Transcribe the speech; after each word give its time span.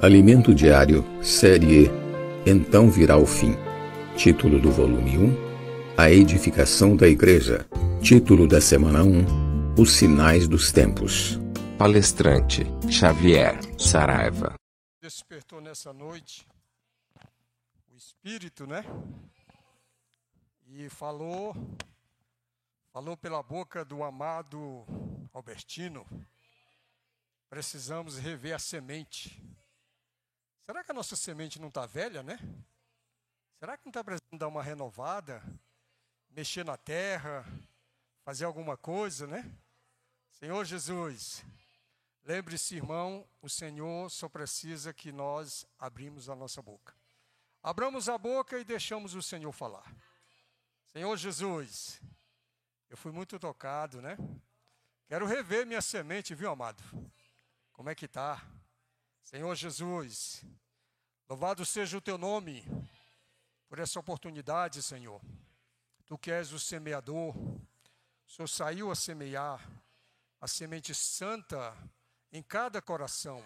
Alimento 0.00 0.54
Diário, 0.54 1.02
Série 1.24 1.90
Então 2.46 2.88
Virá 2.88 3.16
o 3.16 3.26
Fim. 3.26 3.54
Título 4.16 4.60
do 4.60 4.70
volume 4.70 5.18
1: 5.18 5.96
A 5.98 6.08
Edificação 6.08 6.94
da 6.96 7.08
Igreja. 7.08 7.68
Título 8.00 8.46
da 8.46 8.60
semana 8.60 9.02
1: 9.02 9.74
Os 9.76 9.90
Sinais 9.90 10.46
dos 10.46 10.70
Tempos. 10.70 11.40
Palestrante 11.76 12.62
Xavier 12.88 13.58
Saraiva. 13.76 14.54
Despertou 15.02 15.60
nessa 15.60 15.92
noite 15.92 16.46
o 17.92 17.96
Espírito, 17.96 18.68
né? 18.68 18.84
E 20.68 20.88
falou, 20.88 21.56
falou 22.92 23.16
pela 23.16 23.42
boca 23.42 23.84
do 23.84 24.04
amado 24.04 24.86
Albertino. 25.34 26.06
Precisamos 27.50 28.16
rever 28.16 28.54
a 28.54 28.60
semente. 28.60 29.42
Será 30.68 30.84
que 30.84 30.90
a 30.90 30.94
nossa 30.94 31.16
semente 31.16 31.58
não 31.58 31.68
está 31.68 31.86
velha, 31.86 32.22
né? 32.22 32.38
Será 33.58 33.74
que 33.78 33.86
não 33.86 33.90
está 33.90 34.04
precisando 34.04 34.38
dar 34.38 34.48
uma 34.48 34.62
renovada? 34.62 35.42
Mexer 36.28 36.62
na 36.62 36.76
terra? 36.76 37.42
Fazer 38.22 38.44
alguma 38.44 38.76
coisa, 38.76 39.26
né? 39.26 39.50
Senhor 40.32 40.62
Jesus, 40.66 41.42
lembre-se, 42.22 42.76
irmão, 42.76 43.26
o 43.40 43.48
Senhor 43.48 44.10
só 44.10 44.28
precisa 44.28 44.92
que 44.92 45.10
nós 45.10 45.66
abrimos 45.78 46.28
a 46.28 46.36
nossa 46.36 46.60
boca. 46.60 46.94
Abramos 47.62 48.06
a 48.06 48.18
boca 48.18 48.58
e 48.58 48.62
deixamos 48.62 49.14
o 49.14 49.22
Senhor 49.22 49.52
falar. 49.52 49.90
Senhor 50.92 51.16
Jesus, 51.16 51.98
eu 52.90 52.96
fui 52.98 53.10
muito 53.10 53.38
tocado, 53.38 54.02
né? 54.02 54.18
Quero 55.06 55.24
rever 55.24 55.64
minha 55.64 55.80
semente, 55.80 56.34
viu, 56.34 56.50
amado? 56.50 56.84
Como 57.72 57.88
é 57.88 57.94
que 57.94 58.04
está? 58.04 58.46
Senhor 59.30 59.54
Jesus, 59.54 60.42
louvado 61.28 61.64
seja 61.66 61.98
o 61.98 62.00
teu 62.00 62.16
nome 62.16 62.64
por 63.68 63.78
essa 63.78 64.00
oportunidade, 64.00 64.82
Senhor. 64.82 65.20
Tu 66.06 66.16
que 66.16 66.30
és 66.30 66.52
o 66.52 66.58
semeador, 66.58 67.36
o 67.36 68.30
Senhor 68.30 68.48
saiu 68.48 68.90
a 68.90 68.94
semear 68.94 69.60
a 70.40 70.48
semente 70.48 70.94
santa 70.94 71.76
em 72.32 72.42
cada 72.42 72.80
coração. 72.80 73.44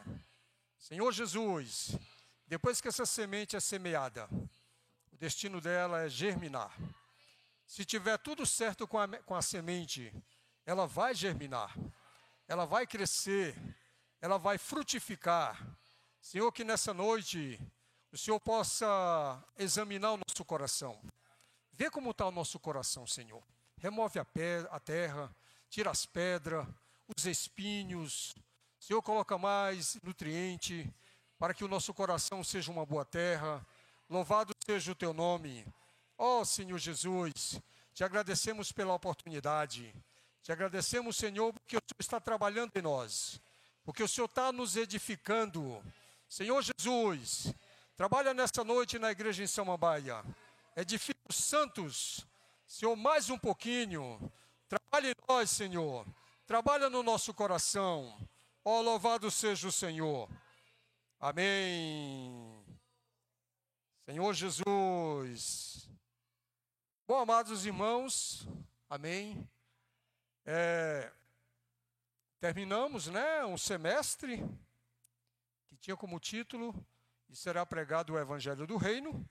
Senhor 0.78 1.10
Jesus, 1.12 1.96
depois 2.46 2.80
que 2.80 2.88
essa 2.88 3.04
semente 3.04 3.56
é 3.56 3.60
semeada, 3.60 4.28
o 5.10 5.16
destino 5.16 5.60
dela 5.60 6.02
é 6.02 6.08
germinar. 6.08 6.76
Se 7.66 7.84
tiver 7.84 8.16
tudo 8.18 8.46
certo 8.46 8.86
com 8.86 8.98
a, 8.98 9.08
com 9.08 9.34
a 9.34 9.42
semente, 9.42 10.12
ela 10.64 10.86
vai 10.86 11.14
germinar, 11.14 11.74
ela 12.46 12.64
vai 12.64 12.86
crescer, 12.86 13.56
ela 14.20 14.38
vai 14.38 14.58
frutificar. 14.58 15.60
Senhor, 16.22 16.52
que 16.52 16.62
nessa 16.62 16.94
noite 16.94 17.60
o 18.12 18.16
Senhor 18.16 18.38
possa 18.38 19.42
examinar 19.58 20.12
o 20.12 20.16
nosso 20.16 20.44
coração. 20.44 20.96
Vê 21.72 21.90
como 21.90 22.12
está 22.12 22.24
o 22.24 22.30
nosso 22.30 22.60
coração, 22.60 23.04
Senhor. 23.08 23.42
Remove 23.76 24.20
a, 24.20 24.26
a 24.70 24.78
terra, 24.78 25.34
tira 25.68 25.90
as 25.90 26.06
pedras, 26.06 26.64
os 27.16 27.26
espinhos. 27.26 28.36
Senhor, 28.78 29.02
coloca 29.02 29.36
mais 29.36 29.98
nutriente 30.00 30.88
para 31.40 31.52
que 31.52 31.64
o 31.64 31.68
nosso 31.68 31.92
coração 31.92 32.44
seja 32.44 32.70
uma 32.70 32.86
boa 32.86 33.04
terra. 33.04 33.66
Louvado 34.08 34.54
seja 34.64 34.92
o 34.92 34.94
teu 34.94 35.12
nome. 35.12 35.66
Ó 36.16 36.40
oh, 36.40 36.44
Senhor 36.44 36.78
Jesus, 36.78 37.60
te 37.92 38.04
agradecemos 38.04 38.70
pela 38.70 38.94
oportunidade. 38.94 39.92
Te 40.40 40.52
agradecemos, 40.52 41.16
Senhor, 41.16 41.52
porque 41.52 41.76
o 41.76 41.80
Senhor 41.80 42.00
está 42.00 42.20
trabalhando 42.20 42.70
em 42.76 42.82
nós 42.82 43.40
porque 43.84 44.02
o 44.02 44.08
Senhor 44.08 44.26
está 44.26 44.52
nos 44.52 44.76
edificando. 44.76 45.82
Senhor 46.32 46.62
Jesus, 46.62 47.52
trabalha 47.94 48.32
nessa 48.32 48.64
noite 48.64 48.98
na 48.98 49.10
igreja 49.10 49.44
em 49.44 49.46
Samambaia. 49.46 50.24
Edifica 50.74 51.20
os 51.28 51.36
santos. 51.36 52.26
Senhor, 52.66 52.96
mais 52.96 53.28
um 53.28 53.36
pouquinho. 53.36 54.18
Trabalhe 54.66 55.10
em 55.10 55.14
nós, 55.28 55.50
Senhor. 55.50 56.06
Trabalha 56.46 56.88
no 56.88 57.02
nosso 57.02 57.34
coração. 57.34 58.18
Ó, 58.64 58.78
oh, 58.78 58.80
louvado 58.80 59.30
seja 59.30 59.68
o 59.68 59.70
Senhor. 59.70 60.26
Amém. 61.20 62.64
Senhor 64.06 64.32
Jesus. 64.32 65.86
Bom, 67.06 67.18
amados 67.18 67.66
irmãos, 67.66 68.48
amém. 68.88 69.46
É, 70.46 71.12
Terminamos, 72.40 73.08
né, 73.08 73.44
um 73.44 73.58
semestre 73.58 74.42
tinha 75.82 75.96
como 75.96 76.20
título 76.20 76.72
e 77.28 77.34
será 77.34 77.66
pregado 77.66 78.12
o 78.12 78.18
evangelho 78.18 78.68
do 78.68 78.76
reino. 78.76 79.28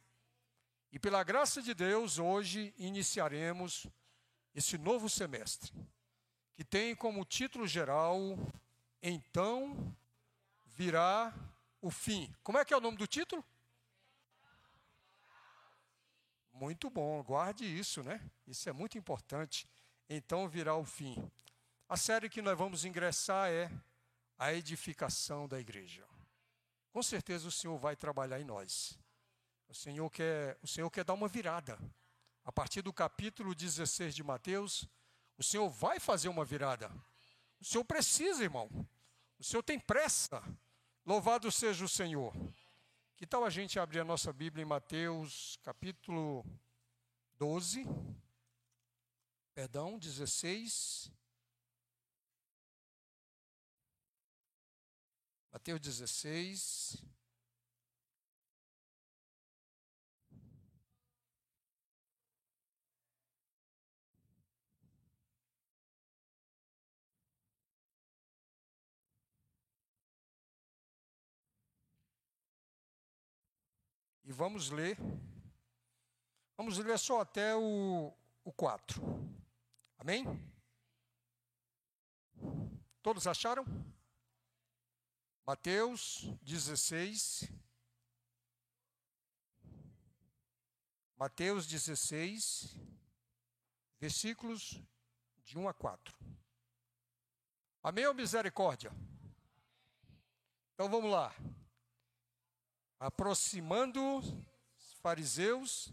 E 0.92 1.00
pela 1.00 1.24
graça 1.24 1.62
de 1.62 1.74
Deus, 1.74 2.20
hoje 2.20 2.74
iniciaremos 2.78 3.88
esse 4.54 4.78
novo 4.78 5.10
semestre, 5.10 5.72
que 6.54 6.66
tem 6.66 6.94
como 6.94 7.24
título 7.24 7.66
geral 7.66 8.38
Então 9.02 9.96
virá 10.66 11.34
o 11.82 11.90
fim. 11.90 12.30
Como 12.44 12.58
é 12.58 12.66
que 12.66 12.74
é 12.74 12.78
o 12.78 12.82
nome 12.82 12.98
do 12.98 13.08
título? 13.08 13.44
Muito 16.52 16.90
bom, 16.90 17.24
guarde 17.24 17.66
isso, 17.66 18.04
né? 18.04 18.30
Isso 18.46 18.68
é 18.68 18.74
muito 18.74 18.98
importante. 18.98 19.66
Então 20.10 20.50
virá 20.50 20.76
o 20.76 20.84
fim. 20.84 21.16
A 21.88 21.96
série 21.96 22.30
que 22.30 22.42
nós 22.42 22.58
vamos 22.58 22.84
ingressar 22.84 23.50
é 23.50 23.72
a 24.38 24.54
edificação 24.54 25.48
da 25.48 25.58
igreja. 25.58 26.06
Com 26.92 27.02
certeza 27.02 27.48
o 27.48 27.52
Senhor 27.52 27.78
vai 27.78 27.96
trabalhar 27.96 28.40
em 28.40 28.44
nós. 28.44 29.00
O 29.68 29.74
Senhor 29.74 30.10
quer, 30.10 30.58
o 30.62 30.68
Senhor 30.68 30.90
quer 30.92 31.06
dar 31.06 31.14
uma 31.14 31.28
virada. 31.28 31.80
A 32.44 32.52
partir 32.52 32.82
do 32.82 32.92
capítulo 32.92 33.56
16 33.56 34.14
de 34.14 34.24
Mateus, 34.24 34.86
o 35.38 35.44
Senhor 35.44 35.70
vai 35.70 36.00
fazer 36.00 36.28
uma 36.28 36.44
virada. 36.44 36.92
O 37.60 37.66
Senhor 37.66 37.86
precisa, 37.86 38.44
irmão. 38.44 38.70
O 39.40 39.44
Senhor 39.44 39.64
tem 39.64 39.80
pressa. 39.80 40.44
Louvado 41.06 41.50
seja 41.52 41.86
o 41.86 41.90
Senhor. 41.90 42.34
Que 43.16 43.26
tal 43.26 43.46
a 43.46 43.50
gente 43.50 43.80
abrir 43.80 44.00
a 44.02 44.06
nossa 44.06 44.34
Bíblia 44.34 44.64
em 44.64 44.68
Mateus, 44.68 45.58
capítulo 45.64 46.46
12, 47.38 47.86
perdão, 49.54 49.98
16 49.98 51.12
Mateus 55.62 55.80
16. 55.80 57.04
E 74.24 74.32
vamos 74.32 74.72
ler. 74.72 74.98
Vamos 76.58 76.80
ler 76.80 76.98
só 76.98 77.22
até 77.22 77.56
o, 77.56 78.12
o 78.44 78.52
4. 78.52 79.00
Amém? 80.00 80.26
Todos 83.04 83.28
acharam? 83.28 83.91
Mateus 85.46 86.22
16. 86.44 87.52
Mateus 91.18 91.68
16, 91.68 92.76
versículos 94.00 94.82
de 95.44 95.58
1 95.58 95.68
a 95.68 95.74
4. 95.74 96.16
Amém 97.84 98.06
ou 98.06 98.14
misericórdia? 98.14 98.92
Então 100.74 100.90
vamos 100.90 101.12
lá. 101.12 101.36
Aproximando 103.00 104.18
os 104.18 104.94
fariseus 105.02 105.92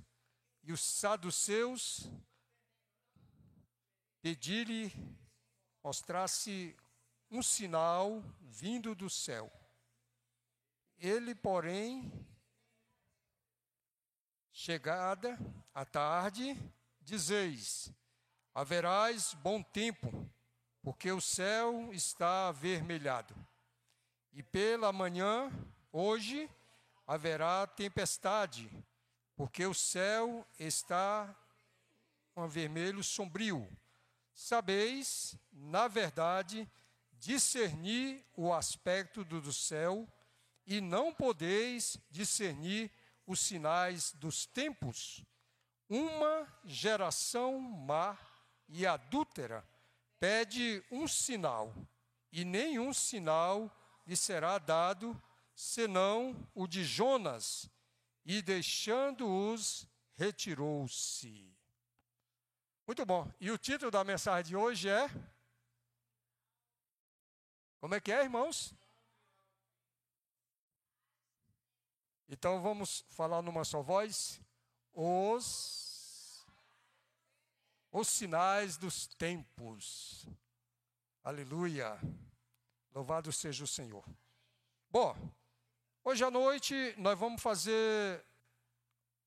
e 0.62 0.72
os 0.72 0.80
saduceus, 0.80 2.10
pedir-lhe 4.20 4.92
mostrasse 5.82 6.76
um 7.30 7.42
sinal 7.42 8.22
vindo 8.40 8.94
do 8.94 9.10
céu. 9.10 9.52
Ele, 10.98 11.34
porém, 11.34 12.10
chegada 14.52 15.38
a 15.74 15.84
tarde, 15.84 16.56
dizeis: 17.00 17.92
haverás 18.54 19.34
bom 19.34 19.62
tempo, 19.62 20.28
porque 20.82 21.12
o 21.12 21.20
céu 21.20 21.92
está 21.92 22.48
avermelhado. 22.48 23.34
E 24.32 24.42
pela 24.42 24.92
manhã, 24.92 25.50
hoje, 25.92 26.50
haverá 27.06 27.66
tempestade, 27.66 28.70
porque 29.36 29.64
o 29.64 29.74
céu 29.74 30.46
está 30.58 31.34
com 32.34 32.48
vermelho 32.48 33.02
sombrio. 33.02 33.68
Sabeis, 34.34 35.36
na 35.52 35.88
verdade, 35.88 36.68
discernir 37.20 38.24
o 38.36 38.52
aspecto 38.52 39.24
do 39.24 39.52
céu 39.52 40.06
e 40.66 40.80
não 40.80 41.12
podeis 41.12 41.96
discernir 42.10 42.90
os 43.26 43.40
sinais 43.40 44.12
dos 44.12 44.46
tempos. 44.46 45.24
Uma 45.88 46.46
geração 46.64 47.58
má 47.60 48.18
e 48.68 48.86
adúltera 48.86 49.66
pede 50.20 50.82
um 50.90 51.06
sinal, 51.08 51.74
e 52.30 52.44
nenhum 52.44 52.92
sinal 52.92 53.70
lhe 54.06 54.16
será 54.16 54.58
dado, 54.58 55.20
senão 55.54 56.36
o 56.54 56.66
de 56.66 56.84
Jonas, 56.84 57.70
e 58.24 58.42
deixando-os, 58.42 59.86
retirou-se. 60.16 61.56
Muito 62.86 63.04
bom. 63.06 63.30
E 63.40 63.50
o 63.50 63.58
título 63.58 63.90
da 63.90 64.04
mensagem 64.04 64.50
de 64.50 64.56
hoje 64.56 64.88
é 64.88 65.08
Como 67.80 67.94
é 67.94 68.00
que 68.00 68.10
é, 68.10 68.24
irmãos? 68.24 68.74
Então 72.28 72.60
vamos 72.60 73.04
falar 73.08 73.40
numa 73.40 73.64
só 73.64 73.80
voz. 73.82 74.40
Os, 74.92 76.44
os 77.92 78.08
sinais 78.08 78.76
dos 78.76 79.06
tempos. 79.06 80.26
Aleluia. 81.22 81.96
Louvado 82.92 83.32
seja 83.32 83.62
o 83.62 83.68
Senhor. 83.68 84.04
Bom, 84.90 85.16
hoje 86.02 86.24
à 86.24 86.30
noite 86.32 86.94
nós 86.98 87.16
vamos 87.16 87.40
fazer, 87.40 88.24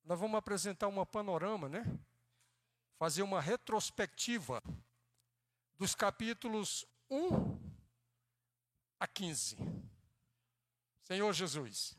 nós 0.04 0.20
vamos 0.20 0.38
apresentar 0.38 0.90
uma 0.90 1.06
panorama, 1.06 1.70
né? 1.70 1.86
Fazer 2.98 3.22
uma 3.22 3.40
retrospectiva 3.40 4.62
dos 5.78 5.96
capítulos 5.96 6.86
1 7.10 7.71
a 9.02 9.08
15. 9.08 9.58
Senhor 11.02 11.34
Jesus. 11.34 11.98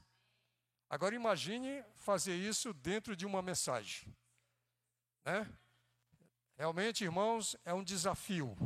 Agora 0.89 1.17
imagine 1.17 1.85
fazer 1.97 2.37
isso 2.37 2.73
dentro 2.73 3.17
de 3.17 3.27
uma 3.27 3.43
mensagem. 3.43 4.07
Né? 5.25 5.53
Realmente, 6.57 7.03
irmãos, 7.03 7.57
é 7.65 7.75
um 7.75 7.83
desafio. 7.83 8.57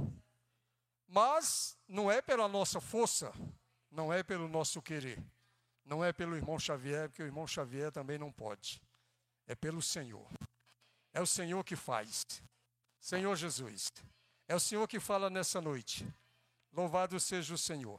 Mas 1.09 1.79
não 1.89 2.13
é 2.13 2.21
pela 2.21 2.47
nossa 2.47 2.79
força, 2.79 3.33
não 3.91 4.13
é 4.13 4.23
pelo 4.23 4.49
nosso 4.49 4.83
querer, 4.83 5.19
não 5.83 6.05
é 6.05 6.13
pelo 6.13 6.37
irmão 6.37 6.59
Xavier, 6.59 7.09
porque 7.09 7.23
o 7.23 7.27
irmão 7.27 7.47
Xavier 7.47 7.91
também 7.91 8.19
não 8.19 8.31
pode. 8.31 8.83
É 9.47 9.55
pelo 9.55 9.81
Senhor. 9.81 10.29
É 11.15 11.23
o 11.23 11.27
Senhor 11.27 11.65
que 11.65 11.75
faz. 11.75 12.27
Senhor 13.01 13.35
Jesus. 13.35 13.91
É 14.47 14.55
o 14.55 14.61
Senhor 14.61 14.87
que 14.87 15.01
fala 15.01 15.31
nessa 15.31 15.59
noite. 15.59 16.07
Louvado 16.71 17.19
seja 17.19 17.55
o 17.55 17.59
Senhor. 17.59 17.99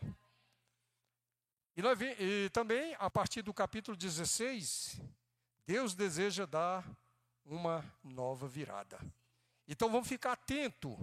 E, 1.77 1.81
nós, 1.83 1.99
e 2.01 2.49
também, 2.49 2.95
a 2.97 3.07
partir 3.07 3.43
do 3.43 3.53
capítulo 3.53 3.95
16, 3.95 4.99
Deus 5.63 5.93
deseja 5.93 6.47
dar 6.47 6.83
uma 7.45 7.85
nova 8.03 8.47
virada. 8.47 8.99
Então 9.67 9.87
vamos 9.91 10.07
ficar 10.07 10.31
atento, 10.31 10.97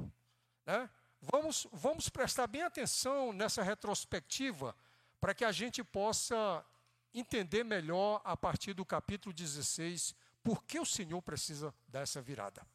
né? 0.66 0.90
Vamos, 1.20 1.68
vamos 1.72 2.08
prestar 2.08 2.48
bem 2.48 2.62
atenção 2.62 3.32
nessa 3.32 3.62
retrospectiva 3.62 4.74
para 5.20 5.32
que 5.32 5.44
a 5.44 5.52
gente 5.52 5.84
possa 5.84 6.66
entender 7.14 7.62
melhor 7.62 8.20
a 8.24 8.36
partir 8.36 8.74
do 8.74 8.84
capítulo 8.84 9.32
16 9.32 10.12
por 10.42 10.64
que 10.64 10.80
o 10.80 10.84
Senhor 10.84 11.22
precisa 11.22 11.72
dar 11.86 12.00
essa 12.00 12.20
virada. 12.20 12.66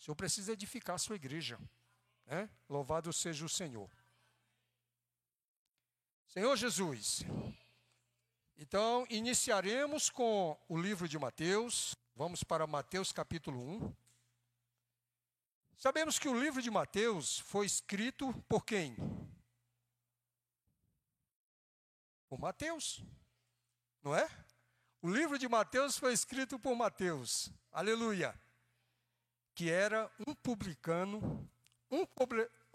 O 0.00 0.02
Senhor 0.02 0.16
precisa 0.16 0.52
edificar 0.52 0.96
a 0.96 0.98
sua 0.98 1.14
igreja. 1.14 1.60
Né? 2.26 2.50
Louvado 2.68 3.12
seja 3.12 3.44
o 3.44 3.48
Senhor. 3.48 3.88
Senhor 6.38 6.54
Jesus, 6.54 7.22
então 8.58 9.06
iniciaremos 9.08 10.10
com 10.10 10.54
o 10.68 10.76
livro 10.76 11.08
de 11.08 11.18
Mateus, 11.18 11.96
vamos 12.14 12.44
para 12.44 12.66
Mateus 12.66 13.10
capítulo 13.10 13.58
1. 13.58 13.96
Sabemos 15.78 16.18
que 16.18 16.28
o 16.28 16.38
livro 16.38 16.60
de 16.60 16.70
Mateus 16.70 17.38
foi 17.38 17.64
escrito 17.64 18.34
por 18.46 18.66
quem? 18.66 18.94
Por 22.28 22.38
Mateus, 22.38 23.02
não 24.02 24.14
é? 24.14 24.28
O 25.00 25.08
livro 25.08 25.38
de 25.38 25.48
Mateus 25.48 25.96
foi 25.96 26.12
escrito 26.12 26.58
por 26.58 26.76
Mateus, 26.76 27.50
aleluia, 27.72 28.38
que 29.54 29.70
era 29.70 30.12
um 30.28 30.34
publicano, 30.34 31.50
um, 31.90 32.06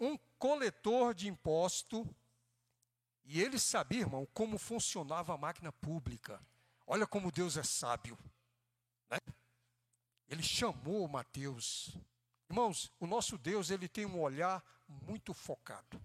um 0.00 0.18
coletor 0.36 1.14
de 1.14 1.28
imposto 1.28 2.04
e 3.32 3.40
ele 3.40 3.58
sabia, 3.58 4.00
irmão, 4.00 4.28
como 4.34 4.58
funcionava 4.58 5.32
a 5.32 5.38
máquina 5.38 5.72
pública. 5.72 6.38
Olha 6.86 7.06
como 7.06 7.32
Deus 7.32 7.56
é 7.56 7.62
sábio. 7.62 8.18
Né? 9.08 9.16
Ele 10.28 10.42
chamou 10.42 11.08
Mateus. 11.08 11.96
Irmãos, 12.50 12.92
o 13.00 13.06
nosso 13.06 13.38
Deus, 13.38 13.70
ele 13.70 13.88
tem 13.88 14.04
um 14.04 14.20
olhar 14.20 14.62
muito 14.86 15.32
focado. 15.32 15.98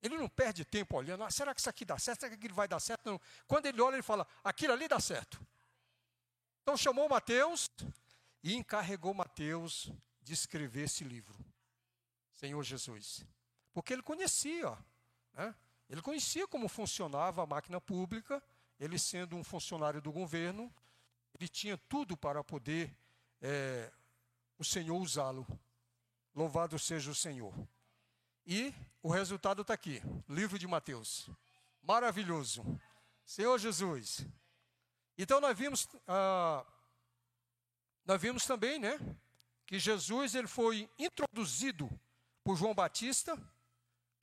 Ele 0.00 0.16
não 0.16 0.28
perde 0.28 0.64
tempo 0.64 0.96
olhando, 0.96 1.24
ah, 1.24 1.30
será 1.30 1.52
que 1.52 1.58
isso 1.58 1.68
aqui 1.68 1.84
dá 1.84 1.98
certo? 1.98 2.20
Será 2.20 2.30
que 2.30 2.36
aquilo 2.36 2.54
vai 2.54 2.68
dar 2.68 2.78
certo? 2.78 3.04
Não. 3.04 3.20
Quando 3.48 3.66
ele 3.66 3.80
olha, 3.80 3.96
ele 3.96 4.02
fala, 4.04 4.24
aquilo 4.44 4.74
ali 4.74 4.86
dá 4.86 5.00
certo. 5.00 5.44
Então 6.62 6.76
chamou 6.76 7.08
Mateus 7.08 7.68
e 8.44 8.54
encarregou 8.54 9.12
Mateus 9.12 9.90
de 10.22 10.32
escrever 10.32 10.84
esse 10.84 11.02
livro. 11.02 11.36
Senhor 12.30 12.62
Jesus. 12.62 13.26
Porque 13.72 13.92
ele 13.92 14.02
conhecia. 14.02 14.78
Né? 15.32 15.52
Ele 15.88 16.00
conhecia 16.00 16.46
como 16.48 16.68
funcionava 16.68 17.42
a 17.42 17.46
máquina 17.46 17.80
pública, 17.80 18.42
ele 18.78 18.98
sendo 18.98 19.36
um 19.36 19.44
funcionário 19.44 20.00
do 20.00 20.10
governo, 20.10 20.72
ele 21.38 21.48
tinha 21.48 21.76
tudo 21.76 22.16
para 22.16 22.42
poder 22.42 22.96
é, 23.40 23.92
o 24.58 24.64
Senhor 24.64 24.96
usá-lo. 24.96 25.46
Louvado 26.34 26.78
seja 26.78 27.10
o 27.10 27.14
Senhor. 27.14 27.54
E 28.46 28.74
o 29.02 29.10
resultado 29.10 29.62
está 29.62 29.74
aqui, 29.74 30.02
livro 30.28 30.58
de 30.58 30.66
Mateus. 30.66 31.28
Maravilhoso. 31.82 32.64
Senhor 33.24 33.58
Jesus. 33.58 34.26
Então 35.16 35.40
nós 35.40 35.56
vimos, 35.56 35.88
ah, 36.08 36.64
nós 38.04 38.20
vimos 38.20 38.44
também, 38.44 38.78
né, 38.78 38.98
que 39.66 39.78
Jesus 39.78 40.34
ele 40.34 40.48
foi 40.48 40.90
introduzido 40.98 41.88
por 42.42 42.56
João 42.56 42.74
Batista 42.74 43.38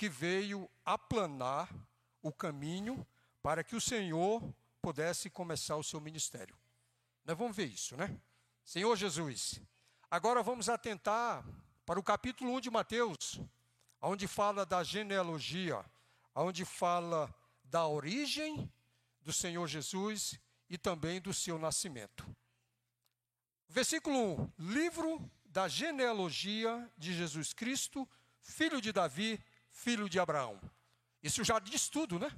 que 0.01 0.09
veio 0.09 0.67
aplanar 0.83 1.69
o 2.23 2.33
caminho 2.33 3.05
para 3.39 3.63
que 3.63 3.75
o 3.75 3.79
Senhor 3.79 4.41
pudesse 4.81 5.29
começar 5.29 5.75
o 5.75 5.83
seu 5.83 6.01
ministério. 6.01 6.57
Nós 7.23 7.37
vamos 7.37 7.55
ver 7.55 7.65
isso, 7.65 7.95
né? 7.95 8.19
Senhor 8.65 8.95
Jesus. 8.95 9.61
Agora 10.09 10.41
vamos 10.41 10.69
atentar 10.69 11.45
para 11.85 11.99
o 11.99 12.03
capítulo 12.03 12.51
1 12.55 12.61
de 12.61 12.71
Mateus, 12.71 13.39
onde 14.01 14.27
fala 14.27 14.65
da 14.65 14.83
genealogia, 14.83 15.85
onde 16.33 16.65
fala 16.65 17.31
da 17.63 17.85
origem 17.85 18.67
do 19.21 19.31
Senhor 19.31 19.67
Jesus 19.67 20.33
e 20.67 20.79
também 20.79 21.21
do 21.21 21.31
seu 21.31 21.59
nascimento. 21.59 22.25
Versículo 23.69 24.41
1: 24.41 24.53
Livro 24.57 25.31
da 25.45 25.67
genealogia 25.67 26.91
de 26.97 27.13
Jesus 27.13 27.53
Cristo, 27.53 28.09
filho 28.41 28.81
de 28.81 28.91
Davi, 28.91 29.39
filho 29.81 30.07
de 30.07 30.19
Abraão. 30.19 30.61
Isso 31.23 31.43
já 31.43 31.57
diz 31.57 31.89
tudo, 31.89 32.19
né? 32.19 32.29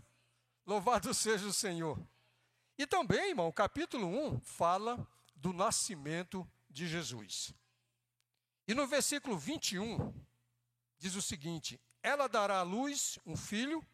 Louvado 0.66 1.14
seja 1.14 1.46
o 1.46 1.54
Senhor. 1.54 2.00
E 2.78 2.88
também, 2.88 3.30
irmão, 3.30 3.48
o 3.50 3.54
capítulo 3.54 4.08
1 4.08 4.40
fala 4.40 5.06
do 5.36 5.52
nascimento 5.52 6.50
de 6.70 6.88
Jesus. 6.88 7.54
E 8.68 8.74
no 8.74 8.88
versículo 8.88 9.38
21 9.38 10.14
diz 10.98 11.16
o 11.16 11.22
seguinte: 11.22 11.80
Ela 12.02 12.28
dará 12.28 12.60
à 12.60 12.64
luz 12.64 13.20
um 13.26 13.36
filho, 13.36 13.86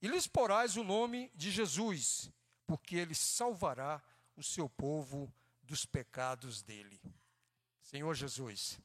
e 0.00 0.08
lhes 0.08 0.26
porás 0.26 0.76
o 0.76 0.82
nome 0.82 1.30
de 1.34 1.50
Jesus, 1.50 2.30
porque 2.66 2.96
ele 2.96 3.14
salvará 3.14 4.02
o 4.34 4.42
seu 4.42 4.68
povo 4.68 5.32
dos 5.62 5.84
pecados 5.84 6.62
dele. 6.62 7.00
Senhor 7.82 8.14
Jesus. 8.14 8.80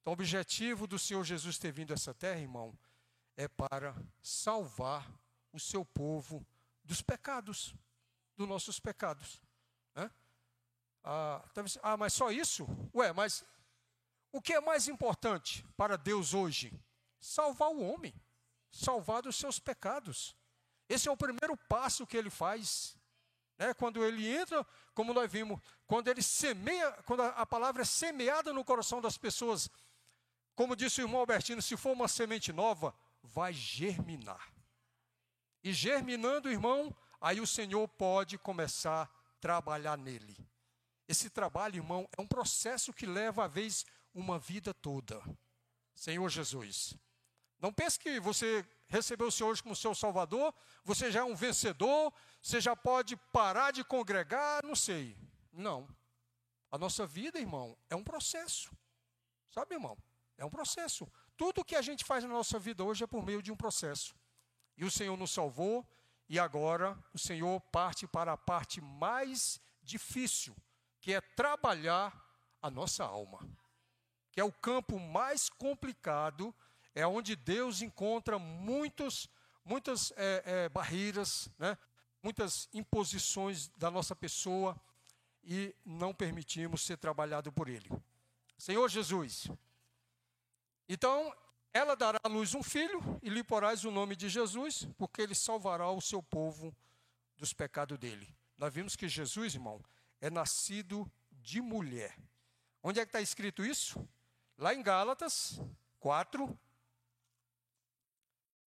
Então, 0.00 0.12
o 0.12 0.14
objetivo 0.14 0.86
do 0.86 0.98
Senhor 0.98 1.24
Jesus 1.24 1.58
ter 1.58 1.72
vindo 1.72 1.92
a 1.92 1.94
essa 1.94 2.12
terra, 2.12 2.40
irmão, 2.40 2.76
é 3.36 3.48
para 3.48 3.94
salvar 4.22 5.10
o 5.52 5.60
seu 5.60 5.84
povo 5.84 6.44
dos 6.84 7.02
pecados, 7.02 7.74
dos 8.36 8.48
nossos 8.48 8.78
pecados. 8.80 9.40
Né? 9.94 10.10
Ah, 11.04 11.42
ah, 11.82 11.96
mas 11.96 12.12
só 12.12 12.30
isso? 12.30 12.66
Ué, 12.94 13.12
mas 13.12 13.44
o 14.30 14.40
que 14.40 14.54
é 14.54 14.60
mais 14.60 14.88
importante 14.88 15.64
para 15.76 15.96
Deus 15.96 16.34
hoje? 16.34 16.72
Salvar 17.20 17.68
o 17.68 17.80
homem, 17.80 18.14
salvar 18.70 19.22
dos 19.22 19.36
seus 19.36 19.58
pecados. 19.58 20.34
Esse 20.88 21.08
é 21.08 21.12
o 21.12 21.16
primeiro 21.16 21.56
passo 21.56 22.06
que 22.06 22.16
ele 22.16 22.30
faz. 22.30 22.96
Né? 23.58 23.72
Quando 23.74 24.04
ele 24.04 24.26
entra, 24.26 24.66
como 24.94 25.14
nós 25.14 25.30
vimos, 25.30 25.60
quando 25.86 26.08
ele 26.08 26.22
semeia, 26.22 26.90
quando 27.04 27.22
a 27.22 27.46
palavra 27.46 27.82
é 27.82 27.84
semeada 27.84 28.52
no 28.52 28.64
coração 28.64 29.00
das 29.00 29.16
pessoas, 29.16 29.70
como 30.54 30.76
disse 30.76 31.00
o 31.00 31.04
irmão 31.04 31.20
Albertino, 31.20 31.62
se 31.62 31.76
for 31.76 31.92
uma 31.92 32.08
semente 32.08 32.52
nova, 32.52 32.94
vai 33.22 33.52
germinar. 33.52 34.52
E 35.62 35.72
germinando, 35.72 36.50
irmão, 36.50 36.94
aí 37.20 37.40
o 37.40 37.46
Senhor 37.46 37.86
pode 37.88 38.36
começar 38.36 39.02
a 39.02 39.40
trabalhar 39.40 39.96
nele. 39.96 40.36
Esse 41.06 41.30
trabalho, 41.30 41.76
irmão, 41.76 42.08
é 42.16 42.20
um 42.20 42.26
processo 42.26 42.92
que 42.92 43.06
leva, 43.06 43.44
a 43.44 43.48
vez, 43.48 43.84
uma 44.14 44.38
vida 44.38 44.74
toda. 44.74 45.22
Senhor 45.94 46.28
Jesus. 46.28 46.94
Não 47.60 47.72
pense 47.72 47.98
que 47.98 48.18
você 48.18 48.66
recebeu 48.88 49.28
o 49.28 49.32
Senhor 49.32 49.50
hoje 49.50 49.62
como 49.62 49.76
seu 49.76 49.94
Salvador, 49.94 50.52
você 50.84 51.10
já 51.10 51.20
é 51.20 51.24
um 51.24 51.34
vencedor, 51.34 52.12
você 52.42 52.60
já 52.60 52.74
pode 52.74 53.16
parar 53.32 53.70
de 53.70 53.84
congregar, 53.84 54.64
não 54.64 54.74
sei. 54.74 55.16
Não. 55.52 55.88
A 56.70 56.76
nossa 56.76 57.06
vida, 57.06 57.38
irmão, 57.38 57.76
é 57.88 57.94
um 57.94 58.02
processo. 58.02 58.70
Sabe, 59.50 59.74
irmão? 59.74 59.96
É 60.36 60.44
um 60.44 60.50
processo. 60.50 61.06
Tudo 61.42 61.64
que 61.64 61.74
a 61.74 61.82
gente 61.82 62.04
faz 62.04 62.22
na 62.22 62.30
nossa 62.30 62.56
vida 62.56 62.84
hoje 62.84 63.02
é 63.02 63.06
por 63.06 63.20
meio 63.26 63.42
de 63.42 63.50
um 63.50 63.56
processo. 63.56 64.14
E 64.78 64.84
o 64.84 64.90
Senhor 64.92 65.16
nos 65.16 65.32
salvou, 65.32 65.84
e 66.28 66.38
agora 66.38 66.96
o 67.12 67.18
Senhor 67.18 67.60
parte 67.60 68.06
para 68.06 68.32
a 68.34 68.36
parte 68.36 68.80
mais 68.80 69.60
difícil, 69.82 70.54
que 71.00 71.12
é 71.12 71.20
trabalhar 71.20 72.14
a 72.62 72.70
nossa 72.70 73.02
alma. 73.02 73.40
Que 74.30 74.40
é 74.40 74.44
o 74.44 74.52
campo 74.52 75.00
mais 75.00 75.48
complicado, 75.48 76.54
é 76.94 77.04
onde 77.04 77.34
Deus 77.34 77.82
encontra 77.82 78.38
muitos, 78.38 79.28
muitas 79.64 80.12
é, 80.12 80.42
é, 80.46 80.68
barreiras, 80.68 81.50
né? 81.58 81.76
muitas 82.22 82.68
imposições 82.72 83.66
da 83.76 83.90
nossa 83.90 84.14
pessoa 84.14 84.80
e 85.42 85.74
não 85.84 86.14
permitimos 86.14 86.82
ser 86.82 86.98
trabalhado 86.98 87.50
por 87.50 87.68
Ele. 87.68 87.90
Senhor 88.56 88.88
Jesus, 88.88 89.50
então 90.92 91.34
ela 91.72 91.96
dará 91.96 92.20
à 92.22 92.28
luz 92.28 92.54
um 92.54 92.62
filho 92.62 93.00
e 93.22 93.30
lhe 93.30 93.42
porás 93.42 93.82
o 93.84 93.90
nome 93.90 94.14
de 94.14 94.28
Jesus, 94.28 94.86
porque 94.98 95.22
ele 95.22 95.34
salvará 95.34 95.90
o 95.90 96.02
seu 96.02 96.22
povo 96.22 96.76
dos 97.38 97.54
pecados 97.54 97.98
dele. 97.98 98.28
Nós 98.58 98.74
vimos 98.74 98.94
que 98.94 99.08
Jesus, 99.08 99.54
irmão, 99.54 99.82
é 100.20 100.28
nascido 100.28 101.10
de 101.30 101.62
mulher. 101.62 102.14
Onde 102.82 103.00
é 103.00 103.06
que 103.06 103.08
está 103.08 103.22
escrito 103.22 103.64
isso? 103.64 104.06
Lá 104.58 104.74
em 104.74 104.82
Gálatas 104.82 105.58
4. 105.98 106.58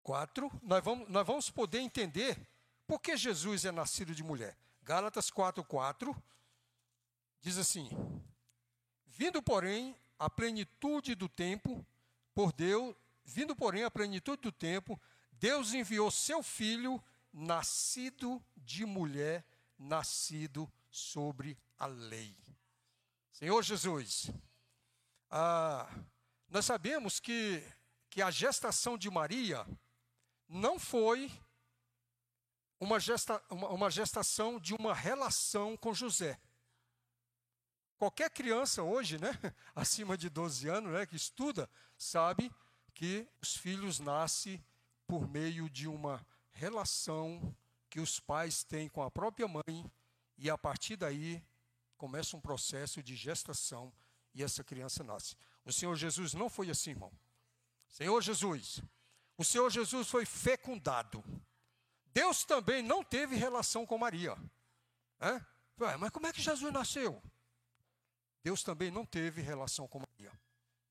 4, 0.03 0.51
nós 0.61 0.83
vamos, 0.83 1.09
nós 1.09 1.25
vamos 1.25 1.49
poder 1.49 1.79
entender 1.79 2.39
por 2.85 2.99
que 2.99 3.17
Jesus 3.17 3.65
é 3.65 3.71
nascido 3.71 4.13
de 4.13 4.23
mulher. 4.23 4.55
Gálatas 4.83 5.31
4, 5.31 5.63
4 5.63 6.23
diz 7.39 7.57
assim: 7.57 7.89
Vindo, 9.07 9.41
porém, 9.41 9.95
a 10.19 10.29
plenitude 10.29 11.15
do 11.15 11.27
tempo, 11.27 11.83
por 12.33 12.51
Deus, 12.51 12.95
vindo, 13.23 13.55
porém, 13.55 13.83
a 13.83 13.91
plenitude 13.91 14.41
do 14.41 14.51
tempo, 14.51 15.00
Deus 15.31 15.73
enviou 15.73 16.11
seu 16.11 16.43
filho, 16.43 17.03
nascido 17.33 18.43
de 18.55 18.85
mulher, 18.85 19.45
nascido 19.77 20.71
sobre 20.89 21.57
a 21.77 21.85
lei. 21.85 22.35
Senhor 23.31 23.63
Jesus, 23.63 24.29
ah, 25.29 25.89
nós 26.50 26.65
sabemos 26.65 27.19
que, 27.19 27.63
que 28.09 28.21
a 28.21 28.29
gestação 28.29 28.97
de 28.97 29.09
Maria 29.09 29.65
não 30.47 30.77
foi 30.77 31.31
uma, 32.79 33.00
gesta, 33.00 33.41
uma, 33.50 33.69
uma 33.69 33.89
gestação 33.89 34.59
de 34.59 34.73
uma 34.73 34.93
relação 34.93 35.77
com 35.77 35.93
José. 35.93 36.39
Qualquer 38.01 38.31
criança 38.31 38.81
hoje, 38.81 39.20
né, 39.20 39.29
acima 39.75 40.17
de 40.17 40.27
12 40.27 40.67
anos, 40.67 40.91
né, 40.91 41.05
que 41.05 41.15
estuda, 41.15 41.70
sabe 41.96 42.51
que 42.96 43.27
os 43.39 43.55
filhos 43.55 44.00
nascem 44.00 44.60
por 45.05 45.27
meio 45.27 45.70
de 45.70 45.88
uma 45.88 46.25
relação 46.50 47.55
que 47.91 48.00
os 48.00 48.20
pais 48.20 48.63
têm 48.63 48.89
com 48.89 49.03
a 49.03 49.12
própria 49.12 49.48
mãe 49.48 49.86
e 50.36 50.50
a 50.50 50.58
partir 50.58 50.96
daí 50.96 51.46
começa 51.96 52.36
um 52.36 52.41
processo 52.41 53.03
de 53.03 53.15
gestação 53.15 53.93
e 54.34 54.41
essa 54.41 54.63
criança 54.63 55.03
nasce. 55.03 55.38
O 55.63 55.72
Senhor 55.72 55.96
Jesus 55.96 56.34
não 56.34 56.50
foi 56.50 56.72
assim, 56.72 56.89
irmão. 56.89 57.13
Senhor 57.88 58.20
Jesus, 58.20 58.81
o 59.38 59.46
Senhor 59.46 59.70
Jesus 59.70 60.10
foi 60.10 60.25
fecundado. 60.25 61.24
Deus 62.08 62.43
também 62.46 62.81
não 62.81 63.03
teve 63.03 63.36
relação 63.36 63.86
com 63.86 63.96
Maria. 64.00 64.36
É? 65.20 65.39
Mas 66.00 66.10
como 66.10 66.25
é 66.25 66.34
que 66.34 66.41
Jesus 66.41 66.74
nasceu? 66.74 67.22
Deus 68.43 68.63
também 68.63 68.89
não 68.89 69.05
teve 69.05 69.41
relação 69.41 69.88
com 69.88 70.00
Maria. 70.00 70.31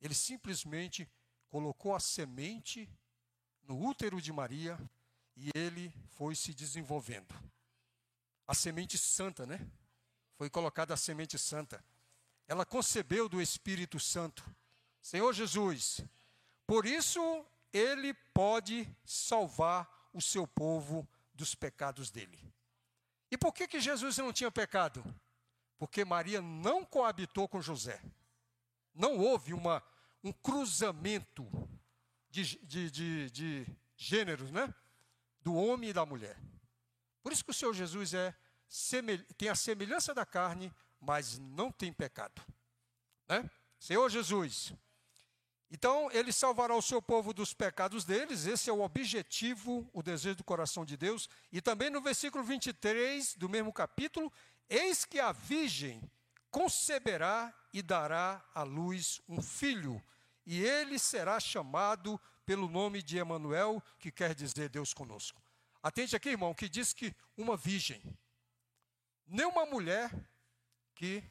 Ele 0.00 0.14
simplesmente 0.14 1.08
colocou 1.48 1.94
a 1.94 2.00
semente 2.00 2.88
no 3.64 3.78
útero 3.86 4.20
de 4.20 4.32
Maria 4.32 4.78
e 5.36 5.50
ele 5.54 5.92
foi 6.10 6.34
se 6.34 6.54
desenvolvendo. 6.54 7.34
A 8.46 8.54
semente 8.54 8.96
santa, 8.96 9.46
né? 9.46 9.60
Foi 10.36 10.48
colocada 10.48 10.94
a 10.94 10.96
semente 10.96 11.38
santa. 11.38 11.84
Ela 12.46 12.64
concebeu 12.64 13.28
do 13.28 13.40
Espírito 13.40 14.00
Santo. 14.00 14.44
Senhor 15.00 15.32
Jesus, 15.32 16.00
por 16.66 16.86
isso 16.86 17.44
ele 17.72 18.14
pode 18.34 18.88
salvar 19.04 20.10
o 20.12 20.20
seu 20.20 20.46
povo 20.46 21.08
dos 21.34 21.54
pecados 21.54 22.10
dele. 22.10 22.38
E 23.30 23.38
por 23.38 23.52
que 23.52 23.68
que 23.68 23.80
Jesus 23.80 24.18
não 24.18 24.32
tinha 24.32 24.50
pecado? 24.50 25.04
Porque 25.80 26.04
Maria 26.04 26.42
não 26.42 26.84
coabitou 26.84 27.48
com 27.48 27.62
José. 27.62 28.02
Não 28.94 29.16
houve 29.16 29.54
uma, 29.54 29.82
um 30.22 30.30
cruzamento 30.30 31.50
de, 32.28 32.58
de, 32.58 32.90
de, 32.90 33.30
de 33.30 33.66
gêneros, 33.96 34.50
né? 34.50 34.74
Do 35.40 35.54
homem 35.54 35.88
e 35.88 35.92
da 35.94 36.04
mulher. 36.04 36.38
Por 37.22 37.32
isso 37.32 37.42
que 37.42 37.50
o 37.50 37.54
Senhor 37.54 37.72
Jesus 37.72 38.12
é, 38.12 38.36
tem 39.38 39.48
a 39.48 39.54
semelhança 39.54 40.12
da 40.12 40.26
carne, 40.26 40.70
mas 41.00 41.38
não 41.38 41.72
tem 41.72 41.90
pecado. 41.90 42.42
Né? 43.26 43.50
Senhor 43.78 44.06
Jesus. 44.10 44.74
Então, 45.70 46.10
ele 46.12 46.32
salvará 46.32 46.74
o 46.74 46.82
seu 46.82 47.00
povo 47.00 47.32
dos 47.32 47.54
pecados 47.54 48.04
deles, 48.04 48.44
esse 48.44 48.68
é 48.68 48.72
o 48.72 48.80
objetivo, 48.80 49.88
o 49.92 50.02
desejo 50.02 50.36
do 50.36 50.44
coração 50.44 50.84
de 50.84 50.96
Deus. 50.96 51.28
E 51.52 51.60
também 51.62 51.88
no 51.88 52.02
versículo 52.02 52.42
23 52.42 53.34
do 53.36 53.48
mesmo 53.48 53.72
capítulo, 53.72 54.32
Eis 54.70 55.04
que 55.04 55.18
a 55.18 55.32
virgem 55.32 56.00
conceberá 56.48 57.52
e 57.72 57.82
dará 57.82 58.44
à 58.54 58.62
luz 58.62 59.20
um 59.28 59.42
filho, 59.42 60.00
e 60.46 60.64
ele 60.64 60.96
será 60.96 61.40
chamado 61.40 62.20
pelo 62.46 62.68
nome 62.68 63.02
de 63.02 63.18
Emanuel, 63.18 63.82
que 63.98 64.12
quer 64.12 64.32
dizer 64.32 64.68
Deus 64.68 64.94
conosco. 64.94 65.42
Atente 65.82 66.14
aqui, 66.14 66.30
irmão, 66.30 66.54
que 66.54 66.68
diz 66.68 66.92
que 66.92 67.14
uma 67.36 67.56
virgem, 67.56 68.00
nem 69.26 69.46
uma 69.46 69.66
mulher 69.66 70.10
que 70.94 71.22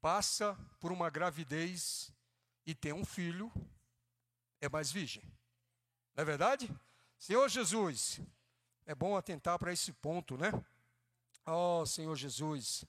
passa 0.00 0.54
por 0.80 0.90
uma 0.90 1.10
gravidez 1.10 2.10
e 2.64 2.74
tem 2.74 2.92
um 2.92 3.04
filho, 3.04 3.52
é 4.60 4.68
mais 4.68 4.90
virgem. 4.90 5.22
Não 6.14 6.22
é 6.22 6.24
verdade? 6.24 6.70
Senhor 7.18 7.48
Jesus, 7.48 8.20
é 8.86 8.94
bom 8.94 9.16
atentar 9.16 9.58
para 9.58 9.72
esse 9.72 9.92
ponto, 9.92 10.36
né? 10.36 10.52
Oh, 11.50 11.86
Senhor 11.86 12.14
Jesus. 12.14 12.84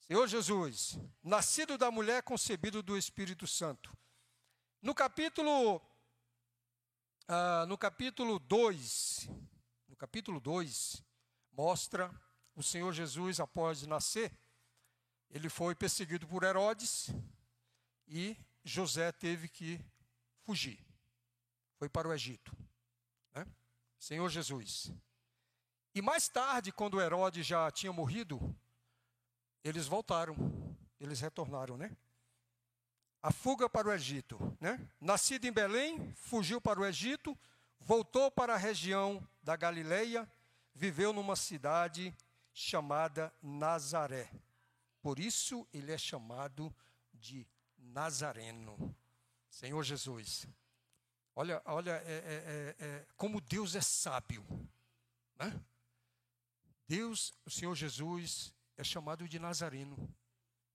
Senhor 0.00 0.26
Jesus, 0.26 0.98
nascido 1.22 1.78
da 1.78 1.90
mulher, 1.90 2.22
concebido 2.22 2.82
do 2.82 2.98
Espírito 2.98 3.46
Santo. 3.46 3.96
No 4.82 4.94
capítulo 4.94 5.80
ah, 7.28 7.64
no 7.66 7.78
capítulo 7.78 8.38
2, 8.38 9.28
no 9.88 9.96
capítulo 9.96 10.38
2, 10.38 11.02
mostra 11.52 12.12
o 12.54 12.62
Senhor 12.62 12.92
Jesus 12.92 13.40
após 13.40 13.86
nascer, 13.86 14.36
ele 15.30 15.48
foi 15.48 15.74
perseguido 15.74 16.26
por 16.26 16.42
Herodes 16.42 17.08
e 18.06 18.36
José 18.62 19.10
teve 19.12 19.48
que 19.48 19.80
fugir. 20.42 20.78
Foi 21.78 21.88
para 21.88 22.08
o 22.08 22.12
Egito. 22.12 22.54
Né? 23.34 23.46
Senhor 23.98 24.28
Jesus. 24.28 24.92
E 25.94 26.00
mais 26.00 26.28
tarde, 26.28 26.72
quando 26.72 27.00
Herodes 27.00 27.46
já 27.46 27.70
tinha 27.70 27.92
morrido, 27.92 28.54
eles 29.62 29.86
voltaram, 29.86 30.36
eles 30.98 31.20
retornaram, 31.20 31.76
né? 31.76 31.94
A 33.22 33.30
fuga 33.30 33.68
para 33.68 33.88
o 33.88 33.92
Egito, 33.92 34.56
né? 34.58 34.88
Nascido 35.00 35.44
em 35.44 35.52
Belém, 35.52 36.12
fugiu 36.14 36.60
para 36.60 36.80
o 36.80 36.84
Egito, 36.84 37.38
voltou 37.78 38.30
para 38.30 38.54
a 38.54 38.56
região 38.56 39.26
da 39.42 39.54
Galileia, 39.54 40.30
viveu 40.74 41.12
numa 41.12 41.36
cidade 41.36 42.14
chamada 42.54 43.32
Nazaré. 43.42 44.30
Por 45.00 45.18
isso 45.18 45.66
ele 45.72 45.92
é 45.92 45.98
chamado 45.98 46.74
de 47.12 47.46
Nazareno. 47.76 48.96
Senhor 49.50 49.82
Jesus. 49.82 50.46
Olha, 51.36 51.60
olha 51.66 52.02
é, 52.06 52.12
é, 52.12 52.76
é, 52.78 52.86
é 52.86 53.06
como 53.16 53.40
Deus 53.40 53.74
é 53.74 53.80
sábio. 53.80 54.44
Né? 55.38 55.60
Deus, 56.92 57.32
o 57.46 57.50
Senhor 57.50 57.74
Jesus, 57.74 58.54
é 58.76 58.84
chamado 58.84 59.26
de 59.26 59.38
Nazareno. 59.38 60.14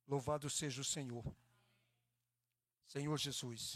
Louvado 0.07 0.49
seja 0.49 0.81
o 0.81 0.83
Senhor. 0.83 1.23
Senhor 2.87 3.15
Jesus. 3.19 3.75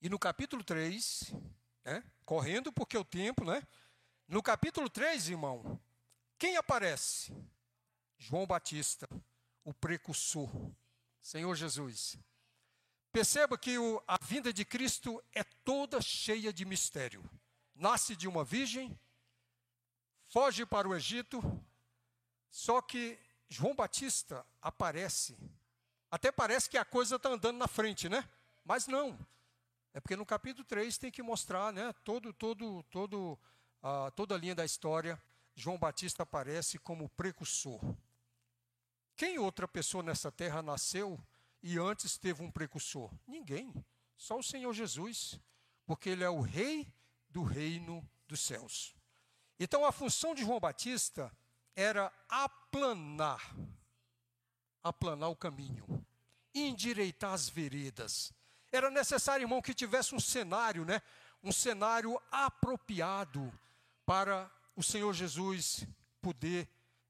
E 0.00 0.08
no 0.08 0.18
capítulo 0.18 0.64
3, 0.64 1.34
né, 1.84 2.02
correndo 2.24 2.72
porque 2.72 2.96
o 2.96 3.04
tempo, 3.04 3.44
né? 3.44 3.62
No 4.26 4.42
capítulo 4.42 4.88
3, 4.88 5.28
irmão, 5.28 5.78
quem 6.38 6.56
aparece? 6.56 7.30
João 8.16 8.46
Batista, 8.46 9.06
o 9.62 9.74
precursor, 9.74 10.50
Senhor 11.20 11.54
Jesus. 11.56 12.16
Perceba 13.12 13.58
que 13.58 13.76
o, 13.76 14.02
a 14.08 14.16
vinda 14.24 14.50
de 14.50 14.64
Cristo 14.64 15.22
é 15.34 15.44
toda 15.44 16.00
cheia 16.00 16.50
de 16.50 16.64
mistério. 16.64 17.22
Nasce 17.74 18.16
de 18.16 18.26
uma 18.26 18.42
virgem, 18.42 18.98
foge 20.30 20.64
para 20.64 20.88
o 20.88 20.94
Egito, 20.94 21.42
só 22.50 22.80
que 22.80 23.18
João 23.48 23.74
Batista 23.74 24.46
aparece. 24.62 25.36
Até 26.10 26.32
parece 26.32 26.70
que 26.70 26.78
a 26.78 26.84
coisa 26.84 27.16
está 27.16 27.28
andando 27.28 27.58
na 27.58 27.68
frente, 27.68 28.08
né? 28.08 28.28
Mas 28.64 28.86
não. 28.86 29.18
É 29.92 30.00
porque 30.00 30.16
no 30.16 30.24
capítulo 30.24 30.64
3 30.64 30.96
tem 30.98 31.10
que 31.10 31.22
mostrar, 31.22 31.72
né? 31.72 31.92
Todo, 32.04 32.32
todo, 32.32 32.82
todo, 32.84 33.38
uh, 33.82 34.10
toda 34.14 34.34
a 34.34 34.38
linha 34.38 34.54
da 34.54 34.64
história. 34.64 35.20
João 35.54 35.76
Batista 35.76 36.22
aparece 36.22 36.78
como 36.78 37.08
precursor. 37.10 37.80
Quem 39.16 39.38
outra 39.38 39.66
pessoa 39.66 40.02
nessa 40.02 40.30
terra 40.30 40.62
nasceu 40.62 41.20
e 41.60 41.76
antes 41.76 42.16
teve 42.16 42.42
um 42.42 42.50
precursor? 42.50 43.10
Ninguém. 43.26 43.74
Só 44.16 44.38
o 44.38 44.42
Senhor 44.42 44.72
Jesus. 44.72 45.40
Porque 45.84 46.08
ele 46.08 46.22
é 46.22 46.30
o 46.30 46.40
rei 46.40 46.86
do 47.28 47.42
reino 47.42 48.08
dos 48.28 48.40
céus. 48.40 48.94
Então 49.62 49.84
a 49.84 49.92
função 49.92 50.34
de 50.34 50.42
João 50.42 50.58
Batista 50.58 51.30
era 51.76 52.10
aplanar, 52.26 53.54
aplanar 54.82 55.28
o 55.28 55.36
caminho, 55.36 55.84
endireitar 56.54 57.34
as 57.34 57.46
veredas. 57.46 58.32
Era 58.72 58.90
necessário, 58.90 59.44
irmão, 59.44 59.60
que 59.60 59.74
tivesse 59.74 60.14
um 60.14 60.20
cenário, 60.20 60.86
né? 60.86 61.02
Um 61.42 61.52
cenário 61.52 62.18
apropriado 62.32 63.52
para 64.06 64.50
o 64.74 64.82
Senhor 64.82 65.12
Jesus 65.12 65.86
poder 66.22 66.66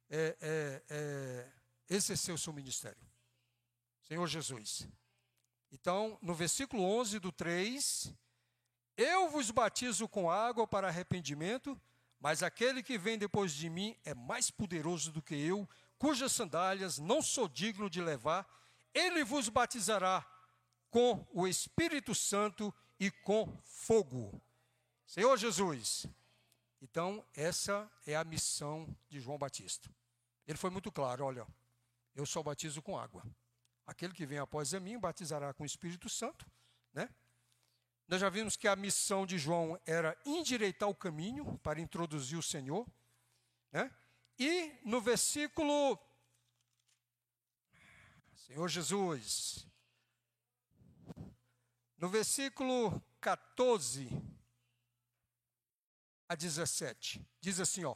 é, 0.08 0.36
é, 0.40 0.82
é, 0.90 1.48
exercer 1.88 2.34
o 2.34 2.38
seu 2.38 2.52
ministério. 2.52 3.00
Senhor 4.02 4.26
Jesus. 4.26 4.88
Então, 5.70 6.18
no 6.20 6.34
versículo 6.34 6.82
11 6.82 7.20
do 7.20 7.30
3, 7.30 8.12
eu 8.96 9.30
vos 9.30 9.52
batizo 9.52 10.08
com 10.08 10.28
água 10.28 10.66
para 10.66 10.88
arrependimento, 10.88 11.80
mas 12.20 12.42
aquele 12.42 12.82
que 12.82 12.98
vem 12.98 13.18
depois 13.18 13.52
de 13.52 13.70
mim 13.70 13.96
é 14.04 14.14
mais 14.14 14.50
poderoso 14.50 15.10
do 15.10 15.22
que 15.22 15.34
eu, 15.34 15.68
cujas 15.98 16.32
sandálias 16.32 16.98
não 16.98 17.22
sou 17.22 17.48
digno 17.48 17.88
de 17.88 18.02
levar. 18.02 18.46
Ele 18.92 19.24
vos 19.24 19.48
batizará 19.48 20.24
com 20.90 21.26
o 21.32 21.48
Espírito 21.48 22.14
Santo 22.14 22.74
e 22.98 23.10
com 23.10 23.58
fogo. 23.64 24.40
Senhor 25.06 25.36
Jesus. 25.38 26.06
Então, 26.82 27.24
essa 27.34 27.90
é 28.06 28.14
a 28.14 28.24
missão 28.24 28.94
de 29.08 29.18
João 29.18 29.38
Batista. 29.38 29.90
Ele 30.46 30.58
foi 30.58 30.70
muito 30.70 30.92
claro: 30.92 31.24
olha, 31.24 31.46
eu 32.14 32.26
só 32.26 32.42
batizo 32.42 32.82
com 32.82 32.98
água. 32.98 33.24
Aquele 33.86 34.12
que 34.12 34.26
vem 34.26 34.38
após 34.38 34.74
a 34.74 34.80
mim 34.80 34.98
batizará 34.98 35.54
com 35.54 35.62
o 35.62 35.66
Espírito 35.66 36.08
Santo, 36.08 36.46
né? 36.92 37.08
Nós 38.10 38.20
já 38.20 38.28
vimos 38.28 38.56
que 38.56 38.66
a 38.66 38.74
missão 38.74 39.24
de 39.24 39.38
João 39.38 39.80
era 39.86 40.18
endireitar 40.26 40.88
o 40.88 40.94
caminho 40.94 41.56
para 41.58 41.80
introduzir 41.80 42.36
o 42.36 42.42
Senhor. 42.42 42.84
Né? 43.70 43.88
E 44.36 44.76
no 44.84 45.00
versículo. 45.00 45.96
Senhor 48.34 48.66
Jesus. 48.66 49.64
No 51.98 52.08
versículo 52.08 53.00
14 53.20 54.10
a 56.28 56.34
17, 56.34 57.24
diz 57.40 57.60
assim: 57.60 57.84
ó. 57.84 57.94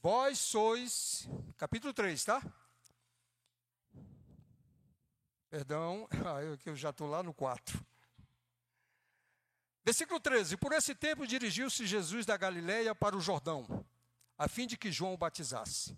Vós 0.00 0.38
sois. 0.38 1.28
Capítulo 1.56 1.92
3, 1.92 2.24
tá? 2.24 2.40
Perdão, 5.50 6.06
ah, 6.24 6.40
eu, 6.40 6.56
eu 6.64 6.76
já 6.76 6.90
estou 6.90 7.08
lá 7.08 7.24
no 7.24 7.34
4. 7.34 7.84
Versículo 9.86 10.18
13: 10.18 10.56
Por 10.56 10.72
esse 10.72 10.96
tempo 10.96 11.24
dirigiu-se 11.24 11.86
Jesus 11.86 12.26
da 12.26 12.36
Galiléia 12.36 12.92
para 12.92 13.16
o 13.16 13.20
Jordão, 13.20 13.86
a 14.36 14.48
fim 14.48 14.66
de 14.66 14.76
que 14.76 14.90
João 14.90 15.14
o 15.14 15.16
batizasse. 15.16 15.96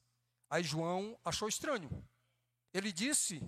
Aí 0.51 0.62
João 0.62 1.18
achou 1.24 1.48
estranho. 1.48 1.88
Ele 2.74 2.92
disse: 2.92 3.42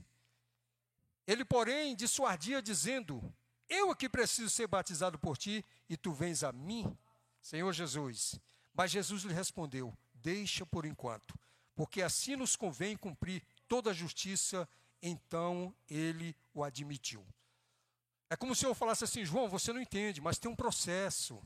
Ele, 1.27 1.45
porém, 1.45 1.95
dissuadia, 1.95 2.63
dizendo: 2.63 3.23
Eu 3.69 3.91
aqui 3.91 4.09
preciso 4.09 4.49
ser 4.49 4.67
batizado 4.67 5.19
por 5.19 5.37
ti, 5.37 5.63
e 5.91 5.95
tu 5.95 6.11
vens 6.11 6.43
a 6.43 6.51
mim, 6.53 6.97
Senhor 7.43 7.71
Jesus. 7.75 8.41
Mas 8.73 8.91
Jesus 8.91 9.25
lhe 9.25 9.35
respondeu: 9.35 9.95
Deixa 10.15 10.65
por 10.65 10.87
enquanto, 10.87 11.39
porque 11.75 12.01
assim 12.01 12.35
nos 12.35 12.57
convém 12.57 12.97
cumprir 12.97 13.43
toda 13.69 13.91
a 13.91 13.95
justiça. 13.95 14.67
Então 15.03 15.75
ele 15.87 16.35
o 16.55 16.65
admitiu. 16.65 17.27
É 18.31 18.37
como 18.37 18.55
se 18.55 18.65
eu 18.65 18.73
falasse 18.77 19.03
assim, 19.03 19.25
João, 19.25 19.49
você 19.49 19.73
não 19.73 19.81
entende, 19.81 20.21
mas 20.21 20.39
tem 20.39 20.49
um 20.49 20.55
processo. 20.55 21.43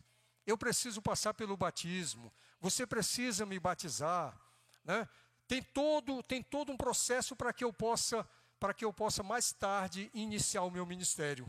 Eu 0.47 0.59
preciso 0.59 1.01
passar 1.01 1.33
pelo 1.33 1.57
batismo. 1.57 2.31
Você 2.61 2.87
precisa 2.87 3.47
me 3.47 3.59
batizar, 3.59 4.38
né? 4.85 5.09
Tem 5.49 5.62
todo, 5.62 6.23
tem 6.23 6.42
todo 6.42 6.70
um 6.70 6.77
processo 6.77 7.35
para 7.35 7.55
que 7.55 7.64
eu 7.64 7.73
possa, 7.73 8.29
para 8.61 8.75
que 8.75 8.85
eu 8.85 8.92
possa 8.92 9.23
mais 9.23 9.51
tarde 9.51 10.11
iniciar 10.12 10.62
o 10.62 10.70
meu 10.70 10.85
ministério. 10.85 11.47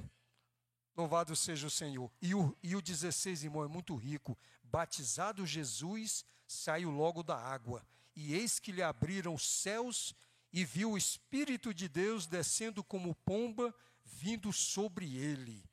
Louvado 0.95 1.36
seja 1.36 1.67
o 1.67 1.71
Senhor. 1.71 2.10
E 2.21 2.34
o, 2.34 2.58
e 2.63 2.74
o 2.74 2.82
16, 2.82 3.43
irmão, 3.43 3.63
é 3.63 3.67
muito 3.67 3.93
rico. 3.95 4.38
Batizado 4.63 5.45
Jesus, 5.45 6.24
saiu 6.48 6.89
logo 6.89 7.21
da 7.21 7.38
água. 7.38 7.86
E 8.15 8.34
eis 8.34 8.58
que 8.58 8.71
lhe 8.71 8.82
abriram 8.82 9.34
os 9.34 9.45
céus 9.45 10.15
e 10.54 10.63
viu 10.63 10.91
o 10.91 10.98
Espírito 10.98 11.74
de 11.74 11.89
Deus 11.89 12.26
descendo 12.26 12.82
como 12.82 13.13
pomba 13.13 13.76
vindo 14.06 14.54
sobre 14.54 15.18
ele. 15.18 15.63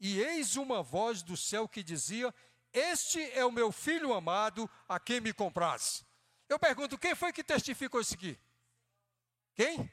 E 0.00 0.20
eis 0.20 0.56
uma 0.56 0.82
voz 0.82 1.22
do 1.22 1.36
céu 1.36 1.68
que 1.68 1.82
dizia: 1.82 2.34
Este 2.72 3.20
é 3.32 3.44
o 3.44 3.52
meu 3.52 3.70
filho 3.70 4.14
amado, 4.14 4.70
a 4.88 4.98
quem 4.98 5.20
me 5.20 5.32
compraz. 5.32 6.04
Eu 6.48 6.58
pergunto: 6.58 6.98
quem 6.98 7.14
foi 7.14 7.32
que 7.32 7.44
testificou 7.44 8.00
isso 8.00 8.14
aqui? 8.14 8.38
Quem? 9.54 9.90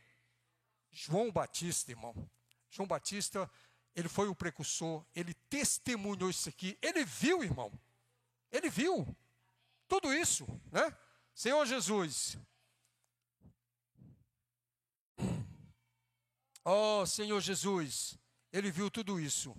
João 0.92 1.32
Batista, 1.32 1.92
irmão. 1.92 2.30
João 2.70 2.88
Batista, 2.88 3.50
ele 3.96 4.08
foi 4.08 4.28
o 4.28 4.36
precursor, 4.36 5.06
ele 5.16 5.34
testemunhou 5.50 6.30
isso 6.30 6.50
aqui, 6.50 6.78
ele 6.82 7.04
viu, 7.04 7.44
irmão. 7.44 7.72
Ele 8.52 8.70
viu 8.70 9.06
tudo 9.88 10.14
isso, 10.14 10.48
né? 10.72 10.96
Senhor 11.34 11.66
Jesus, 11.66 12.38
Oh, 16.72 17.04
Senhor 17.04 17.42
Jesus, 17.42 18.16
ele 18.54 18.70
viu 18.70 18.92
tudo 18.92 19.20
isso. 19.20 19.56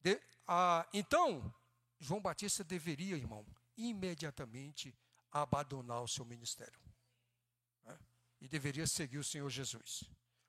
De, 0.00 0.18
ah, 0.48 0.88
então, 0.90 1.54
João 2.00 2.22
Batista 2.22 2.64
deveria, 2.64 3.16
irmão, 3.16 3.44
imediatamente 3.76 4.94
abandonar 5.30 6.02
o 6.02 6.08
seu 6.08 6.24
ministério. 6.24 6.80
Né? 7.84 7.98
E 8.40 8.48
deveria 8.48 8.86
seguir 8.86 9.18
o 9.18 9.24
Senhor 9.24 9.50
Jesus. 9.50 10.04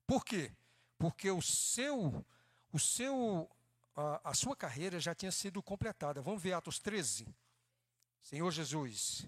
Por 0.07 0.23
quê? 0.23 0.53
Porque 0.97 1.29
o 1.29 1.41
seu, 1.41 2.25
o 2.71 2.79
seu, 2.79 3.51
a, 3.93 4.29
a 4.29 4.33
sua 4.33 4.55
carreira 4.55 5.01
já 5.01 5.13
tinha 5.13 5.33
sido 5.33 5.61
completada. 5.61 6.21
Vamos 6.21 6.41
ver 6.41 6.53
Atos 6.53 6.79
13. 6.79 7.27
Senhor 8.21 8.49
Jesus. 8.51 9.27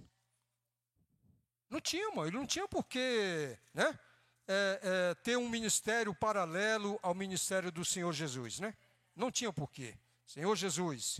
Não 1.69 1.81
tinha, 1.81 2.07
irmão, 2.07 2.25
ele 2.25 2.37
não 2.37 2.47
tinha 2.47 2.65
porquê, 2.65 3.59
né? 3.73 3.99
É, 4.47 4.79
é, 4.81 5.15
ter 5.15 5.37
um 5.37 5.49
ministério 5.49 6.13
paralelo 6.13 6.99
ao 7.01 7.15
ministério 7.15 7.71
do 7.71 7.83
Senhor 7.83 8.11
Jesus, 8.13 8.59
né? 8.59 8.75
Não 9.15 9.31
tinha 9.31 9.51
porquê. 9.51 9.97
Senhor 10.25 10.55
Jesus. 10.55 11.19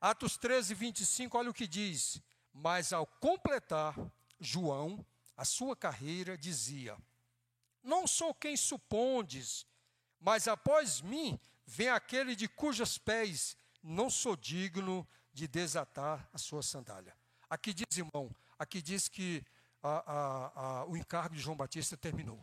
Atos 0.00 0.36
13, 0.36 0.74
25, 0.74 1.38
olha 1.38 1.50
o 1.50 1.54
que 1.54 1.66
diz. 1.66 2.20
Mas 2.52 2.92
ao 2.92 3.06
completar, 3.06 3.94
João, 4.38 5.04
a 5.36 5.44
sua 5.44 5.76
carreira, 5.76 6.36
dizia: 6.36 6.96
Não 7.82 8.06
sou 8.06 8.34
quem 8.34 8.56
supondes, 8.56 9.66
mas 10.18 10.48
após 10.48 11.00
mim 11.00 11.38
vem 11.66 11.88
aquele 11.88 12.36
de 12.36 12.48
cujos 12.48 12.98
pés 12.98 13.56
não 13.82 14.10
sou 14.10 14.36
digno 14.36 15.06
de 15.32 15.46
desatar 15.46 16.28
a 16.32 16.38
sua 16.38 16.62
sandália. 16.62 17.16
Aqui 17.48 17.72
diz, 17.72 17.86
irmão, 17.96 18.34
aqui 18.58 18.82
diz 18.82 19.06
que 19.06 19.44
a, 19.82 20.12
a, 20.12 20.80
a, 20.80 20.84
o 20.86 20.96
encargo 20.96 21.34
de 21.34 21.40
João 21.40 21.56
Batista 21.56 21.96
terminou 21.96 22.42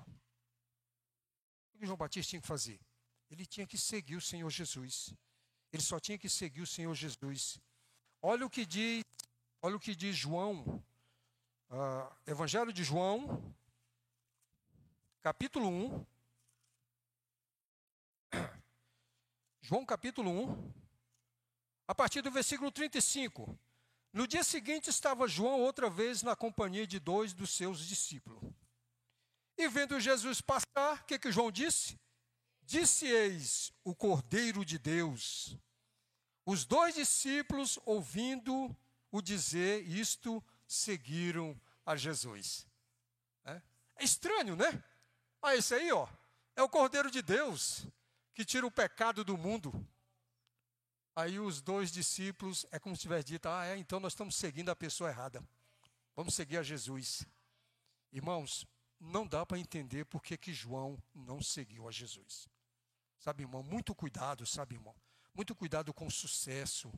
que 1.79 1.85
João 1.85 1.97
Batista 1.97 2.31
tinha 2.31 2.41
que 2.41 2.47
fazer? 2.47 2.79
Ele 3.29 3.45
tinha 3.45 3.65
que 3.65 3.77
seguir 3.77 4.15
o 4.15 4.21
Senhor 4.21 4.49
Jesus. 4.49 5.13
Ele 5.71 5.81
só 5.81 5.99
tinha 5.99 6.17
que 6.17 6.29
seguir 6.29 6.61
o 6.61 6.67
Senhor 6.67 6.93
Jesus. 6.93 7.59
Olha 8.21 8.45
o 8.45 8.49
que 8.49 8.65
diz, 8.65 9.03
olha 9.61 9.75
o 9.75 9.79
que 9.79 9.95
diz 9.95 10.15
João, 10.15 10.83
uh, 11.69 12.15
Evangelho 12.27 12.71
de 12.71 12.83
João, 12.83 13.53
capítulo 15.21 15.67
1. 15.67 16.05
João 19.61 19.85
capítulo 19.85 20.29
1, 20.29 20.73
a 21.87 21.95
partir 21.95 22.21
do 22.21 22.29
versículo 22.29 22.71
35. 22.71 23.57
No 24.13 24.27
dia 24.27 24.43
seguinte 24.43 24.91
estava 24.91 25.27
João 25.27 25.59
outra 25.59 25.89
vez 25.89 26.21
na 26.21 26.35
companhia 26.35 26.85
de 26.85 26.99
dois 26.99 27.33
dos 27.33 27.49
seus 27.49 27.79
discípulos. 27.79 28.53
E 29.57 29.67
vendo 29.67 29.99
Jesus 29.99 30.41
passar, 30.41 31.01
o 31.01 31.03
que, 31.05 31.19
que 31.19 31.31
João 31.31 31.51
disse? 31.51 31.99
Disse 32.61 33.05
eis 33.05 33.71
o 33.83 33.95
Cordeiro 33.95 34.63
de 34.65 34.79
Deus. 34.79 35.57
Os 36.45 36.65
dois 36.65 36.95
discípulos, 36.95 37.79
ouvindo 37.85 38.75
o 39.11 39.21
dizer 39.21 39.87
isto, 39.87 40.43
seguiram 40.67 41.59
a 41.85 41.95
Jesus. 41.95 42.67
É, 43.45 43.61
é 43.97 44.03
estranho, 44.03 44.55
né? 44.55 44.83
Ah, 45.41 45.55
esse 45.55 45.73
aí, 45.73 45.91
ó, 45.91 46.07
é 46.55 46.63
o 46.63 46.69
Cordeiro 46.69 47.11
de 47.11 47.21
Deus 47.21 47.85
que 48.33 48.43
tira 48.43 48.65
o 48.65 48.71
pecado 48.71 49.23
do 49.23 49.37
mundo. 49.37 49.71
Aí 51.15 51.39
os 51.39 51.61
dois 51.61 51.91
discípulos, 51.91 52.65
é 52.71 52.79
como 52.79 52.95
se 52.95 53.03
tivesse 53.03 53.25
dito: 53.25 53.47
Ah, 53.47 53.65
é, 53.65 53.77
então 53.77 53.99
nós 53.99 54.13
estamos 54.13 54.35
seguindo 54.35 54.69
a 54.69 54.75
pessoa 54.75 55.09
errada. 55.09 55.43
Vamos 56.15 56.33
seguir 56.33 56.57
a 56.57 56.63
Jesus. 56.63 57.25
Irmãos, 58.11 58.65
não 59.03 59.27
dá 59.27 59.45
para 59.45 59.59
entender 59.59 60.05
por 60.05 60.23
que, 60.23 60.53
João 60.53 60.97
não 61.13 61.41
seguiu 61.41 61.87
a 61.87 61.91
Jesus. 61.91 62.47
Sabe, 63.19 63.43
irmão, 63.43 63.61
muito 63.63 63.93
cuidado, 63.93 64.45
sabe, 64.45 64.75
irmão? 64.75 64.95
Muito 65.33 65.55
cuidado 65.55 65.93
com 65.93 66.07
o 66.07 66.11
sucesso, 66.11 66.91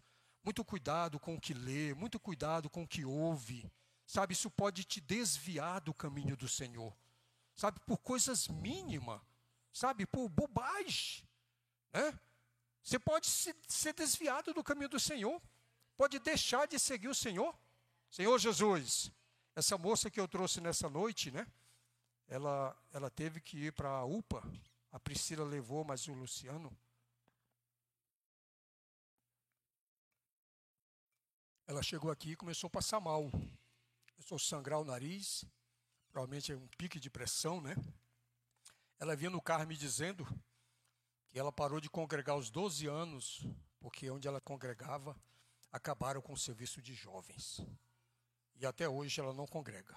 muito 0.44 0.64
cuidado 0.64 1.20
com 1.20 1.36
o 1.36 1.40
que 1.40 1.54
lê, 1.54 1.94
muito 1.94 2.20
cuidado 2.20 2.70
com 2.70 2.84
o 2.84 2.88
que 2.88 3.04
ouve. 3.04 3.72
Sabe, 4.06 4.34
isso 4.34 4.50
pode 4.52 4.84
te 4.84 5.02
desviar 5.02 5.82
do 5.82 5.94
caminho 5.94 6.38
do 6.38 6.48
Senhor. 6.48 6.96
Sabe, 7.56 7.80
por 7.82 7.98
coisas 7.98 8.48
mínimas, 8.48 9.22
sabe, 9.72 10.06
por 10.06 10.30
bobagem, 10.30 11.28
né? 11.92 12.20
Você 12.84 13.00
pode 13.00 13.26
se, 13.26 13.56
ser 13.68 13.94
desviado 13.94 14.54
do 14.54 14.64
caminho 14.64 14.90
do 14.90 15.00
Senhor, 15.00 15.42
pode 15.98 16.20
deixar 16.20 16.68
de 16.68 16.78
seguir 16.78 17.08
o 17.08 17.16
Senhor. 17.16 17.58
Senhor 18.12 18.38
Jesus, 18.38 19.12
essa 19.56 19.78
moça 19.78 20.12
que 20.12 20.20
eu 20.20 20.28
trouxe 20.28 20.62
nessa 20.62 20.88
noite, 20.90 21.32
né? 21.32 21.48
Ela, 22.28 22.76
ela 22.92 23.10
teve 23.10 23.40
que 23.40 23.58
ir 23.58 23.74
para 23.74 23.90
a 23.90 24.06
UPA. 24.06 24.44
A 24.92 25.00
Priscila 25.00 25.44
levou, 25.44 25.84
mas 25.84 26.08
o 26.08 26.14
Luciano. 26.14 26.76
Ela 31.68 31.82
chegou 31.82 32.12
aqui 32.12 32.32
e 32.32 32.36
começou 32.36 32.68
a 32.68 32.72
passar 32.72 33.00
mal. 33.00 33.30
Começou 34.14 34.36
a 34.36 34.40
sangrar 34.40 34.80
o 34.80 34.86
nariz, 34.86 35.44
provavelmente 36.10 36.52
é 36.52 36.56
um 36.56 36.68
pique 36.78 37.00
de 37.00 37.10
pressão, 37.10 37.60
né? 37.60 37.76
Ela 38.98 39.16
vinha 39.16 39.30
no 39.30 39.42
carro 39.42 39.68
me 39.68 39.76
dizendo 39.76 40.26
que 41.28 41.38
ela 41.38 41.52
parou 41.52 41.82
de 41.82 41.90
congregar 41.90 42.36
aos 42.36 42.50
12 42.50 42.88
anos, 42.88 43.46
porque 43.80 44.10
onde 44.10 44.28
ela 44.28 44.40
congregava 44.40 45.16
acabaram 45.72 46.22
com 46.22 46.34
o 46.34 46.38
serviço 46.38 46.82
de 46.82 46.94
jovens. 46.94 47.60
E 48.56 48.66
até 48.66 48.88
hoje 48.88 49.20
ela 49.20 49.34
não 49.34 49.46
congrega, 49.46 49.94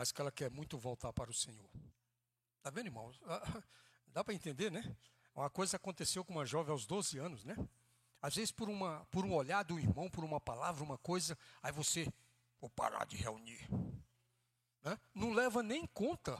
mas 0.00 0.10
que 0.10 0.18
ela 0.18 0.32
quer 0.32 0.50
muito 0.50 0.78
voltar 0.78 1.12
para 1.12 1.30
o 1.30 1.34
Senhor. 1.34 1.68
Está 2.56 2.70
vendo, 2.70 2.86
irmãos? 2.86 3.20
Ah, 3.26 3.62
dá 4.08 4.24
para 4.24 4.32
entender, 4.32 4.72
né? 4.72 4.96
Uma 5.34 5.50
coisa 5.50 5.76
aconteceu 5.76 6.24
com 6.24 6.32
uma 6.32 6.46
jovem 6.46 6.72
aos 6.72 6.86
12 6.86 7.18
anos, 7.18 7.44
né? 7.44 7.54
Às 8.22 8.36
vezes 8.36 8.50
por, 8.50 8.70
uma, 8.70 9.06
por 9.10 9.26
um 9.26 9.34
olhar 9.34 9.62
do 9.62 9.78
irmão, 9.78 10.08
por 10.08 10.24
uma 10.24 10.40
palavra, 10.40 10.82
uma 10.82 10.96
coisa, 10.96 11.36
aí 11.62 11.70
você, 11.70 12.10
vou 12.62 12.70
parar 12.70 13.04
de 13.04 13.18
reunir. 13.18 13.68
Né? 14.82 14.98
Não 15.14 15.34
leva 15.34 15.62
nem 15.62 15.82
em 15.82 15.86
conta 15.88 16.34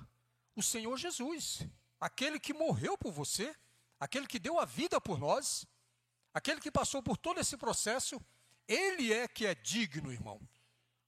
o 0.57 0.62
Senhor 0.62 0.96
Jesus, 0.96 1.61
aquele 2.01 2.40
que 2.40 2.55
morreu 2.55 2.96
por 2.96 3.12
você, 3.12 3.55
aquele 4.01 4.27
que 4.27 4.38
deu 4.38 4.59
a 4.59 4.64
vida 4.64 4.99
por 5.03 5.18
nós, 5.18 5.66
aquele 6.33 6.62
que 6.62 6.70
passou 6.70 7.03
por 7.03 7.18
todo 7.18 7.38
esse 7.38 7.59
processo, 7.59 8.18
ele 8.66 9.12
é 9.12 9.29
que 9.29 9.44
é 9.44 9.55
digno, 9.55 10.11
irmão. 10.11 10.40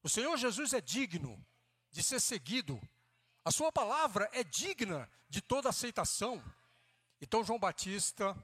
O 0.03 0.09
Senhor 0.11 0.37
Jesus 0.37 0.75
é 0.75 0.83
digno 0.83 1.43
de 1.93 2.03
ser 2.03 2.19
seguido. 2.19 2.81
A 3.45 3.53
sua 3.53 3.71
palavra 3.71 4.29
é 4.33 4.43
digna 4.43 5.09
de 5.29 5.41
toda 5.41 5.69
aceitação. 5.69 6.43
Então 7.21 7.45
João 7.45 7.59
Batista, 7.59 8.37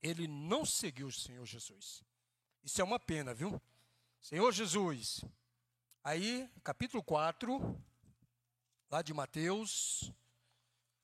ele 0.00 0.28
não 0.28 0.64
seguiu 0.64 1.08
o 1.08 1.12
Senhor 1.12 1.44
Jesus. 1.44 2.04
Isso 2.62 2.80
é 2.80 2.84
uma 2.84 3.00
pena, 3.00 3.34
viu? 3.34 3.60
Senhor 4.20 4.52
Jesus. 4.52 5.24
Aí, 6.04 6.48
capítulo 6.62 7.02
4, 7.02 7.84
lá 8.90 9.02
de 9.02 9.12
Mateus, 9.12 10.12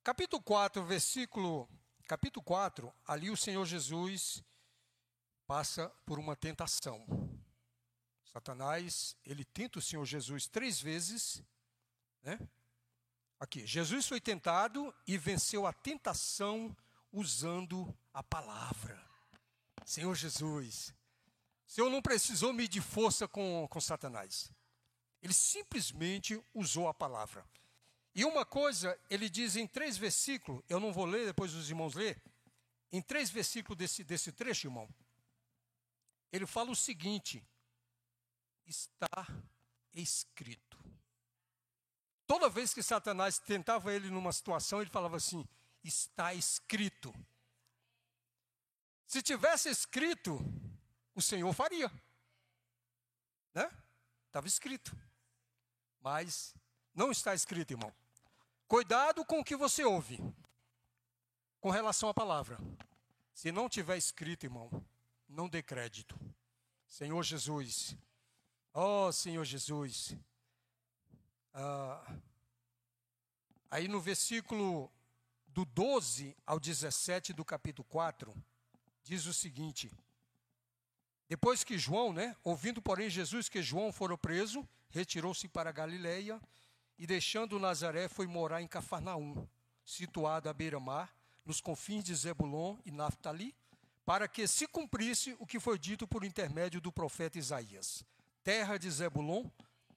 capítulo 0.04 0.40
4, 0.42 0.84
versículo 0.84 1.68
capítulo 2.06 2.44
4, 2.44 2.92
ali 3.06 3.30
o 3.30 3.36
Senhor 3.36 3.64
Jesus 3.64 4.44
passa 5.46 5.88
por 6.04 6.18
uma 6.18 6.36
tentação. 6.36 7.06
Satanás, 8.32 9.16
ele 9.24 9.44
tenta 9.44 9.78
o 9.78 9.82
Senhor 9.82 10.04
Jesus 10.04 10.46
três 10.46 10.80
vezes, 10.80 11.42
né? 12.22 12.38
Aqui, 13.38 13.66
Jesus 13.66 14.06
foi 14.06 14.20
tentado 14.20 14.94
e 15.06 15.18
venceu 15.18 15.66
a 15.66 15.72
tentação 15.72 16.74
usando 17.12 17.92
a 18.14 18.22
palavra. 18.22 19.00
Senhor 19.84 20.14
Jesus, 20.14 20.94
o 21.66 21.70
Senhor 21.72 21.90
não 21.90 22.00
precisou 22.00 22.52
medir 22.52 22.80
força 22.80 23.26
com, 23.26 23.66
com 23.68 23.80
Satanás. 23.80 24.50
Ele 25.20 25.32
simplesmente 25.32 26.40
usou 26.54 26.88
a 26.88 26.94
palavra. 26.94 27.44
E 28.14 28.24
uma 28.24 28.44
coisa, 28.44 28.98
ele 29.08 29.28
diz 29.28 29.56
em 29.56 29.66
três 29.66 29.96
versículos, 29.96 30.62
eu 30.68 30.78
não 30.78 30.92
vou 30.92 31.06
ler, 31.06 31.26
depois 31.26 31.54
os 31.54 31.68
irmãos 31.68 31.94
ler, 31.94 32.22
em 32.92 33.00
três 33.00 33.30
versículos 33.30 33.76
desse, 33.76 34.04
desse 34.04 34.30
trecho, 34.30 34.66
irmão, 34.66 34.88
ele 36.30 36.46
fala 36.46 36.70
o 36.70 36.76
seguinte: 36.76 37.42
está 38.66 39.26
escrito. 39.94 40.71
Toda 42.32 42.48
vez 42.48 42.72
que 42.72 42.82
Satanás 42.82 43.38
tentava 43.38 43.92
ele 43.92 44.08
numa 44.08 44.32
situação, 44.32 44.80
ele 44.80 44.88
falava 44.88 45.18
assim: 45.18 45.46
está 45.84 46.32
escrito. 46.32 47.14
Se 49.06 49.20
tivesse 49.20 49.68
escrito, 49.68 50.40
o 51.14 51.20
Senhor 51.20 51.52
faria. 51.52 51.92
Né? 53.52 53.70
Estava 54.28 54.46
escrito. 54.46 54.96
Mas 56.00 56.54
não 56.94 57.12
está 57.12 57.34
escrito, 57.34 57.72
irmão. 57.72 57.92
Cuidado 58.66 59.26
com 59.26 59.40
o 59.40 59.44
que 59.44 59.54
você 59.54 59.84
ouve 59.84 60.18
com 61.60 61.68
relação 61.68 62.08
à 62.08 62.14
palavra. 62.14 62.58
Se 63.34 63.52
não 63.52 63.68
tiver 63.68 63.98
escrito, 63.98 64.44
irmão, 64.44 64.70
não 65.28 65.50
dê 65.50 65.62
crédito. 65.62 66.18
Senhor 66.86 67.22
Jesus, 67.24 67.94
oh, 68.72 69.12
Senhor 69.12 69.44
Jesus. 69.44 70.16
Ah, 71.54 72.02
aí 73.70 73.86
no 73.86 74.00
versículo 74.00 74.90
do 75.48 75.66
12 75.66 76.34
ao 76.46 76.58
17 76.58 77.34
do 77.34 77.44
capítulo 77.44 77.86
4, 77.90 78.34
diz 79.02 79.26
o 79.26 79.34
seguinte: 79.34 79.92
Depois 81.28 81.62
que 81.62 81.78
João, 81.78 82.12
né, 82.12 82.34
ouvindo 82.42 82.80
porém 82.80 83.10
Jesus 83.10 83.50
que 83.50 83.62
João 83.62 83.92
fora 83.92 84.16
preso, 84.16 84.66
retirou-se 84.88 85.46
para 85.46 85.70
Galiléia 85.72 86.40
e 86.98 87.06
deixando 87.06 87.58
Nazaré 87.58 88.08
foi 88.08 88.26
morar 88.26 88.62
em 88.62 88.66
Cafarnaum, 88.66 89.46
situado 89.84 90.48
à 90.48 90.54
beira-mar, 90.54 91.14
nos 91.44 91.60
confins 91.60 92.02
de 92.02 92.14
Zebulon 92.14 92.78
e 92.86 92.90
Naphtali, 92.90 93.54
para 94.06 94.26
que 94.26 94.46
se 94.46 94.66
cumprisse 94.66 95.36
o 95.38 95.46
que 95.46 95.60
foi 95.60 95.78
dito 95.78 96.08
por 96.08 96.24
intermédio 96.24 96.80
do 96.80 96.90
profeta 96.90 97.38
Isaías: 97.38 98.02
terra 98.42 98.78
de 98.78 98.90
Zebulon, 98.90 99.50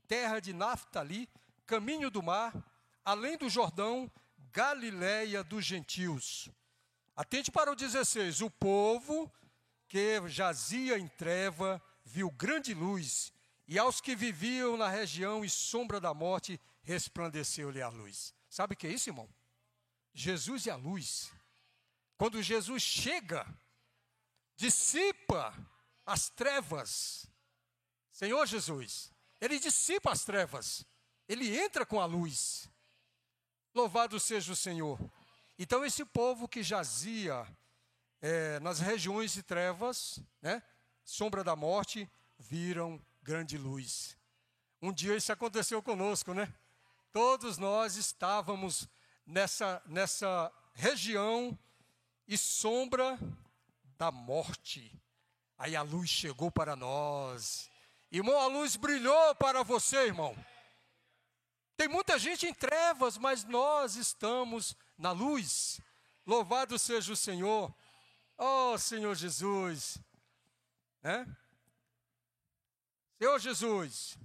terra 0.06 0.42
de 0.42 0.52
Naphtali, 0.52 1.30
caminho 1.66 2.10
do 2.10 2.22
mar, 2.22 2.54
além 3.04 3.38
do 3.38 3.50
Jordão, 3.50 4.12
Galiléia 4.52 5.44
dos 5.44 5.66
gentios. 5.66 6.50
Atente 7.16 7.52
para 7.52 7.72
o 7.72 7.76
16: 7.76 8.42
o 8.42 8.50
povo 8.50 9.32
que 9.88 10.22
jazia 10.28 10.98
em 10.98 11.08
treva 11.08 11.82
viu 12.06 12.32
grande 12.32 12.74
luz, 12.74 13.34
e 13.68 13.78
aos 13.78 14.00
que 14.00 14.16
viviam 14.16 14.78
na 14.78 14.88
região 14.88 15.44
e 15.44 15.50
sombra 15.50 16.00
da 16.00 16.14
morte 16.14 16.60
resplandeceu-lhe 16.84 17.82
a 17.82 17.90
luz. 17.90 18.34
Sabe 18.50 18.74
o 18.74 18.78
que 18.78 18.88
é 18.88 18.92
isso, 18.92 19.10
irmão? 19.10 19.30
Jesus 20.14 20.68
é 20.68 20.72
a 20.72 20.76
luz. 20.78 21.32
Quando 22.18 22.42
Jesus 22.42 22.82
chega, 22.82 23.46
dissipa 24.56 25.54
as 26.06 26.30
trevas. 26.30 27.28
Senhor 28.12 28.46
Jesus, 28.46 29.12
ele 29.42 29.60
dissipa 29.60 30.12
as 30.12 30.24
trevas. 30.24 30.86
Ele 31.28 31.58
entra 31.58 31.86
com 31.86 32.00
a 32.00 32.06
luz. 32.06 32.70
Louvado 33.74 34.20
seja 34.20 34.54
o 34.54 34.56
Senhor. 34.56 35.00
Então, 35.58 35.86
esse 35.86 36.06
povo 36.06 36.48
que 36.48 36.64
jazia 36.64 37.48
é, 38.22 38.60
nas 38.60 38.80
regiões 38.80 39.34
de 39.34 39.44
trevas, 39.44 40.20
né, 40.42 40.62
sombra 41.04 41.44
da 41.44 41.56
morte, 41.56 42.10
viram 42.38 43.02
grande 43.22 43.58
luz. 43.58 44.18
Um 44.82 44.92
dia 44.94 45.16
isso 45.16 45.32
aconteceu 45.32 45.82
conosco, 45.82 46.34
né? 46.34 46.54
Todos 47.12 47.58
nós 47.58 47.96
estávamos 47.96 48.88
nessa, 49.26 49.82
nessa 49.86 50.52
região 50.74 51.58
e 52.28 52.38
sombra 52.38 53.18
da 53.98 54.12
morte. 54.12 54.92
Aí 55.58 55.76
a 55.76 55.82
luz 55.82 56.10
chegou 56.10 56.52
para 56.52 56.76
nós 56.76 57.70
Irmão, 58.16 58.40
a 58.40 58.48
luz 58.48 58.78
brilhou 58.78 59.36
para 59.36 59.62
você, 59.62 59.98
irmão. 60.06 60.34
Tem 61.78 61.88
muita 61.88 62.18
gente 62.18 62.48
em 62.48 62.54
trevas, 62.54 63.18
mas 63.18 63.44
nós 63.44 63.96
estamos 63.96 64.76
na 64.98 65.12
luz. 65.12 65.82
Louvado 66.26 66.80
seja 66.80 67.12
o 67.12 67.16
Senhor. 67.16 67.74
Oh, 68.38 68.78
Senhor 68.78 69.14
Jesus. 69.16 69.98
Né? 71.02 71.28
Senhor 73.18 73.40
Jesus. 73.40 74.18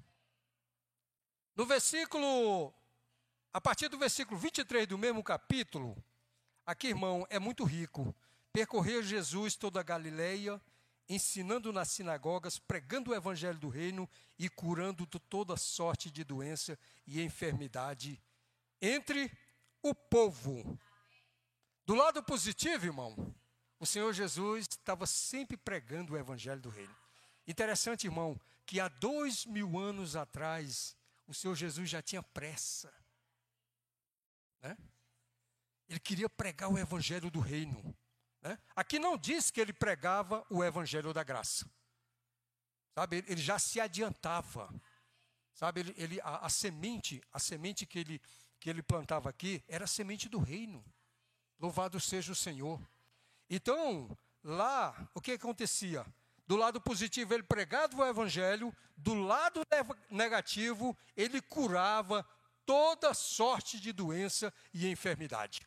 No 1.56 1.66
versículo, 1.66 2.72
a 3.52 3.60
partir 3.60 3.88
do 3.88 3.98
versículo 3.98 4.38
23 4.38 4.86
do 4.86 4.96
mesmo 4.96 5.22
capítulo, 5.22 5.96
aqui, 6.64 6.88
irmão, 6.88 7.26
é 7.28 7.38
muito 7.38 7.64
rico. 7.64 8.14
Percorrer 8.52 9.02
Jesus 9.02 9.56
toda 9.56 9.80
a 9.80 9.82
Galileia, 9.82 10.60
ensinando 11.10 11.72
nas 11.72 11.88
sinagogas, 11.88 12.56
pregando 12.56 13.10
o 13.10 13.14
evangelho 13.14 13.58
do 13.58 13.68
reino 13.68 14.08
e 14.38 14.48
curando 14.48 15.04
de 15.04 15.18
toda 15.18 15.56
sorte 15.56 16.08
de 16.08 16.22
doença 16.22 16.78
e 17.04 17.20
enfermidade 17.20 18.22
entre 18.80 19.28
o 19.82 19.92
povo. 19.92 20.78
Do 21.84 21.96
lado 21.96 22.22
positivo, 22.22 22.86
irmão, 22.86 23.34
o 23.80 23.84
Senhor 23.84 24.12
Jesus 24.12 24.68
estava 24.70 25.04
sempre 25.04 25.56
pregando 25.56 26.12
o 26.12 26.16
evangelho 26.16 26.60
do 26.60 26.68
reino. 26.68 26.94
Interessante, 27.44 28.06
irmão, 28.06 28.40
que 28.64 28.78
há 28.78 28.86
dois 28.86 29.44
mil 29.44 29.76
anos 29.76 30.14
atrás, 30.14 30.96
o 31.26 31.34
Senhor 31.34 31.56
Jesus 31.56 31.90
já 31.90 32.00
tinha 32.00 32.22
pressa. 32.22 32.94
Né? 34.62 34.78
Ele 35.88 35.98
queria 35.98 36.28
pregar 36.28 36.70
o 36.70 36.78
evangelho 36.78 37.32
do 37.32 37.40
reino. 37.40 37.96
Né? 38.42 38.58
Aqui 38.74 38.98
não 38.98 39.16
diz 39.16 39.50
que 39.50 39.60
ele 39.60 39.72
pregava 39.72 40.44
o 40.48 40.64
evangelho 40.64 41.12
da 41.12 41.22
graça. 41.22 41.68
Sabe, 42.94 43.24
ele 43.26 43.40
já 43.40 43.58
se 43.58 43.80
adiantava. 43.80 44.72
Sabe, 45.52 45.80
ele, 45.80 45.94
ele 45.96 46.20
a, 46.22 46.46
a, 46.46 46.48
semente, 46.48 47.22
a 47.32 47.38
semente 47.38 47.86
que 47.86 47.98
ele, 47.98 48.20
que 48.58 48.70
ele 48.70 48.82
plantava 48.82 49.28
aqui 49.28 49.62
era 49.68 49.84
a 49.84 49.88
semente 49.88 50.28
do 50.28 50.38
reino. 50.38 50.84
Louvado 51.58 52.00
seja 52.00 52.32
o 52.32 52.36
Senhor. 52.36 52.80
Então, 53.48 54.16
lá, 54.42 55.08
o 55.14 55.20
que 55.20 55.32
acontecia? 55.32 56.06
Do 56.46 56.56
lado 56.56 56.80
positivo, 56.80 57.32
ele 57.34 57.42
pregava 57.42 57.96
o 57.96 58.06
evangelho, 58.06 58.74
do 58.96 59.14
lado 59.14 59.62
negativo, 60.10 60.96
ele 61.16 61.40
curava 61.40 62.26
toda 62.66 63.14
sorte 63.14 63.78
de 63.78 63.92
doença 63.92 64.52
e 64.72 64.88
enfermidade. 64.88 65.60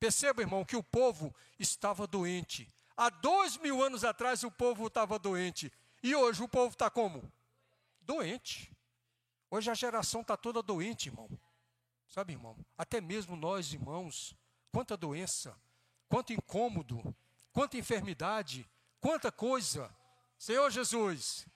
Perceba, 0.00 0.40
irmão, 0.40 0.64
que 0.64 0.76
o 0.76 0.82
povo 0.82 1.32
estava 1.58 2.06
doente. 2.06 2.72
Há 2.96 3.10
dois 3.10 3.58
mil 3.58 3.82
anos 3.82 4.02
atrás 4.02 4.42
o 4.42 4.50
povo 4.50 4.86
estava 4.86 5.18
doente. 5.18 5.70
E 6.02 6.16
hoje 6.16 6.42
o 6.42 6.48
povo 6.48 6.72
está 6.72 6.88
como? 6.88 7.30
Doente. 8.00 8.74
Hoje 9.50 9.70
a 9.70 9.74
geração 9.74 10.22
está 10.22 10.38
toda 10.38 10.62
doente, 10.62 11.10
irmão. 11.10 11.28
Sabe, 12.08 12.32
irmão? 12.32 12.56
Até 12.78 13.00
mesmo 13.00 13.36
nós, 13.36 13.74
irmãos, 13.74 14.34
quanta 14.72 14.96
doença, 14.96 15.54
quanto 16.08 16.32
incômodo, 16.32 17.14
quanta 17.52 17.76
enfermidade, 17.76 18.68
quanta 19.00 19.30
coisa. 19.30 19.94
Senhor 20.38 20.70
Jesus, 20.70 21.46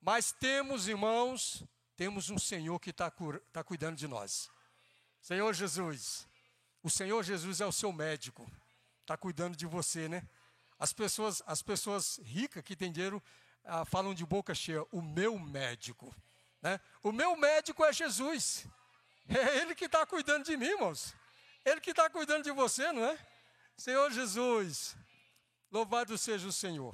mas 0.00 0.32
temos, 0.32 0.88
irmãos, 0.88 1.64
temos 1.96 2.30
um 2.30 2.38
Senhor 2.38 2.80
que 2.80 2.90
está 2.90 3.12
tá 3.52 3.62
cuidando 3.62 3.96
de 3.96 4.08
nós. 4.08 4.50
Senhor 5.20 5.54
Jesus, 5.54 6.26
o 6.82 6.90
Senhor 6.90 7.22
Jesus 7.22 7.60
é 7.60 7.66
o 7.66 7.72
seu 7.72 7.92
médico, 7.92 8.50
está 9.00 9.16
cuidando 9.16 9.56
de 9.56 9.66
você, 9.66 10.08
né? 10.08 10.26
As 10.78 10.92
pessoas, 10.92 11.42
as 11.46 11.62
pessoas 11.62 12.18
ricas 12.24 12.62
que 12.64 12.74
têm 12.74 12.90
dinheiro 12.90 13.22
ah, 13.64 13.84
falam 13.84 14.12
de 14.12 14.26
boca 14.26 14.54
cheia, 14.54 14.84
o 14.90 15.00
meu 15.00 15.38
médico. 15.38 16.14
Né? 16.60 16.80
O 17.02 17.12
meu 17.12 17.36
médico 17.36 17.84
é 17.84 17.92
Jesus. 17.92 18.66
É 19.28 19.58
Ele 19.58 19.72
que 19.72 19.84
está 19.84 20.04
cuidando 20.04 20.44
de 20.44 20.56
mim, 20.56 20.66
irmãos. 20.66 21.14
Ele 21.64 21.80
que 21.80 21.90
está 21.90 22.10
cuidando 22.10 22.42
de 22.42 22.50
você, 22.50 22.90
não 22.90 23.04
é? 23.04 23.16
Senhor 23.76 24.10
Jesus, 24.10 24.96
louvado 25.70 26.18
seja 26.18 26.48
o 26.48 26.52
Senhor. 26.52 26.92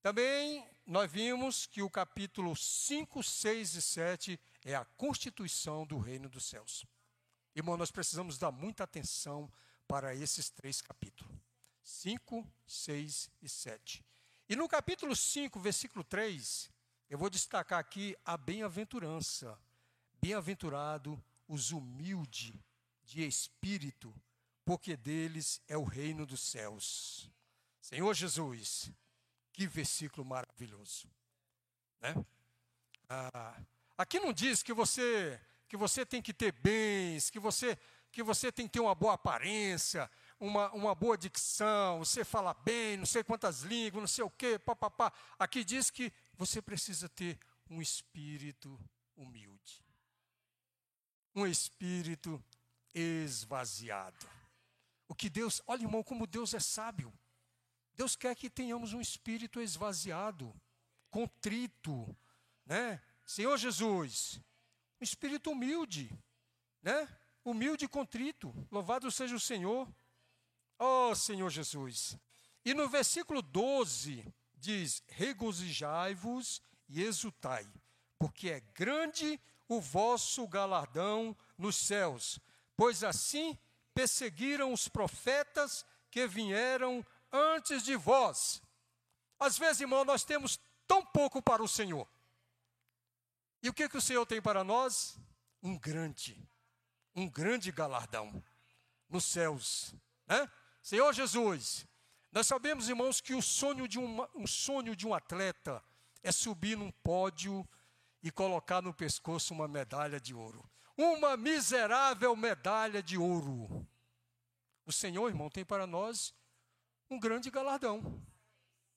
Também 0.00 0.64
nós 0.86 1.10
vimos 1.10 1.66
que 1.66 1.82
o 1.82 1.90
capítulo 1.90 2.54
5, 2.54 3.24
6 3.24 3.74
e 3.74 3.82
7 3.82 4.40
é 4.64 4.76
a 4.76 4.84
constituição 4.84 5.84
do 5.84 5.98
reino 5.98 6.28
dos 6.28 6.44
céus. 6.46 6.86
Irmão, 7.54 7.76
nós 7.76 7.90
precisamos 7.90 8.38
dar 8.38 8.52
muita 8.52 8.84
atenção 8.84 9.50
para 9.88 10.14
esses 10.14 10.50
três 10.50 10.80
capítulos: 10.80 11.36
5, 11.82 12.46
6 12.66 13.30
e 13.42 13.48
7. 13.48 14.04
E 14.48 14.56
no 14.56 14.68
capítulo 14.68 15.14
5, 15.14 15.58
versículo 15.60 16.04
3, 16.04 16.70
eu 17.08 17.18
vou 17.18 17.28
destacar 17.28 17.78
aqui 17.78 18.16
a 18.24 18.36
bem-aventurança. 18.36 19.58
Bem-aventurado 20.20 21.22
os 21.48 21.72
humildes 21.72 22.52
de 23.02 23.26
espírito, 23.26 24.14
porque 24.64 24.96
deles 24.96 25.60
é 25.66 25.76
o 25.76 25.82
reino 25.82 26.24
dos 26.26 26.40
céus. 26.40 27.30
Senhor 27.80 28.14
Jesus, 28.14 28.92
que 29.52 29.66
versículo 29.66 30.24
maravilhoso. 30.24 31.08
Né? 32.00 32.14
Ah, 33.08 33.60
aqui 33.98 34.20
não 34.20 34.32
diz 34.32 34.62
que 34.62 34.72
você 34.72 35.40
que 35.70 35.76
você 35.76 36.04
tem 36.04 36.20
que 36.20 36.34
ter 36.34 36.50
bens, 36.50 37.30
que 37.30 37.38
você, 37.38 37.78
que 38.10 38.24
você 38.24 38.50
tem 38.50 38.66
que 38.66 38.72
ter 38.72 38.80
uma 38.80 38.92
boa 38.92 39.14
aparência, 39.14 40.10
uma, 40.40 40.68
uma 40.72 40.96
boa 40.96 41.16
dicção, 41.16 42.00
você 42.00 42.24
fala 42.24 42.52
bem, 42.52 42.96
não 42.96 43.06
sei 43.06 43.22
quantas 43.22 43.60
línguas, 43.60 44.02
não 44.02 44.08
sei 44.08 44.24
o 44.24 44.30
quê, 44.30 44.58
papapá. 44.58 45.12
Aqui 45.38 45.62
diz 45.62 45.88
que 45.88 46.12
você 46.34 46.60
precisa 46.60 47.08
ter 47.08 47.38
um 47.70 47.80
espírito 47.80 48.80
humilde. 49.16 49.80
Um 51.36 51.46
espírito 51.46 52.44
esvaziado. 52.92 54.28
O 55.06 55.14
que 55.14 55.30
Deus, 55.30 55.62
olha 55.68 55.82
irmão, 55.82 56.02
como 56.02 56.26
Deus 56.26 56.52
é 56.52 56.58
sábio. 56.58 57.16
Deus 57.94 58.16
quer 58.16 58.34
que 58.34 58.50
tenhamos 58.50 58.92
um 58.92 59.00
espírito 59.00 59.60
esvaziado, 59.60 60.52
contrito, 61.10 62.16
né? 62.66 63.00
Senhor 63.24 63.56
Jesus, 63.56 64.40
um 65.00 65.04
espírito 65.04 65.50
humilde, 65.50 66.10
né? 66.82 67.08
Humilde 67.44 67.86
e 67.86 67.88
contrito. 67.88 68.54
Louvado 68.70 69.10
seja 69.10 69.34
o 69.34 69.40
Senhor. 69.40 69.88
Oh, 70.78 71.14
Senhor 71.14 71.48
Jesus. 71.48 72.18
E 72.64 72.74
no 72.74 72.88
versículo 72.88 73.40
12 73.40 74.24
diz: 74.54 75.02
Regozijai-vos 75.08 76.60
e 76.88 77.02
exultai, 77.02 77.66
porque 78.18 78.50
é 78.50 78.60
grande 78.74 79.40
o 79.66 79.80
vosso 79.80 80.46
galardão 80.46 81.36
nos 81.56 81.76
céus, 81.76 82.38
pois 82.76 83.02
assim 83.02 83.56
perseguiram 83.94 84.72
os 84.72 84.88
profetas 84.88 85.84
que 86.10 86.26
vieram 86.26 87.04
antes 87.32 87.82
de 87.82 87.96
vós. 87.96 88.62
Às 89.38 89.56
vezes, 89.56 89.80
irmão, 89.80 90.04
nós 90.04 90.24
temos 90.24 90.58
tão 90.86 91.04
pouco 91.04 91.40
para 91.40 91.62
o 91.62 91.68
Senhor. 91.68 92.06
E 93.62 93.68
o 93.68 93.74
que, 93.74 93.88
que 93.88 93.96
o 93.96 94.00
Senhor 94.00 94.24
tem 94.26 94.40
para 94.40 94.64
nós? 94.64 95.18
Um 95.62 95.78
grande, 95.78 96.48
um 97.14 97.28
grande 97.28 97.70
galardão 97.70 98.42
nos 99.08 99.24
céus. 99.24 99.94
Né? 100.26 100.50
Senhor 100.82 101.12
Jesus, 101.12 101.86
nós 102.32 102.46
sabemos, 102.46 102.88
irmãos, 102.88 103.20
que 103.20 103.34
o 103.34 103.42
sonho 103.42 103.86
de 103.86 103.98
um, 103.98 104.26
um 104.34 104.46
sonho 104.46 104.96
de 104.96 105.06
um 105.06 105.12
atleta 105.12 105.82
é 106.22 106.32
subir 106.32 106.76
num 106.76 106.90
pódio 106.90 107.68
e 108.22 108.30
colocar 108.30 108.80
no 108.80 108.94
pescoço 108.94 109.52
uma 109.52 109.66
medalha 109.66 110.20
de 110.20 110.34
ouro. 110.34 110.64
Uma 110.96 111.36
miserável 111.36 112.36
medalha 112.36 113.02
de 113.02 113.18
ouro. 113.18 113.86
O 114.86 114.92
Senhor, 114.92 115.28
irmão, 115.28 115.50
tem 115.50 115.64
para 115.64 115.86
nós 115.86 116.34
um 117.08 117.18
grande 117.18 117.50
galardão, 117.50 118.22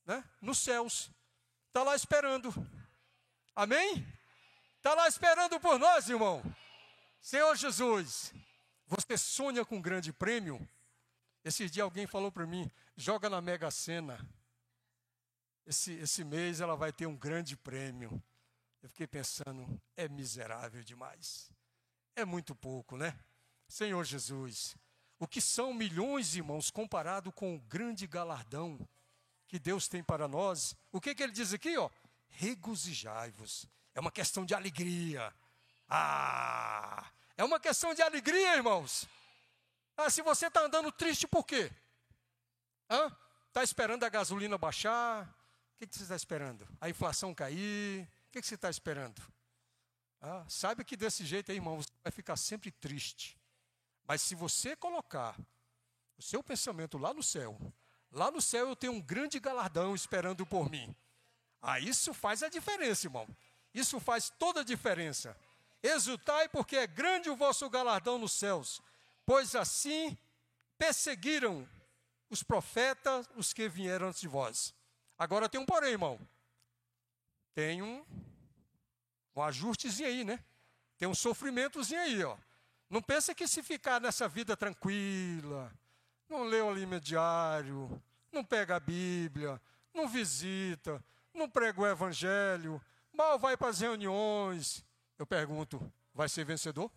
né? 0.05 0.23
Nos 0.41 0.59
céus. 0.59 1.09
Está 1.67 1.83
lá 1.83 1.95
esperando. 1.95 2.53
Amém? 3.55 4.05
Está 4.83 4.95
lá 4.95 5.07
esperando 5.07 5.57
por 5.61 5.79
nós, 5.79 6.09
irmão. 6.09 6.43
Senhor 7.21 7.55
Jesus, 7.55 8.33
você 8.85 9.17
sonha 9.17 9.63
com 9.63 9.77
um 9.77 9.81
grande 9.81 10.11
prêmio? 10.11 10.59
Esse 11.41 11.69
dia 11.69 11.83
alguém 11.83 12.05
falou 12.05 12.29
para 12.29 12.45
mim: 12.45 12.69
joga 12.97 13.29
na 13.29 13.39
Mega 13.39 13.71
Sena. 13.71 14.19
Esse, 15.65 15.93
esse 15.93 16.25
mês 16.25 16.59
ela 16.59 16.75
vai 16.75 16.91
ter 16.91 17.05
um 17.05 17.15
grande 17.15 17.55
prêmio. 17.55 18.21
Eu 18.81 18.89
fiquei 18.89 19.07
pensando: 19.07 19.81
é 19.95 20.09
miserável 20.09 20.83
demais. 20.83 21.49
É 22.13 22.25
muito 22.25 22.53
pouco, 22.53 22.97
né? 22.97 23.17
Senhor 23.69 24.03
Jesus, 24.03 24.75
o 25.17 25.25
que 25.25 25.39
são 25.39 25.73
milhões, 25.73 26.35
irmãos, 26.35 26.69
comparado 26.69 27.31
com 27.31 27.55
o 27.55 27.61
grande 27.61 28.05
galardão 28.05 28.77
que 29.47 29.57
Deus 29.57 29.87
tem 29.87 30.03
para 30.03 30.27
nós? 30.27 30.75
O 30.91 30.99
que, 30.99 31.15
que 31.15 31.23
ele 31.23 31.31
diz 31.31 31.53
aqui, 31.53 31.77
ó? 31.77 31.89
Regozijai-vos 32.27 33.65
é 33.93 33.99
uma 33.99 34.11
questão 34.11 34.45
de 34.45 34.53
alegria. 34.53 35.33
Ah, 35.87 37.05
é 37.37 37.43
uma 37.43 37.59
questão 37.59 37.93
de 37.93 38.01
alegria, 38.01 38.55
irmãos. 38.55 39.07
Ah, 39.95 40.09
se 40.09 40.21
você 40.21 40.47
está 40.47 40.61
andando 40.61 40.91
triste, 40.91 41.27
por 41.27 41.45
quê? 41.45 41.71
Está 43.47 43.63
esperando 43.63 44.03
a 44.03 44.09
gasolina 44.09 44.57
baixar? 44.57 45.23
O 45.75 45.79
que, 45.79 45.87
que 45.87 45.95
você 45.95 46.03
está 46.03 46.15
esperando? 46.15 46.67
A 46.81 46.89
inflação 46.89 47.33
cair? 47.33 48.07
que, 48.33 48.41
que 48.41 48.47
você 48.47 48.55
está 48.55 48.69
esperando? 48.69 49.21
Ah, 50.19 50.43
saiba 50.49 50.83
que 50.83 50.97
desse 50.97 51.23
jeito 51.23 51.51
aí, 51.51 51.57
irmão, 51.57 51.77
você 51.77 51.91
vai 52.03 52.11
ficar 52.11 52.35
sempre 52.35 52.71
triste. 52.71 53.37
Mas 54.07 54.23
se 54.23 54.33
você 54.33 54.75
colocar 54.75 55.39
o 56.17 56.21
seu 56.21 56.41
pensamento 56.41 56.97
lá 56.97 57.13
no 57.13 57.21
céu, 57.21 57.55
lá 58.11 58.31
no 58.31 58.41
céu 58.41 58.69
eu 58.69 58.75
tenho 58.75 58.93
um 58.93 59.01
grande 59.01 59.39
galardão 59.39 59.93
esperando 59.93 60.45
por 60.47 60.67
mim. 60.69 60.95
Ah, 61.61 61.79
isso 61.79 62.11
faz 62.11 62.41
a 62.41 62.49
diferença, 62.49 63.05
irmão. 63.05 63.27
Isso 63.73 63.99
faz 63.99 64.29
toda 64.29 64.61
a 64.61 64.63
diferença. 64.63 65.35
Exultai, 65.81 66.47
porque 66.47 66.77
é 66.77 66.87
grande 66.87 67.29
o 67.29 67.35
vosso 67.35 67.69
galardão 67.69 68.17
nos 68.17 68.33
céus, 68.33 68.81
pois 69.25 69.55
assim 69.55 70.17
perseguiram 70.77 71.67
os 72.29 72.43
profetas, 72.43 73.27
os 73.35 73.53
que 73.53 73.67
vieram 73.67 74.07
antes 74.07 74.21
de 74.21 74.27
vós. 74.27 74.73
Agora 75.17 75.49
tem 75.49 75.59
um 75.59 75.65
porém, 75.65 75.91
irmão. 75.91 76.19
Tem 77.53 77.81
um, 77.81 78.05
um 79.35 79.41
ajustezinho 79.41 80.09
aí, 80.09 80.23
né? 80.23 80.43
Tem 80.97 81.07
um 81.07 81.13
sofrimentozinho 81.13 82.01
aí, 82.01 82.23
ó. 82.23 82.37
Não 82.89 83.01
pensa 83.01 83.33
que 83.33 83.47
se 83.47 83.61
ficar 83.61 83.99
nessa 83.99 84.27
vida 84.27 84.55
tranquila, 84.55 85.71
não 86.29 86.43
lê 86.43 86.61
o 86.61 86.69
alimento 86.69 87.03
diário, 87.03 88.01
não 88.31 88.43
pega 88.43 88.75
a 88.75 88.79
Bíblia, 88.79 89.61
não 89.93 90.07
visita, 90.07 91.03
não 91.33 91.49
prega 91.49 91.81
o 91.81 91.87
Evangelho, 91.87 92.81
mal 93.13 93.39
vai 93.39 93.55
para 93.55 93.69
as 93.69 93.79
reuniões. 93.79 94.85
Eu 95.17 95.25
pergunto, 95.25 95.91
vai 96.13 96.27
ser 96.27 96.43
vencedor? 96.43 96.91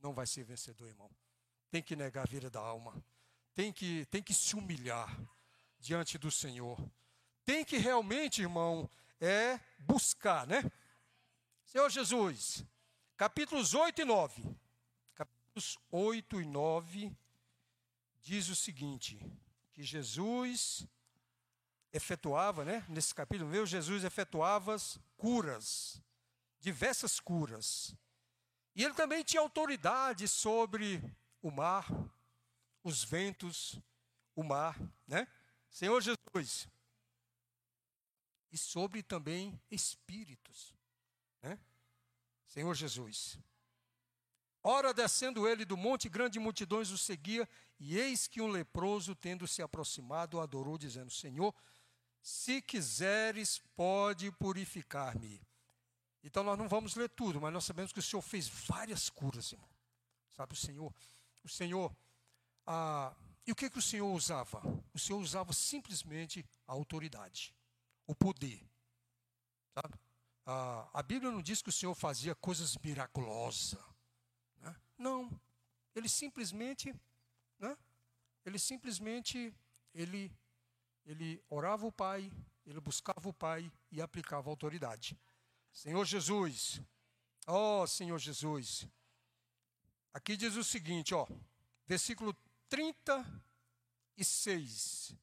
Não 0.00 0.12
vai 0.12 0.26
ser 0.26 0.44
vencedor, 0.44 0.88
irmão. 0.88 1.10
Tem 1.70 1.82
que 1.82 1.96
negar 1.96 2.22
a 2.22 2.30
vida 2.30 2.50
da 2.50 2.60
alma. 2.60 3.02
Tem 3.54 3.72
que, 3.72 4.06
tem 4.06 4.22
que 4.22 4.34
se 4.34 4.54
humilhar 4.54 5.18
diante 5.78 6.18
do 6.18 6.30
Senhor. 6.30 6.78
Tem 7.44 7.64
que 7.64 7.78
realmente, 7.78 8.42
irmão, 8.42 8.88
é 9.20 9.58
buscar, 9.78 10.46
né? 10.46 10.70
Senhor 11.64 11.90
Jesus, 11.90 12.64
capítulos 13.16 13.74
8 13.74 14.02
e 14.02 14.04
9. 14.04 14.56
Capítulos 15.14 15.78
8 15.90 16.40
e 16.40 16.44
9 16.44 17.16
diz 18.22 18.48
o 18.48 18.56
seguinte: 18.56 19.20
que 19.72 19.82
Jesus 19.82 20.86
efetuava, 21.92 22.64
né? 22.64 22.84
Nesse 22.88 23.14
capítulo, 23.14 23.50
meu 23.50 23.66
Jesus 23.66 24.04
efetuava 24.04 24.76
curas, 25.16 26.00
diversas 26.60 27.18
curas. 27.18 27.94
E 28.74 28.84
ele 28.84 28.94
também 28.94 29.24
tinha 29.24 29.40
autoridade 29.40 30.28
sobre 30.28 31.02
o 31.42 31.50
mar, 31.50 31.86
os 32.82 33.02
ventos, 33.02 33.80
o 34.34 34.42
mar, 34.42 34.78
né? 35.06 35.26
Senhor 35.70 36.00
Jesus. 36.00 36.68
E 38.50 38.56
sobre 38.56 39.02
também 39.02 39.60
espíritos, 39.70 40.74
né? 41.42 41.58
Senhor 42.46 42.74
Jesus. 42.74 43.38
Ora, 44.62 44.92
descendo 44.92 45.46
ele 45.46 45.64
do 45.64 45.76
monte, 45.76 46.08
grande 46.08 46.38
multidões 46.38 46.90
o 46.90 46.98
seguia, 46.98 47.48
e 47.78 47.98
eis 47.98 48.26
que 48.26 48.40
um 48.40 48.48
leproso, 48.48 49.14
tendo 49.14 49.46
se 49.46 49.62
aproximado, 49.62 50.40
adorou, 50.40 50.76
dizendo: 50.76 51.10
Senhor, 51.10 51.54
se 52.22 52.60
quiseres, 52.62 53.58
pode 53.76 54.30
purificar-me. 54.32 55.40
Então 56.22 56.42
nós 56.42 56.58
não 56.58 56.68
vamos 56.68 56.94
ler 56.94 57.08
tudo, 57.08 57.40
mas 57.40 57.52
nós 57.52 57.64
sabemos 57.64 57.92
que 57.92 58.00
o 58.00 58.02
Senhor 58.02 58.22
fez 58.22 58.48
várias 58.48 59.08
curas, 59.08 59.52
irmão. 59.52 59.68
Sabe, 60.30 60.52
o 60.52 60.56
Senhor, 60.56 60.94
o 61.42 61.48
Senhor, 61.48 61.94
ah, 62.66 63.14
e 63.46 63.52
o 63.52 63.54
que, 63.54 63.70
que 63.70 63.78
o 63.78 63.82
Senhor 63.82 64.12
usava? 64.12 64.60
O 64.92 64.98
Senhor 64.98 65.18
usava 65.18 65.52
simplesmente 65.52 66.44
a 66.66 66.72
autoridade, 66.72 67.54
o 68.06 68.14
poder. 68.14 68.62
Sabe? 69.74 69.98
Ah, 70.44 70.88
a 70.92 71.02
Bíblia 71.02 71.30
não 71.30 71.42
diz 71.42 71.62
que 71.62 71.70
o 71.70 71.72
Senhor 71.72 71.94
fazia 71.94 72.34
coisas 72.34 72.76
miraculosas. 72.76 73.78
Né? 74.60 74.76
Não. 74.98 75.40
Ele 75.94 76.08
simplesmente, 76.08 76.94
né? 77.58 77.76
ele 78.44 78.58
simplesmente, 78.58 79.54
ele 79.94 80.30
ele 81.08 81.42
orava 81.48 81.86
o 81.86 81.92
Pai, 81.92 82.30
ele 82.66 82.80
buscava 82.80 83.28
o 83.28 83.32
Pai 83.32 83.72
e 83.90 84.02
aplicava 84.02 84.50
autoridade. 84.50 85.18
Senhor 85.72 86.04
Jesus, 86.04 86.82
ó 87.46 87.82
oh, 87.82 87.86
Senhor 87.86 88.18
Jesus. 88.18 88.86
Aqui 90.12 90.36
diz 90.36 90.54
o 90.54 90.62
seguinte, 90.62 91.14
ó, 91.14 91.26
versículo 91.86 92.36
36. 92.68 95.16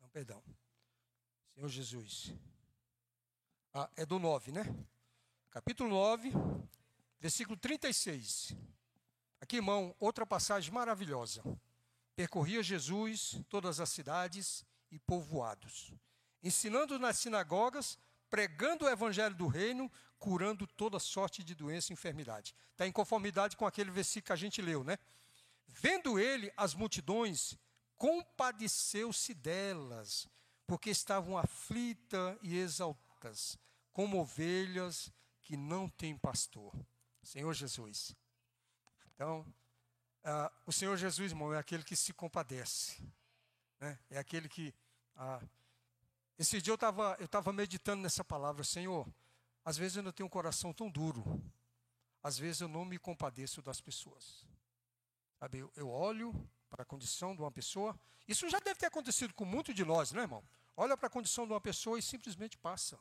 Não, 0.00 0.10
perdão. 0.10 0.44
Senhor 1.54 1.68
Jesus. 1.70 2.34
Ah, 3.72 3.88
é 3.96 4.04
do 4.04 4.18
9, 4.18 4.52
né? 4.52 4.64
Capítulo 5.50 5.88
9, 5.88 6.30
Versículo 7.20 7.56
36. 7.56 8.54
Aqui, 9.40 9.56
irmão, 9.56 9.94
outra 9.98 10.26
passagem 10.26 10.72
maravilhosa. 10.72 11.42
Percorria 12.14 12.62
Jesus 12.62 13.40
todas 13.48 13.80
as 13.80 13.90
cidades 13.90 14.64
e 14.90 14.98
povoados, 14.98 15.92
ensinando 16.42 16.98
nas 16.98 17.18
sinagogas, 17.18 17.98
pregando 18.28 18.84
o 18.84 18.88
evangelho 18.88 19.34
do 19.34 19.46
reino, 19.46 19.90
curando 20.18 20.66
toda 20.66 20.98
sorte 20.98 21.44
de 21.44 21.54
doença 21.54 21.92
e 21.92 21.94
enfermidade. 21.94 22.54
Está 22.72 22.86
em 22.86 22.92
conformidade 22.92 23.56
com 23.56 23.66
aquele 23.66 23.90
versículo 23.90 24.26
que 24.26 24.32
a 24.32 24.36
gente 24.36 24.60
leu, 24.60 24.82
né? 24.82 24.98
Vendo 25.66 26.18
ele 26.18 26.52
as 26.56 26.74
multidões, 26.74 27.56
compadeceu-se 27.96 29.34
delas, 29.34 30.28
porque 30.66 30.90
estavam 30.90 31.38
aflitas 31.38 32.36
e 32.42 32.56
exaltas, 32.56 33.58
como 33.92 34.20
ovelhas 34.20 35.12
que 35.42 35.56
não 35.56 35.88
têm 35.88 36.16
pastor. 36.16 36.74
Senhor 37.28 37.52
Jesus. 37.52 38.16
Então, 39.14 39.40
uh, 40.24 40.50
o 40.64 40.72
Senhor 40.72 40.96
Jesus, 40.96 41.30
irmão, 41.30 41.52
é 41.52 41.58
aquele 41.58 41.84
que 41.84 41.94
se 41.94 42.14
compadece. 42.14 43.02
Né? 43.78 43.98
É 44.08 44.18
aquele 44.18 44.48
que. 44.48 44.74
Uh, 45.14 45.46
esse 46.38 46.62
dia 46.62 46.70
eu 46.70 46.76
estava 46.76 47.16
eu 47.20 47.28
tava 47.28 47.52
meditando 47.52 48.02
nessa 48.02 48.24
palavra, 48.24 48.64
Senhor. 48.64 49.06
Às 49.62 49.76
vezes 49.76 49.98
eu 49.98 50.02
não 50.02 50.10
tenho 50.10 50.26
um 50.26 50.30
coração 50.30 50.72
tão 50.72 50.88
duro. 50.88 51.22
Às 52.22 52.38
vezes 52.38 52.62
eu 52.62 52.68
não 52.68 52.86
me 52.86 52.98
compadeço 52.98 53.60
das 53.60 53.78
pessoas. 53.78 54.46
Sabe, 55.38 55.58
eu, 55.76 55.88
olho 55.90 56.32
para 56.70 56.82
a 56.82 56.86
condição 56.86 57.36
de 57.36 57.42
uma 57.42 57.52
pessoa. 57.52 57.98
Isso 58.26 58.48
já 58.48 58.58
deve 58.58 58.80
ter 58.80 58.86
acontecido 58.86 59.34
com 59.34 59.44
muitos 59.44 59.74
de 59.74 59.84
nós, 59.84 60.12
né, 60.12 60.22
irmão? 60.22 60.42
Olha 60.74 60.96
para 60.96 61.08
a 61.08 61.10
condição 61.10 61.46
de 61.46 61.52
uma 61.52 61.60
pessoa 61.60 61.98
e 61.98 62.02
simplesmente 62.02 62.56
passa. 62.56 62.98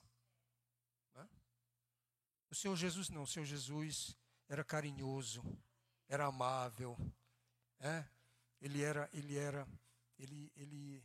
O 2.50 2.56
Senhor 2.56 2.76
Jesus 2.76 3.10
não, 3.10 3.24
o 3.24 3.28
Senhor 3.28 3.46
Jesus 3.46 4.16
era 4.48 4.64
carinhoso, 4.64 5.44
era 6.08 6.26
amável, 6.26 6.98
é? 7.80 8.06
ele 8.62 8.82
era, 8.82 9.10
ele 9.14 9.38
era, 9.38 9.68
ele, 10.18 10.52
ele 10.56 11.04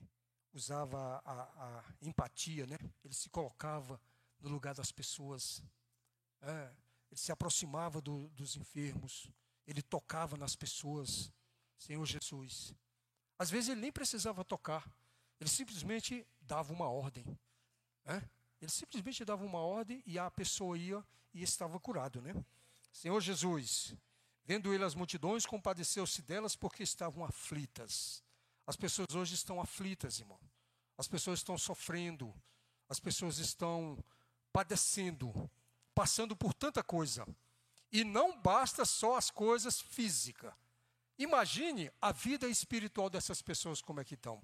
usava 0.53 1.21
a, 1.25 1.43
a, 1.43 1.85
empatia, 2.01 2.67
né? 2.67 2.79
Ele 3.05 3.15
se 3.15 3.29
colocava 3.29 4.01
no 4.39 4.49
lugar 4.49 4.75
das 4.75 4.93
pessoas, 4.93 5.63
é? 6.41 6.73
ele 7.11 7.21
se 7.21 7.33
aproximava 7.33 8.01
do, 8.01 8.29
dos 8.31 8.57
enfermos, 8.57 9.31
ele 9.67 9.83
tocava 9.83 10.37
nas 10.37 10.55
pessoas, 10.55 11.33
Senhor 11.77 12.05
Jesus. 12.07 12.75
Às 13.39 13.51
vezes 13.51 13.71
ele 13.71 13.81
nem 13.81 13.93
precisava 13.93 14.45
tocar, 14.45 14.89
ele 15.41 15.51
simplesmente 15.51 16.27
dava 16.41 16.73
uma 16.73 16.89
ordem. 16.89 17.27
É? 18.05 18.23
Ele 18.62 18.70
simplesmente 18.70 19.25
dava 19.25 19.44
uma 19.44 19.59
ordem 19.59 20.01
e 20.07 20.20
a 20.20 20.31
pessoa 20.31 20.79
ia 20.79 21.05
e 21.35 21.42
estava 21.42 21.81
curado, 21.81 22.22
né? 22.22 22.33
Senhor 22.92 23.20
Jesus, 23.20 23.92
vendo 24.44 24.73
ele 24.73 24.85
as 24.85 24.94
multidões, 24.94 25.44
compadeceu-se 25.44 26.23
delas 26.23 26.54
porque 26.54 26.85
estavam 26.85 27.25
aflitas. 27.25 28.23
As 28.65 28.77
pessoas 28.77 29.17
hoje 29.17 29.35
estão 29.35 29.60
aflitas, 29.60 30.21
irmão. 30.21 30.38
As 30.96 31.08
pessoas 31.08 31.40
estão 31.40 31.58
sofrendo. 31.58 32.33
As 32.88 33.00
pessoas 33.00 33.38
estão 33.38 33.98
padecendo, 34.52 35.50
passando 35.92 36.37
por 36.37 36.54
tanta 36.54 36.85
coisa. 36.85 37.27
E 37.90 38.04
não 38.04 38.40
basta 38.40 38.85
só 38.85 39.17
as 39.17 39.29
coisas 39.29 39.81
físicas. 39.81 40.54
Imagine 41.19 41.90
a 42.00 42.13
vida 42.13 42.46
espiritual 42.46 43.10
dessas 43.10 43.42
pessoas 43.42 43.83
como 43.83 43.98
é 43.98 44.04
que 44.04 44.15
estão. 44.15 44.40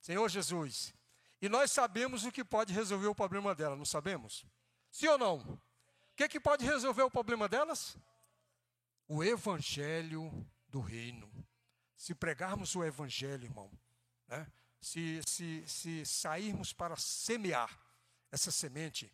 Senhor 0.00 0.28
Jesus, 0.28 0.94
e 1.40 1.48
nós 1.48 1.70
sabemos 1.70 2.24
o 2.24 2.32
que 2.32 2.44
pode 2.44 2.72
resolver 2.72 3.06
o 3.06 3.14
problema 3.14 3.54
dela, 3.54 3.74
não 3.74 3.84
sabemos? 3.84 4.44
Sim 4.90 5.08
ou 5.08 5.18
não? 5.18 5.38
O 5.38 5.60
que, 6.16 6.24
é 6.24 6.28
que 6.28 6.40
pode 6.40 6.64
resolver 6.64 7.02
o 7.02 7.10
problema 7.10 7.48
delas? 7.48 7.96
O 9.08 9.24
evangelho 9.24 10.46
do 10.68 10.80
reino. 10.80 11.30
Se 11.96 12.14
pregarmos 12.14 12.74
o 12.76 12.84
evangelho, 12.84 13.44
irmão, 13.44 13.70
né? 14.28 14.46
se, 14.80 15.20
se, 15.26 15.64
se 15.66 16.04
sairmos 16.04 16.72
para 16.72 16.96
semear 16.96 17.78
essa 18.30 18.50
semente, 18.50 19.12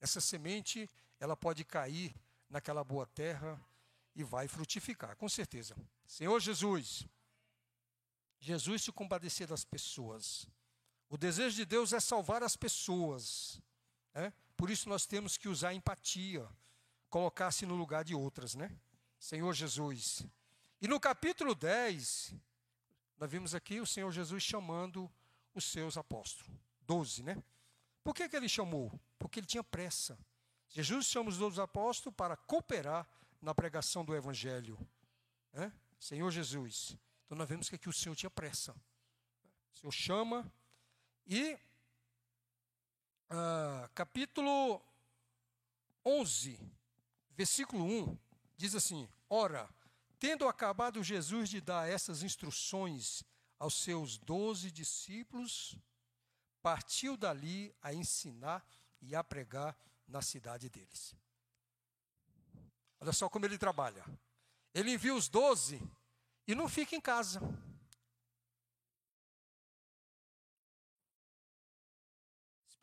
essa 0.00 0.20
semente 0.20 0.90
ela 1.18 1.36
pode 1.36 1.64
cair 1.64 2.14
naquela 2.48 2.84
boa 2.84 3.06
terra 3.06 3.60
e 4.14 4.22
vai 4.22 4.46
frutificar, 4.46 5.16
com 5.16 5.28
certeza. 5.28 5.76
Senhor 6.06 6.38
Jesus, 6.40 7.06
Jesus 8.38 8.82
se 8.82 8.92
compadecia 8.92 9.46
das 9.46 9.64
pessoas. 9.64 10.46
O 11.14 11.16
desejo 11.16 11.54
de 11.54 11.64
Deus 11.64 11.92
é 11.92 12.00
salvar 12.00 12.42
as 12.42 12.56
pessoas. 12.56 13.62
Né? 14.12 14.32
Por 14.56 14.68
isso 14.68 14.88
nós 14.88 15.06
temos 15.06 15.36
que 15.36 15.48
usar 15.48 15.72
empatia, 15.72 16.44
colocar-se 17.08 17.64
no 17.64 17.76
lugar 17.76 18.02
de 18.02 18.16
outras, 18.16 18.56
né? 18.56 18.76
Senhor 19.16 19.54
Jesus. 19.54 20.26
E 20.80 20.88
no 20.88 20.98
capítulo 20.98 21.54
10, 21.54 22.34
nós 23.16 23.30
vimos 23.30 23.54
aqui 23.54 23.80
o 23.80 23.86
Senhor 23.86 24.10
Jesus 24.10 24.42
chamando 24.42 25.08
os 25.54 25.62
seus 25.62 25.96
apóstolos. 25.96 26.52
Doze, 26.80 27.22
né? 27.22 27.40
Por 28.02 28.12
que, 28.12 28.28
que 28.28 28.34
ele 28.34 28.48
chamou? 28.48 29.00
Porque 29.16 29.38
ele 29.38 29.46
tinha 29.46 29.62
pressa. 29.62 30.18
Jesus 30.68 31.06
chama 31.06 31.28
os 31.28 31.38
doze 31.38 31.60
apóstolos 31.60 32.16
para 32.16 32.36
cooperar 32.36 33.08
na 33.40 33.54
pregação 33.54 34.04
do 34.04 34.16
Evangelho. 34.16 34.76
Né? 35.52 35.72
Senhor 35.96 36.28
Jesus. 36.32 36.98
Então 37.24 37.38
nós 37.38 37.48
vemos 37.48 37.68
que 37.68 37.76
aqui 37.76 37.88
o 37.88 37.92
Senhor 37.92 38.16
tinha 38.16 38.30
pressa. 38.30 38.72
O 39.76 39.78
Senhor 39.78 39.92
chama 39.92 40.52
e 41.26 41.58
ah, 43.30 43.88
capítulo 43.94 44.80
11, 46.04 46.58
versículo 47.30 47.84
1, 47.84 48.18
diz 48.56 48.74
assim: 48.74 49.08
Ora, 49.28 49.68
tendo 50.18 50.46
acabado 50.46 51.02
Jesus 51.02 51.48
de 51.48 51.60
dar 51.60 51.88
essas 51.88 52.22
instruções 52.22 53.24
aos 53.58 53.74
seus 53.74 54.18
doze 54.18 54.70
discípulos, 54.70 55.76
partiu 56.62 57.16
dali 57.16 57.74
a 57.82 57.92
ensinar 57.92 58.64
e 59.00 59.14
a 59.14 59.24
pregar 59.24 59.76
na 60.06 60.22
cidade 60.22 60.68
deles. 60.68 61.14
Olha 63.00 63.12
só 63.12 63.28
como 63.28 63.44
ele 63.44 63.58
trabalha. 63.58 64.04
Ele 64.72 64.92
envia 64.92 65.14
os 65.14 65.28
doze 65.28 65.80
e 66.46 66.54
não 66.54 66.68
fica 66.68 66.94
em 66.96 67.00
casa. 67.00 67.40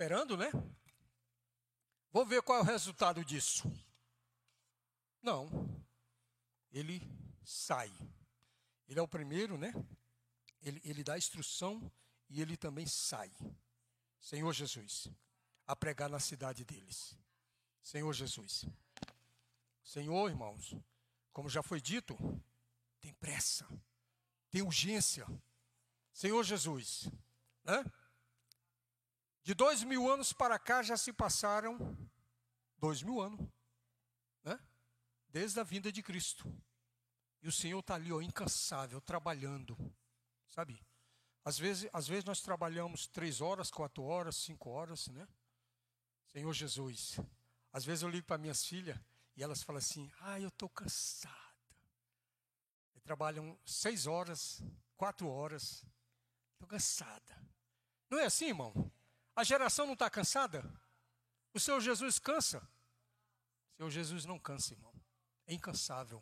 Esperando, 0.01 0.35
né? 0.35 0.49
Vou 2.11 2.25
ver 2.25 2.41
qual 2.41 2.57
é 2.57 2.61
o 2.63 2.65
resultado 2.65 3.23
disso. 3.23 3.71
Não. 5.21 5.47
Ele 6.71 6.99
sai. 7.43 7.91
Ele 8.87 8.97
é 8.97 9.01
o 9.03 9.07
primeiro, 9.07 9.59
né? 9.59 9.71
Ele, 10.63 10.81
ele 10.83 11.03
dá 11.03 11.19
instrução 11.19 11.91
e 12.31 12.41
ele 12.41 12.57
também 12.57 12.87
sai. 12.87 13.31
Senhor 14.19 14.51
Jesus, 14.53 15.07
a 15.67 15.75
pregar 15.75 16.09
na 16.09 16.19
cidade 16.19 16.65
deles. 16.65 17.15
Senhor 17.83 18.11
Jesus. 18.11 18.65
Senhor, 19.83 20.31
irmãos, 20.31 20.73
como 21.31 21.47
já 21.47 21.61
foi 21.61 21.79
dito, 21.79 22.17
tem 22.99 23.13
pressa, 23.13 23.67
tem 24.49 24.63
urgência. 24.63 25.27
Senhor 26.11 26.43
Jesus, 26.43 27.07
né? 27.63 27.85
De 29.43 29.53
dois 29.53 29.83
mil 29.83 30.11
anos 30.11 30.31
para 30.33 30.59
cá 30.59 30.83
já 30.83 30.95
se 30.95 31.11
passaram 31.11 31.97
dois 32.77 33.01
mil 33.01 33.21
anos, 33.21 33.39
né? 34.43 34.59
Desde 35.27 35.59
a 35.59 35.63
vinda 35.63 35.91
de 35.91 36.03
Cristo. 36.03 36.51
E 37.41 37.47
o 37.47 37.51
Senhor 37.51 37.79
está 37.79 37.95
ali, 37.95 38.11
ó, 38.13 38.21
incansável, 38.21 39.01
trabalhando, 39.01 39.75
sabe? 40.47 40.79
Às 41.43 41.57
vezes, 41.57 41.89
às 41.91 42.07
vezes 42.07 42.23
nós 42.23 42.41
trabalhamos 42.41 43.07
três 43.07 43.41
horas, 43.41 43.71
quatro 43.71 44.03
horas, 44.03 44.35
cinco 44.35 44.69
horas, 44.69 45.07
né? 45.07 45.27
Senhor 46.31 46.53
Jesus. 46.53 47.19
Às 47.73 47.83
vezes 47.83 48.03
eu 48.03 48.09
ligo 48.09 48.27
para 48.27 48.37
minhas 48.37 48.63
filhas 48.63 48.97
e 49.35 49.41
elas 49.41 49.63
falam 49.63 49.79
assim: 49.79 50.11
Ah, 50.19 50.39
eu 50.39 50.49
estou 50.49 50.69
cansada. 50.69 51.35
E 52.93 52.99
trabalham 52.99 53.57
seis 53.65 54.05
horas, 54.05 54.61
quatro 54.95 55.27
horas. 55.27 55.83
Estou 56.53 56.67
cansada. 56.67 57.41
Não 58.07 58.19
é 58.19 58.25
assim, 58.25 58.49
irmão? 58.49 58.91
A 59.35 59.43
geração 59.43 59.85
não 59.85 59.93
está 59.93 60.09
cansada? 60.09 60.63
O 61.53 61.59
Senhor 61.59 61.79
Jesus 61.81 62.19
cansa? 62.19 62.59
O 62.59 63.77
Senhor 63.77 63.89
Jesus 63.89 64.25
não 64.25 64.39
cansa, 64.39 64.73
irmão. 64.73 64.93
É 65.47 65.53
incansável. 65.53 66.21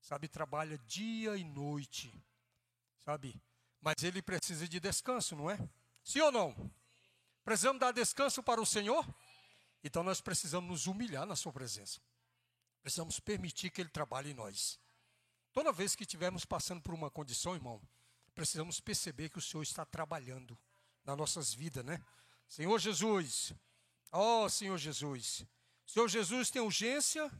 Sabe, 0.00 0.28
trabalha 0.28 0.78
dia 0.78 1.36
e 1.36 1.44
noite. 1.44 2.12
Sabe? 3.04 3.40
Mas 3.80 4.02
ele 4.02 4.22
precisa 4.22 4.66
de 4.66 4.80
descanso, 4.80 5.36
não 5.36 5.50
é? 5.50 5.58
Sim 6.02 6.20
ou 6.20 6.32
não? 6.32 6.70
Precisamos 7.44 7.80
dar 7.80 7.92
descanso 7.92 8.42
para 8.42 8.60
o 8.60 8.66
Senhor? 8.66 9.06
Então 9.82 10.02
nós 10.02 10.20
precisamos 10.20 10.68
nos 10.68 10.86
humilhar 10.86 11.26
na 11.26 11.36
Sua 11.36 11.52
presença. 11.52 12.00
Precisamos 12.82 13.20
permitir 13.20 13.70
que 13.70 13.80
Ele 13.80 13.90
trabalhe 13.90 14.30
em 14.30 14.34
nós. 14.34 14.78
Toda 15.52 15.72
vez 15.72 15.94
que 15.94 16.02
estivermos 16.02 16.44
passando 16.44 16.82
por 16.82 16.94
uma 16.94 17.10
condição, 17.10 17.54
irmão, 17.54 17.80
precisamos 18.34 18.80
perceber 18.80 19.28
que 19.28 19.38
o 19.38 19.42
Senhor 19.42 19.62
está 19.62 19.84
trabalhando 19.84 20.58
nas 21.04 21.16
nossas 21.16 21.54
vidas, 21.54 21.84
né? 21.84 22.02
Senhor 22.48 22.78
Jesus, 22.78 23.52
ó 24.10 24.44
oh, 24.44 24.48
Senhor 24.48 24.78
Jesus, 24.78 25.44
Senhor 25.86 26.08
Jesus 26.08 26.50
tem 26.50 26.62
urgência 26.62 27.30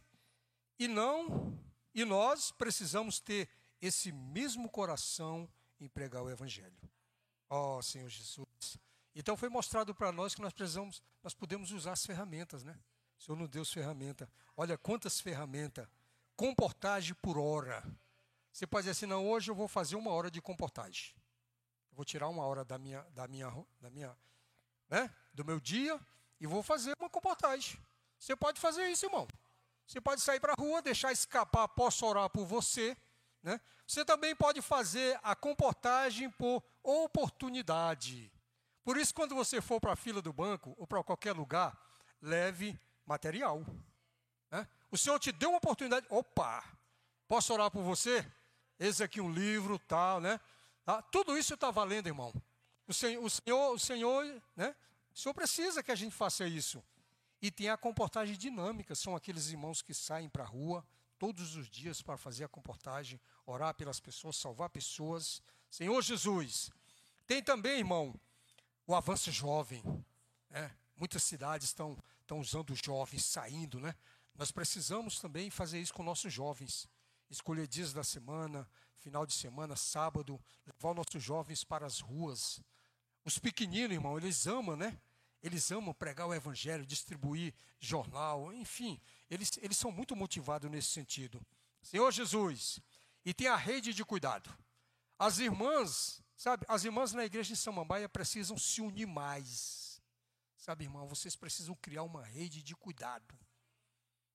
e 0.79 0.87
não, 0.87 1.59
e 1.95 2.05
nós 2.05 2.53
precisamos 2.53 3.19
ter 3.19 3.49
esse 3.81 4.13
mesmo 4.13 4.69
coração 4.69 5.49
em 5.81 5.89
pregar 5.89 6.23
o 6.23 6.31
Evangelho. 6.31 6.77
Ó 7.49 7.79
oh, 7.79 7.83
Senhor 7.83 8.09
Jesus. 8.09 8.79
Então 9.15 9.37
foi 9.37 9.49
mostrado 9.49 9.95
para 9.95 10.13
nós 10.13 10.35
que 10.35 10.43
nós 10.43 10.53
precisamos, 10.53 11.03
nós 11.23 11.35
podemos 11.35 11.73
usar 11.73 11.93
as 11.93 12.05
ferramentas, 12.05 12.63
né? 12.63 12.79
O 13.19 13.23
Senhor 13.23 13.37
nos 13.37 13.49
deu 13.49 13.63
as 13.63 13.73
ferramentas. 13.73 14.29
Olha 14.57 14.79
quantas 14.79 15.21
ferramentas. 15.21 15.89
Comportagem 16.37 17.15
por 17.15 17.37
hora. 17.37 17.83
Você 18.53 18.67
pode 18.67 18.83
dizer 18.83 18.93
assim, 18.93 19.07
não, 19.07 19.29
hoje 19.29 19.51
eu 19.51 19.55
vou 19.55 19.67
fazer 19.67 19.97
uma 19.97 20.13
hora 20.13 20.31
de 20.31 20.41
comportagem. 20.41 21.15
Eu 21.91 21.97
vou 21.97 22.05
tirar 22.05 22.29
uma 22.29 22.45
hora 22.45 22.65
da 22.65 22.79
minha, 22.79 23.03
da 23.11 23.27
minha, 23.27 23.67
da 23.81 23.91
minha 23.91 24.17
né, 24.89 25.14
do 25.32 25.45
meu 25.45 25.61
dia 25.61 25.99
e 26.41 26.47
vou 26.47 26.62
fazer 26.62 26.95
uma 26.99 27.11
comportagem. 27.11 27.78
Você 28.18 28.34
pode 28.34 28.61
fazer 28.61 28.89
isso, 28.89 29.07
irmão. 29.07 29.26
Você 29.86 30.01
pode 30.01 30.20
sair 30.20 30.41
para 30.41 30.53
a 30.53 30.57
rua, 30.57 30.82
deixar 30.82 31.12
escapar, 31.12 31.66
posso 31.68 32.05
orar 32.05 32.28
por 32.28 32.45
você. 32.45 32.97
Né? 33.43 33.61
Você 33.86 34.05
também 34.05 34.34
pode 34.34 34.61
fazer 34.61 35.18
a 35.22 35.34
comportagem 35.34 36.30
por 36.30 36.62
oportunidade. 36.82 38.30
Por 38.84 38.97
isso, 38.97 39.14
quando 39.14 39.34
você 39.34 39.61
for 39.61 39.80
para 39.80 39.93
a 39.93 39.97
fila 39.97 40.20
do 40.20 40.32
banco 40.32 40.74
ou 40.78 40.86
para 40.86 41.03
qualquer 41.03 41.32
lugar, 41.32 41.78
leve 42.20 42.78
material. 43.07 43.64
Né? 44.51 44.66
O 44.91 44.99
Senhor 44.99 45.18
te 45.18 45.32
deu 45.32 45.51
uma 45.51 45.59
oportunidade. 45.59 46.07
Opa, 46.11 46.64
posso 47.26 47.53
orar 47.53 47.70
por 47.70 47.82
você? 47.82 48.26
Esse 48.78 49.03
aqui 49.03 49.20
um 49.20 49.30
livro, 49.30 49.78
tal, 49.78 50.20
né? 50.20 50.41
Tá? 50.84 51.03
Tudo 51.03 51.36
isso 51.36 51.55
está 51.55 51.70
valendo, 51.70 52.07
irmão. 52.07 52.32
O 52.89 52.95
Senhor, 52.95 53.22
o 53.22 53.30
Senhor, 53.30 53.74
o 53.74 53.78
Senhor, 53.78 54.43
né? 54.57 54.74
O 55.14 55.18
Senhor 55.18 55.34
precisa 55.34 55.82
que 55.82 55.93
a 55.93 55.95
gente 55.95 56.14
faça 56.14 56.47
isso. 56.47 56.82
E 57.41 57.51
tem 57.51 57.68
a 57.68 57.76
comportagem 57.76 58.36
dinâmica, 58.36 58.95
são 58.95 59.14
aqueles 59.14 59.49
irmãos 59.49 59.82
que 59.82 59.95
saem 59.95 60.28
para 60.28 60.43
a 60.43 60.47
rua 60.47 60.84
todos 61.18 61.57
os 61.57 61.68
dias 61.68 62.01
para 62.01 62.16
fazer 62.16 62.45
a 62.45 62.49
comportagem, 62.49 63.20
orar 63.45 63.74
pelas 63.74 64.01
pessoas, 64.01 64.36
salvar 64.36 64.70
pessoas. 64.70 65.43
Senhor 65.68 66.01
Jesus. 66.03 66.70
Tem 67.26 67.43
também, 67.43 67.78
irmão, 67.78 68.18
o 68.86 68.95
avanço 68.95 69.30
jovem. 69.30 69.82
Né? 70.49 70.74
Muitas 70.97 71.22
cidades 71.22 71.68
estão, 71.68 71.97
usando 72.30 72.70
os 72.70 72.78
jovens 72.78 73.24
saindo, 73.24 73.78
né? 73.78 73.95
Nós 74.34 74.51
precisamos 74.51 75.18
também 75.18 75.51
fazer 75.51 75.80
isso 75.80 75.93
com 75.93 76.03
nossos 76.03 76.32
jovens. 76.32 76.89
Escolher 77.28 77.66
dias 77.66 77.93
da 77.93 78.05
semana, 78.05 78.68
final 78.97 79.26
de 79.26 79.32
semana, 79.34 79.76
sábado, 79.76 80.41
levar 80.66 80.95
nossos 80.95 81.22
jovens 81.22 81.64
para 81.64 81.86
as 81.86 82.01
ruas, 82.01 82.61
os 83.29 83.39
pequeninos, 83.39 83.93
irmão, 83.93 84.16
eles 84.16 84.47
amam, 84.47 84.76
né? 84.76 84.99
Eles 85.43 85.70
amam 85.70 85.95
pregar 85.95 86.26
o 86.26 86.35
evangelho, 86.35 86.85
distribuir 86.85 87.55
jornal, 87.79 88.53
enfim, 88.53 89.01
eles, 89.31 89.57
eles 89.62 89.76
são 89.76 89.93
muito 89.93 90.16
motivados 90.16 90.68
nesse 90.70 90.89
sentido. 90.89 91.41
Senhor 91.81 92.11
Jesus, 92.11 92.81
e 93.24 93.33
tem 93.33 93.47
a 93.47 93.55
rede 93.55 93.95
de 93.95 94.05
cuidado. 94.05 94.53
As 95.18 95.39
irmãs, 95.39 96.22
sabe, 96.37 96.64
as 96.68 96.85
irmãs 96.85 97.12
na 97.12 97.24
igreja 97.24 97.55
de 97.55 97.61
Samambaia 97.61 98.09
precisam 98.09 98.59
se 98.59 98.81
unir 98.81 99.07
mais. 99.07 100.03
Sabe, 100.57 100.85
irmão, 100.85 101.07
vocês 101.07 101.37
precisam 101.37 101.74
criar 101.76 102.03
uma 102.03 102.24
rede 102.24 102.62
de 102.62 102.74
cuidado. 102.74 103.39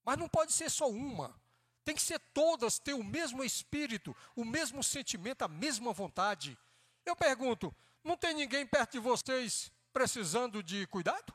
Mas 0.06 0.18
não 0.18 0.30
pode 0.30 0.54
ser 0.54 0.70
só 0.70 0.90
uma. 0.90 1.36
Tem 1.84 1.96
que 1.96 2.02
ser 2.02 2.20
todas, 2.34 2.80
ter 2.80 2.94
o 2.94 3.04
mesmo 3.04 3.44
espírito, 3.44 4.16
o 4.36 4.46
mesmo 4.46 4.84
sentimento, 4.84 5.42
a 5.42 5.48
mesma 5.48 5.92
vontade. 5.92 6.58
Eu 7.06 7.16
pergunto, 7.16 7.76
não 8.04 8.18
tem 8.18 8.34
ninguém 8.34 8.66
perto 8.66 8.94
de 8.94 9.00
vocês 9.00 9.72
precisando 9.92 10.62
de 10.62 10.86
cuidado? 10.88 11.34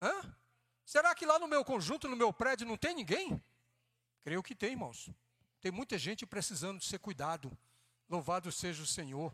Hã? 0.00 0.36
Será 0.84 1.14
que 1.14 1.26
lá 1.26 1.38
no 1.38 1.46
meu 1.46 1.64
conjunto, 1.64 2.08
no 2.08 2.16
meu 2.16 2.32
prédio, 2.32 2.66
não 2.66 2.76
tem 2.76 2.94
ninguém? 2.94 3.42
Creio 4.22 4.42
que 4.42 4.54
tem, 4.54 4.72
irmãos. 4.72 5.10
Tem 5.60 5.70
muita 5.70 5.98
gente 5.98 6.26
precisando 6.26 6.78
de 6.78 6.84
ser 6.84 6.98
cuidado. 6.98 7.56
Louvado 8.08 8.50
seja 8.50 8.82
o 8.82 8.86
Senhor. 8.86 9.32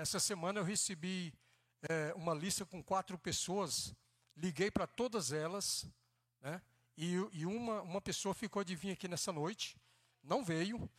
Essa 0.00 0.20
semana 0.20 0.60
eu 0.60 0.64
recebi 0.64 1.32
é, 1.88 2.12
uma 2.14 2.34
lista 2.34 2.64
com 2.66 2.82
quatro 2.82 3.18
pessoas. 3.18 3.94
Liguei 4.36 4.70
para 4.70 4.86
todas 4.86 5.32
elas. 5.32 5.86
Né, 6.40 6.60
e, 6.96 7.14
e 7.32 7.46
uma, 7.46 7.82
uma 7.82 8.00
pessoa 8.00 8.34
ficou 8.34 8.62
de 8.62 8.76
vir 8.76 8.92
aqui 8.92 9.08
nessa 9.08 9.32
noite. 9.32 9.76
Não 10.22 10.44
veio. 10.44 10.90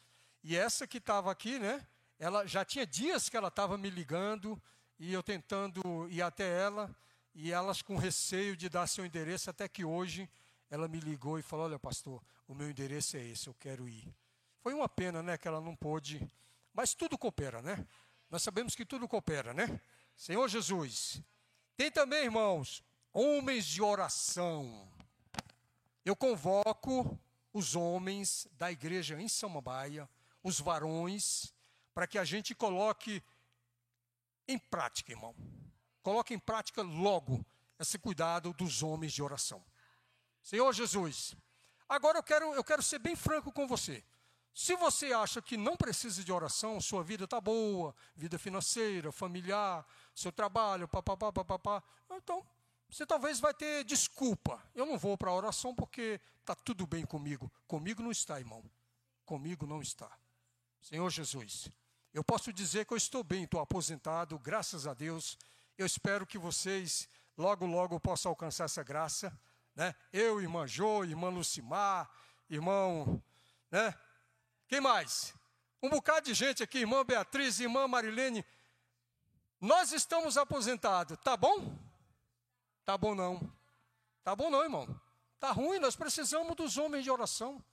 E 0.44 0.56
essa 0.56 0.88
que 0.88 0.98
estava 0.98 1.32
aqui, 1.32 1.60
né? 1.60 1.88
Ela 2.22 2.46
já 2.46 2.64
tinha 2.64 2.86
dias 2.86 3.28
que 3.28 3.36
ela 3.36 3.48
estava 3.48 3.80
me 3.80 3.90
ligando 3.90 4.62
e 5.00 5.12
eu 5.12 5.24
tentando 5.24 5.82
ir 6.08 6.22
até 6.22 6.48
ela 6.62 6.96
e 7.34 7.52
elas 7.52 7.82
com 7.82 7.98
receio 7.98 8.56
de 8.56 8.70
dar 8.70 8.86
seu 8.86 9.04
endereço, 9.04 9.50
até 9.50 9.68
que 9.68 9.84
hoje 9.84 10.30
ela 10.70 10.88
me 10.88 11.00
ligou 11.00 11.40
e 11.40 11.42
falou: 11.42 11.66
Olha, 11.66 11.80
pastor, 11.80 12.24
o 12.48 12.54
meu 12.54 12.70
endereço 12.70 13.18
é 13.18 13.26
esse, 13.26 13.48
eu 13.48 13.56
quero 13.56 13.90
ir. 13.90 14.08
Foi 14.60 14.72
uma 14.72 14.88
pena, 14.88 15.24
né, 15.24 15.36
que 15.36 15.48
ela 15.48 15.60
não 15.60 15.76
pôde, 15.76 16.32
mas 16.72 16.94
tudo 16.94 17.18
coopera, 17.18 17.60
né? 17.60 17.88
Nós 18.30 18.44
sabemos 18.44 18.76
que 18.76 18.86
tudo 18.86 19.08
coopera, 19.08 19.52
né? 19.52 19.82
Senhor 20.16 20.48
Jesus. 20.48 21.24
Tem 21.76 21.90
também, 21.90 22.26
irmãos, 22.26 22.84
homens 23.12 23.66
de 23.66 23.82
oração. 23.82 24.88
Eu 26.06 26.16
convoco 26.16 27.20
os 27.52 27.76
homens 27.76 28.48
da 28.52 28.72
igreja 28.72 29.20
em 29.20 29.28
Samambaia, 29.28 30.08
os 30.44 30.60
varões, 30.60 31.52
para 31.94 32.08
que 32.08 32.18
a 32.18 32.24
gente 32.24 32.56
coloque 32.56 33.24
em 34.48 34.58
prática, 34.58 35.12
irmão. 35.12 35.36
Coloque 36.02 36.34
em 36.34 36.40
prática 36.40 36.82
logo 36.82 37.46
esse 37.80 37.98
cuidado 37.98 38.54
dos 38.54 38.84
homens 38.84 39.14
de 39.14 39.22
oração. 39.22 39.64
Senhor 40.42 40.72
Jesus, 40.74 41.36
agora 41.88 42.18
eu 42.18 42.24
quero, 42.24 42.54
eu 42.54 42.64
quero 42.64 42.82
ser 42.82 43.00
bem 43.00 43.16
franco 43.16 43.52
com 43.52 43.68
você. 43.68 44.04
Se 44.54 44.76
você 44.76 45.14
acha 45.14 45.42
que 45.42 45.56
não 45.56 45.78
precisa 45.78 46.24
de 46.24 46.32
oração, 46.32 46.82
sua 46.82 47.04
vida 47.04 47.24
está 47.24 47.40
boa, 47.40 47.96
vida 48.16 48.38
financeira, 48.38 49.12
familiar, 49.12 49.86
seu 50.14 50.32
trabalho, 50.32 50.88
papapá, 50.88 51.32
papapá, 51.32 51.82
então 52.10 52.46
você 52.90 53.06
talvez 53.06 53.40
vai 53.40 53.54
ter 53.54 53.86
desculpa. 53.86 54.62
Eu 54.76 54.86
não 54.86 54.98
vou 54.98 55.18
para 55.18 55.32
a 55.32 55.34
oração 55.34 55.74
porque 55.74 56.20
está 56.42 56.54
tudo 56.54 56.86
bem 56.86 57.06
comigo. 57.06 57.50
Comigo 57.66 58.04
não 58.04 58.12
está, 58.12 58.38
irmão. 58.38 58.62
Comigo 59.26 59.66
não 59.66 59.82
está. 59.82 60.12
Senhor 60.82 61.10
Jesus, 61.10 61.72
eu 62.14 62.24
posso 62.24 62.52
dizer 62.52 62.86
que 62.86 62.94
eu 62.94 62.98
estou 62.98 63.24
bem, 63.24 63.44
estou 63.44 63.60
aposentado, 63.62 64.38
graças 64.38 64.86
a 64.86 64.94
Deus. 64.94 65.38
Eu 65.78 65.86
espero 65.86 66.28
que 66.28 66.38
vocês 66.38 67.08
logo, 67.38 67.66
logo 67.66 68.00
possam 68.00 68.32
alcançar 68.32 68.66
essa 68.66 68.84
graça. 68.84 69.38
Né? 69.76 69.96
Eu, 70.12 70.42
irmã 70.42 70.68
Jo, 70.68 71.06
irmã 71.06 71.30
Lucimar, 71.30 72.10
irmão, 72.50 73.22
né? 73.70 73.98
Quem 74.68 74.82
mais? 74.82 75.34
Um 75.82 75.90
bocado 75.90 76.26
de 76.26 76.34
gente 76.34 76.62
aqui, 76.62 76.80
irmã 76.80 77.04
Beatriz, 77.06 77.60
irmã 77.60 77.88
Marilene. 77.88 78.46
Nós 79.60 79.92
estamos 79.92 80.38
aposentados, 80.38 81.18
tá 81.24 81.38
bom? 81.38 81.78
Tá 82.86 82.98
bom 82.98 83.16
não. 83.16 83.40
Tá 84.24 84.36
bom 84.36 84.50
não, 84.50 84.64
irmão. 84.64 85.00
Tá 85.40 85.52
ruim, 85.52 85.80
nós 85.80 85.96
precisamos 85.96 86.56
dos 86.56 86.78
homens 86.78 87.04
de 87.04 87.12
oração. 87.12 87.64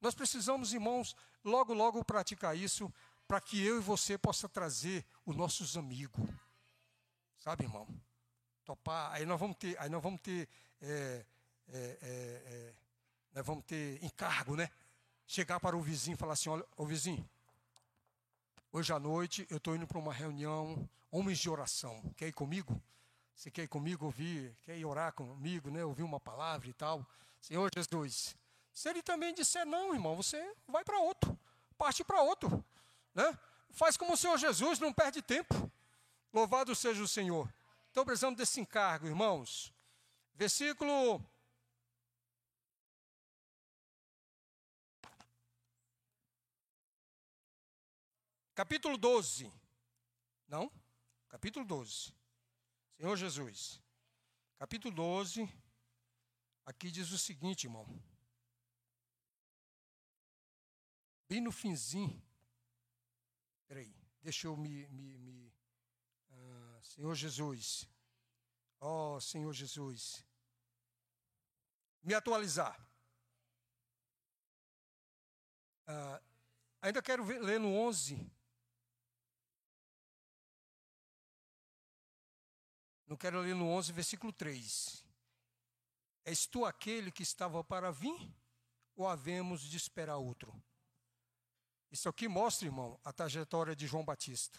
Nós 0.00 0.14
precisamos, 0.14 0.72
irmãos, 0.72 1.14
logo, 1.44 1.74
logo 1.74 2.04
praticar 2.04 2.56
isso, 2.56 2.92
para 3.32 3.40
que 3.40 3.64
eu 3.64 3.78
e 3.78 3.80
você 3.80 4.18
possa 4.18 4.46
trazer 4.46 5.02
os 5.24 5.34
nossos 5.34 5.78
amigos. 5.78 6.22
Sabe, 7.38 7.64
irmão? 7.64 7.88
Topar, 8.62 9.10
aí 9.10 9.24
nós 9.24 9.40
vamos 9.40 9.56
ter, 9.56 9.74
aí 9.80 9.88
nós 9.88 10.02
vamos 10.02 10.20
ter, 10.20 10.46
é, 10.82 11.24
é, 11.68 11.78
é, 11.78 12.02
é 12.02 12.74
nós 13.32 13.46
vamos 13.46 13.64
ter 13.64 14.04
encargo, 14.04 14.54
né? 14.54 14.68
Chegar 15.26 15.58
para 15.60 15.74
o 15.74 15.80
vizinho 15.80 16.14
e 16.14 16.18
falar 16.18 16.34
assim, 16.34 16.50
olha, 16.50 16.62
ô 16.76 16.84
vizinho, 16.84 17.26
hoje 18.70 18.92
à 18.92 19.00
noite 19.00 19.46
eu 19.48 19.56
estou 19.56 19.74
indo 19.74 19.86
para 19.86 19.98
uma 19.98 20.12
reunião, 20.12 20.86
homens 21.10 21.38
de 21.38 21.48
oração, 21.48 22.02
quer 22.18 22.28
ir 22.28 22.34
comigo? 22.34 22.82
Você 23.34 23.50
quer 23.50 23.62
ir 23.62 23.68
comigo 23.68 24.04
ouvir, 24.04 24.54
quer 24.60 24.76
ir 24.76 24.84
orar 24.84 25.10
comigo, 25.14 25.70
né? 25.70 25.82
Ouvir 25.82 26.02
uma 26.02 26.20
palavra 26.20 26.68
e 26.68 26.74
tal. 26.74 27.02
Senhor 27.40 27.70
Jesus. 27.74 28.36
Se 28.74 28.90
ele 28.90 29.02
também 29.02 29.32
disser 29.32 29.64
não, 29.64 29.94
irmão, 29.94 30.16
você 30.16 30.54
vai 30.68 30.84
para 30.84 30.98
outro, 30.98 31.34
parte 31.78 32.04
para 32.04 32.20
outro, 32.20 32.62
né? 33.14 33.38
Faz 33.70 33.96
como 33.96 34.12
o 34.12 34.16
Senhor 34.16 34.38
Jesus, 34.38 34.78
não 34.78 34.92
perde 34.92 35.22
tempo. 35.22 35.70
Louvado 36.32 36.74
seja 36.74 37.02
o 37.02 37.08
Senhor. 37.08 37.52
Então 37.90 38.04
precisamos 38.04 38.36
desse 38.36 38.60
encargo, 38.60 39.06
irmãos. 39.06 39.72
Versículo 40.34 41.22
Capítulo 48.54 48.98
12. 48.98 49.50
Não? 50.46 50.70
Capítulo 51.28 51.64
12. 51.64 52.14
Senhor 52.96 53.16
Jesus. 53.16 53.82
Capítulo 54.58 54.94
12. 54.94 55.48
Aqui 56.64 56.90
diz 56.90 57.10
o 57.10 57.18
seguinte, 57.18 57.64
irmão. 57.64 57.86
Bem 61.28 61.40
no 61.40 61.50
finzinho. 61.50 62.22
Peraí, 63.72 63.90
deixa 64.20 64.48
eu 64.48 64.54
me. 64.54 64.86
me, 64.88 65.16
me 65.16 65.54
uh, 66.28 66.84
Senhor 66.84 67.14
Jesus. 67.14 67.88
Ó 68.78 69.14
oh, 69.14 69.18
Senhor 69.18 69.50
Jesus. 69.54 70.22
Me 72.02 72.12
atualizar. 72.12 72.78
Uh, 75.88 76.20
ainda 76.82 77.00
quero 77.00 77.24
ver, 77.24 77.40
ler 77.40 77.58
no 77.58 77.74
11. 77.74 78.30
Não 83.06 83.16
quero 83.16 83.40
ler 83.40 83.54
no 83.54 83.70
11, 83.70 83.90
versículo 83.90 84.34
3. 84.34 85.02
És 86.26 86.46
tu 86.46 86.66
aquele 86.66 87.10
que 87.10 87.22
estava 87.22 87.64
para 87.64 87.90
vir, 87.90 88.30
ou 88.94 89.08
havemos 89.08 89.62
de 89.62 89.78
esperar 89.78 90.18
outro? 90.18 90.62
Isso 91.92 92.08
aqui 92.08 92.26
mostra, 92.26 92.66
irmão, 92.66 92.98
a 93.04 93.12
trajetória 93.12 93.76
de 93.76 93.86
João 93.86 94.02
Batista. 94.02 94.58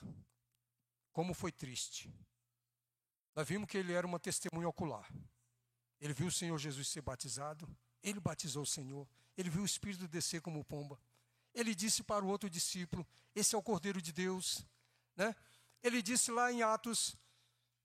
Como 1.12 1.34
foi 1.34 1.52
triste. 1.52 2.14
Nós 3.36 3.48
vimos 3.48 3.68
que 3.68 3.76
ele 3.76 3.92
era 3.92 4.06
uma 4.06 4.20
testemunha 4.20 4.70
ocular. 4.70 5.12
Ele 6.00 6.14
viu 6.14 6.28
o 6.28 6.32
Senhor 6.32 6.56
Jesus 6.60 6.88
ser 6.88 7.02
batizado, 7.02 7.68
ele 8.04 8.20
batizou 8.20 8.62
o 8.62 8.68
Senhor, 8.68 9.08
ele 9.36 9.50
viu 9.50 9.64
o 9.64 9.66
Espírito 9.66 10.08
descer 10.08 10.42
como 10.42 10.64
pomba. 10.64 11.00
Ele 11.56 11.74
disse 11.74 12.04
para 12.04 12.24
o 12.24 12.28
outro 12.28 12.48
discípulo: 12.48 13.06
Esse 13.34 13.56
é 13.56 13.58
o 13.58 13.64
Cordeiro 13.64 14.00
de 14.00 14.12
Deus. 14.12 14.64
Né? 15.16 15.36
Ele 15.82 16.04
disse 16.04 16.30
lá 16.30 16.52
em 16.52 16.62
Atos 16.62 17.16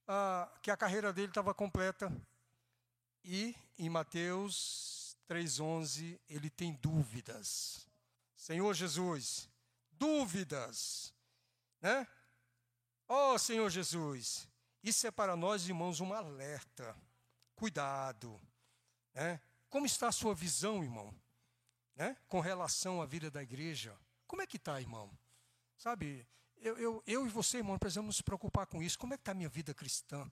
ah, 0.06 0.52
que 0.62 0.70
a 0.70 0.76
carreira 0.76 1.10
dele 1.10 1.28
estava 1.28 1.54
completa. 1.54 2.14
E 3.24 3.56
em 3.78 3.88
Mateus 3.88 5.16
3,11 5.26 6.20
ele 6.28 6.50
tem 6.50 6.74
dúvidas. 6.74 7.87
Senhor 8.38 8.72
Jesus, 8.72 9.50
dúvidas, 9.90 11.12
né? 11.80 12.06
Oh, 13.08 13.36
Senhor 13.36 13.68
Jesus, 13.68 14.48
isso 14.80 15.08
é 15.08 15.10
para 15.10 15.34
nós, 15.34 15.66
irmãos, 15.66 15.98
um 15.98 16.14
alerta. 16.14 16.96
Cuidado, 17.56 18.40
né? 19.12 19.40
Como 19.68 19.84
está 19.84 20.06
a 20.06 20.12
sua 20.12 20.36
visão, 20.36 20.84
irmão? 20.84 21.12
Né? 21.96 22.16
Com 22.28 22.38
relação 22.38 23.02
à 23.02 23.06
vida 23.06 23.28
da 23.28 23.42
igreja. 23.42 23.98
Como 24.24 24.40
é 24.40 24.46
que 24.46 24.56
está, 24.56 24.80
irmão? 24.80 25.10
Sabe, 25.76 26.24
eu, 26.58 26.78
eu, 26.78 27.02
eu 27.06 27.26
e 27.26 27.28
você, 27.28 27.58
irmão, 27.58 27.76
precisamos 27.76 28.16
nos 28.16 28.22
preocupar 28.22 28.66
com 28.66 28.80
isso. 28.80 28.96
Como 28.98 29.14
é 29.14 29.16
que 29.16 29.22
está 29.22 29.32
a 29.32 29.34
minha 29.34 29.48
vida 29.48 29.74
cristã? 29.74 30.30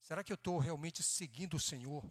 Será 0.00 0.24
que 0.24 0.32
eu 0.32 0.36
estou 0.36 0.58
realmente 0.58 1.02
seguindo 1.02 1.58
o 1.58 1.60
Senhor? 1.60 2.02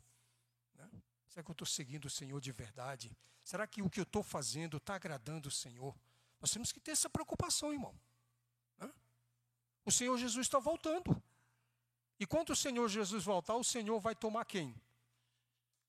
Né? 0.75 0.87
Será 1.27 1.43
que 1.43 1.49
eu 1.49 1.53
estou 1.53 1.67
seguindo 1.67 2.05
o 2.05 2.11
Senhor 2.11 2.39
de 2.39 2.51
verdade? 2.51 3.11
Será 3.43 3.67
que 3.67 3.81
o 3.81 3.89
que 3.89 3.99
eu 3.99 4.03
estou 4.03 4.23
fazendo 4.23 4.77
está 4.77 4.95
agradando 4.95 5.49
o 5.49 5.51
Senhor? 5.51 5.95
Nós 6.39 6.51
temos 6.51 6.71
que 6.71 6.79
ter 6.79 6.91
essa 6.91 7.09
preocupação, 7.09 7.73
irmão. 7.73 7.93
O 9.85 9.91
Senhor 9.91 10.17
Jesus 10.17 10.47
está 10.47 10.59
voltando. 10.59 11.21
E 12.19 12.25
quando 12.25 12.51
o 12.51 12.55
Senhor 12.55 12.87
Jesus 12.87 13.23
voltar, 13.23 13.55
o 13.55 13.63
Senhor 13.63 13.99
vai 13.99 14.15
tomar 14.15 14.45
quem? 14.45 14.73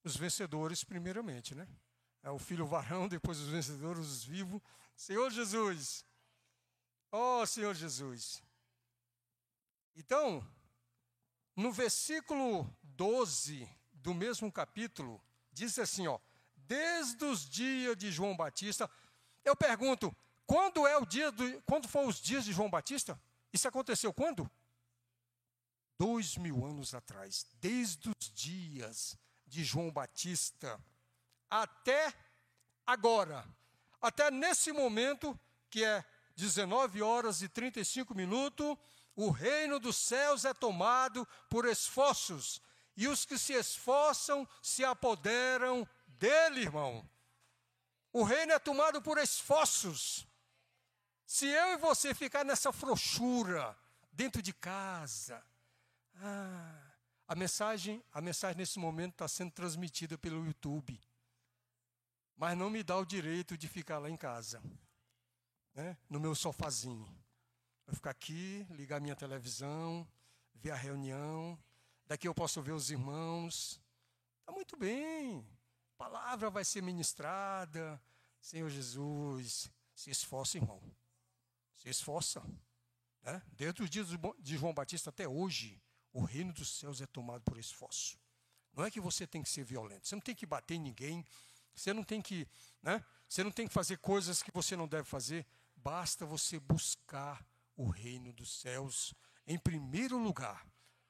Os 0.02 0.16
vencedores, 0.16 0.82
primeiramente, 0.82 1.54
né? 1.54 1.68
É 2.22 2.30
o 2.30 2.38
filho 2.38 2.66
varão, 2.66 3.06
depois 3.06 3.38
os 3.38 3.48
vencedores, 3.48 4.06
os 4.06 4.24
vivos. 4.24 4.60
Senhor 4.96 5.30
Jesus. 5.30 6.04
Oh, 7.12 7.46
Senhor 7.46 7.74
Jesus. 7.74 8.42
Então, 9.94 10.44
no 11.54 11.70
versículo 11.70 12.68
12 12.82 13.68
do 13.92 14.12
mesmo 14.12 14.50
capítulo, 14.50 15.22
diz 15.52 15.78
assim, 15.78 16.08
ó: 16.08 16.18
desde 16.66 17.24
os 17.24 17.48
dias 17.48 17.96
de 17.96 18.10
João 18.10 18.36
Batista. 18.36 18.90
Eu 19.44 19.56
pergunto, 19.56 20.14
quando 20.46 20.86
é 20.86 20.96
o 20.96 21.06
dia 21.06 21.30
do, 21.30 21.62
quando 21.62 21.88
foram 21.88 22.08
os 22.08 22.20
dias 22.20 22.44
de 22.44 22.52
João 22.52 22.70
Batista? 22.70 23.20
Isso 23.52 23.68
aconteceu 23.68 24.12
quando? 24.12 24.50
Dois 25.98 26.36
mil 26.36 26.64
anos 26.64 26.94
atrás, 26.94 27.46
desde 27.60 28.08
os 28.10 28.32
dias 28.32 29.16
de 29.46 29.62
João 29.62 29.90
Batista 29.90 30.80
até 31.48 32.12
agora, 32.86 33.44
até 34.00 34.30
nesse 34.30 34.72
momento 34.72 35.38
que 35.70 35.84
é 35.84 36.04
19 36.36 37.00
horas 37.00 37.42
e 37.42 37.48
35 37.48 38.14
minutos, 38.14 38.76
o 39.14 39.30
reino 39.30 39.78
dos 39.78 39.96
céus 39.96 40.44
é 40.44 40.52
tomado 40.52 41.26
por 41.48 41.64
esforços, 41.64 42.60
e 42.96 43.06
os 43.06 43.24
que 43.24 43.38
se 43.38 43.52
esforçam 43.52 44.48
se 44.60 44.84
apoderam 44.84 45.86
dele, 46.24 46.62
irmão. 46.62 47.06
O 48.12 48.22
reino 48.22 48.52
é 48.52 48.58
tomado 48.58 49.02
por 49.02 49.18
esforços. 49.18 50.26
Se 51.26 51.46
eu 51.46 51.72
e 51.72 51.76
você 51.76 52.14
ficar 52.14 52.44
nessa 52.44 52.72
frouxura 52.72 53.76
dentro 54.12 54.40
de 54.40 54.52
casa, 54.52 55.44
ah, 56.16 56.80
a 57.26 57.34
mensagem, 57.34 58.02
a 58.12 58.20
mensagem 58.20 58.56
nesse 58.56 58.78
momento 58.78 59.12
está 59.12 59.28
sendo 59.28 59.50
transmitida 59.50 60.16
pelo 60.16 60.46
YouTube, 60.46 60.98
mas 62.36 62.56
não 62.56 62.70
me 62.70 62.82
dá 62.82 62.96
o 62.96 63.04
direito 63.04 63.56
de 63.56 63.68
ficar 63.68 63.98
lá 63.98 64.08
em 64.08 64.16
casa, 64.16 64.62
né, 65.74 65.96
no 66.08 66.20
meu 66.20 66.34
sofazinho. 66.34 67.06
Vou 67.86 67.94
ficar 67.94 68.10
aqui, 68.10 68.66
ligar 68.70 69.00
minha 69.00 69.16
televisão, 69.16 70.08
ver 70.54 70.70
a 70.70 70.76
reunião. 70.76 71.58
Daqui 72.06 72.26
eu 72.26 72.34
posso 72.34 72.62
ver 72.62 72.72
os 72.72 72.90
irmãos. 72.90 73.80
Está 74.40 74.52
muito 74.52 74.76
bem. 74.76 75.46
Palavra 75.96 76.50
vai 76.50 76.64
ser 76.64 76.82
ministrada. 76.82 78.00
Senhor 78.40 78.68
Jesus, 78.68 79.70
se 79.94 80.10
esforça, 80.10 80.58
irmão. 80.58 80.82
Se 81.76 81.88
esforça. 81.88 82.42
Né? 83.22 83.42
Desde 83.52 83.82
os 83.82 83.90
dias 83.90 84.08
de 84.38 84.56
João 84.56 84.74
Batista 84.74 85.10
até 85.10 85.26
hoje, 85.26 85.80
o 86.12 86.22
reino 86.22 86.52
dos 86.52 86.78
céus 86.78 87.00
é 87.00 87.06
tomado 87.06 87.42
por 87.42 87.58
esforço. 87.58 88.18
Não 88.72 88.84
é 88.84 88.90
que 88.90 89.00
você 89.00 89.26
tem 89.26 89.42
que 89.42 89.48
ser 89.48 89.64
violento. 89.64 90.06
Você 90.06 90.14
não 90.14 90.22
tem 90.22 90.34
que 90.34 90.46
bater 90.46 90.74
em 90.74 90.80
ninguém. 90.80 91.24
Você 91.74 91.92
não 91.92 92.04
tem 92.04 92.20
que, 92.20 92.46
né? 92.82 93.04
Você 93.28 93.42
não 93.42 93.50
tem 93.50 93.66
que 93.66 93.74
fazer 93.74 93.98
coisas 93.98 94.42
que 94.42 94.50
você 94.52 94.76
não 94.76 94.86
deve 94.86 95.08
fazer. 95.08 95.46
Basta 95.76 96.24
você 96.26 96.58
buscar 96.58 97.44
o 97.76 97.88
reino 97.88 98.32
dos 98.32 98.60
céus 98.60 99.14
em 99.46 99.58
primeiro 99.58 100.18
lugar. 100.18 100.66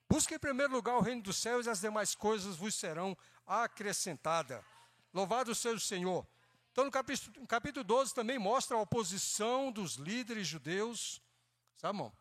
Busque 0.08 0.34
em 0.34 0.38
primeiro 0.38 0.72
lugar 0.72 0.96
o 0.96 1.00
reino 1.00 1.22
dos 1.22 1.36
céus 1.36 1.66
e 1.66 1.70
as 1.70 1.80
demais 1.80 2.14
coisas 2.14 2.56
vos 2.56 2.74
serão 2.74 3.16
acrescentadas. 3.46 4.64
Louvado 5.14 5.54
seja 5.54 5.76
o 5.76 5.80
Senhor. 5.80 6.26
Então, 6.72 6.84
no 6.84 6.90
capítulo, 6.90 7.46
capítulo 7.46 7.84
12 7.84 8.12
também 8.12 8.36
mostra 8.36 8.76
a 8.76 8.80
oposição 8.80 9.70
dos 9.70 9.94
líderes 9.94 10.48
judeus. 10.48 11.22
Sabe, 11.76 11.96
irmão? 11.96 12.12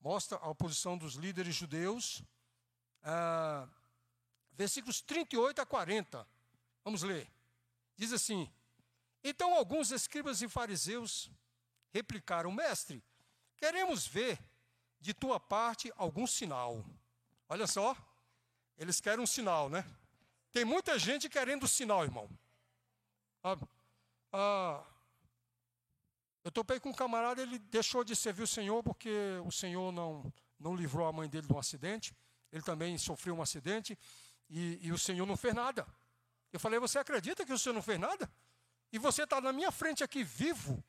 Mostra 0.00 0.38
a 0.38 0.48
oposição 0.48 0.96
dos 0.96 1.16
líderes 1.16 1.54
judeus. 1.54 2.22
Ah, 3.02 3.68
versículos 4.52 5.02
38 5.02 5.60
a 5.60 5.66
40. 5.66 6.26
Vamos 6.82 7.02
ler. 7.02 7.30
Diz 7.94 8.10
assim: 8.10 8.50
Então 9.22 9.54
alguns 9.54 9.90
escribas 9.90 10.40
e 10.40 10.48
fariseus 10.48 11.30
replicaram, 11.92 12.50
mestre, 12.50 13.04
queremos 13.54 14.06
ver 14.06 14.38
de 14.98 15.12
tua 15.12 15.38
parte 15.38 15.92
algum 15.94 16.26
sinal. 16.26 16.82
Olha 17.50 17.66
só, 17.66 17.94
eles 18.78 18.98
querem 18.98 19.22
um 19.22 19.26
sinal, 19.26 19.68
né? 19.68 19.84
Tem 20.52 20.64
muita 20.64 20.98
gente 20.98 21.28
querendo 21.28 21.68
sinal, 21.68 22.04
irmão. 22.04 22.28
Ah, 23.42 23.56
ah, 24.32 24.84
eu 26.44 26.50
topei 26.50 26.80
com 26.80 26.88
um 26.90 26.94
camarada, 26.94 27.42
ele 27.42 27.58
deixou 27.58 28.02
de 28.02 28.16
servir 28.16 28.42
o 28.42 28.46
Senhor 28.46 28.82
porque 28.82 29.10
o 29.44 29.50
Senhor 29.50 29.92
não, 29.92 30.32
não 30.58 30.74
livrou 30.74 31.06
a 31.06 31.12
mãe 31.12 31.28
dele 31.28 31.46
de 31.46 31.52
um 31.52 31.58
acidente. 31.58 32.16
Ele 32.50 32.62
também 32.62 32.96
sofreu 32.96 33.34
um 33.34 33.42
acidente 33.42 33.98
e, 34.48 34.78
e 34.80 34.92
o 34.92 34.98
Senhor 34.98 35.26
não 35.26 35.36
fez 35.36 35.54
nada. 35.54 35.86
Eu 36.52 36.58
falei, 36.58 36.78
você 36.78 36.98
acredita 36.98 37.44
que 37.44 37.52
o 37.52 37.58
Senhor 37.58 37.74
não 37.74 37.82
fez 37.82 37.98
nada? 37.98 38.30
E 38.90 38.98
você 38.98 39.24
está 39.24 39.40
na 39.40 39.52
minha 39.52 39.70
frente 39.70 40.02
aqui 40.02 40.24
vivo, 40.24 40.82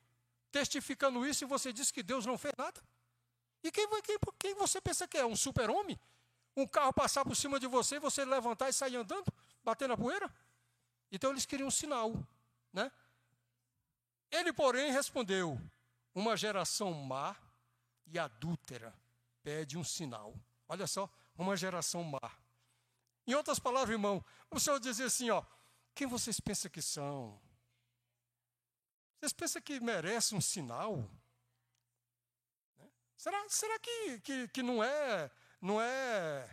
testificando 0.50 1.26
isso, 1.26 1.44
e 1.44 1.46
você 1.46 1.72
diz 1.72 1.90
que 1.90 2.02
Deus 2.02 2.24
não 2.24 2.38
fez 2.38 2.54
nada? 2.56 2.80
E 3.62 3.70
quem, 3.70 3.86
quem, 4.02 4.18
quem 4.38 4.54
você 4.54 4.80
pensa 4.80 5.06
que 5.06 5.18
é? 5.18 5.26
Um 5.26 5.36
super-homem? 5.36 6.00
Um 6.56 6.66
carro 6.66 6.92
passar 6.92 7.24
por 7.24 7.36
cima 7.36 7.60
de 7.60 7.66
você 7.66 7.96
e 7.96 8.00
você 8.00 8.24
levantar 8.24 8.70
e 8.70 8.72
sair 8.72 8.96
andando, 8.96 9.30
batendo 9.62 9.94
a 9.94 9.96
poeira? 9.96 10.32
Então 11.10 11.30
eles 11.30 11.46
queriam 11.46 11.68
um 11.68 11.70
sinal, 11.70 12.12
né? 12.72 12.90
Ele, 14.30 14.52
porém, 14.52 14.92
respondeu: 14.92 15.60
Uma 16.14 16.36
geração 16.36 16.92
má 16.92 17.36
e 18.06 18.18
adúltera 18.18 18.94
pede 19.42 19.76
um 19.76 19.84
sinal. 19.84 20.34
Olha 20.68 20.86
só, 20.86 21.08
uma 21.36 21.56
geração 21.56 22.04
má. 22.04 22.20
Em 23.26 23.34
outras 23.34 23.58
palavras, 23.58 23.90
irmão, 23.90 24.24
o 24.50 24.60
Senhor 24.60 24.78
dizia 24.78 25.06
assim: 25.06 25.30
ó, 25.30 25.44
quem 25.94 26.06
vocês 26.06 26.40
pensam 26.40 26.70
que 26.70 26.82
são? 26.82 27.40
Vocês 29.18 29.32
pensam 29.32 29.60
que 29.60 29.80
merece 29.80 30.34
um 30.34 30.40
sinal? 30.40 31.08
Será, 33.16 33.48
será 33.48 33.78
que, 33.78 34.20
que, 34.20 34.48
que 34.48 34.62
não 34.62 34.82
é, 34.82 35.30
não 35.60 35.78
é, 35.80 36.48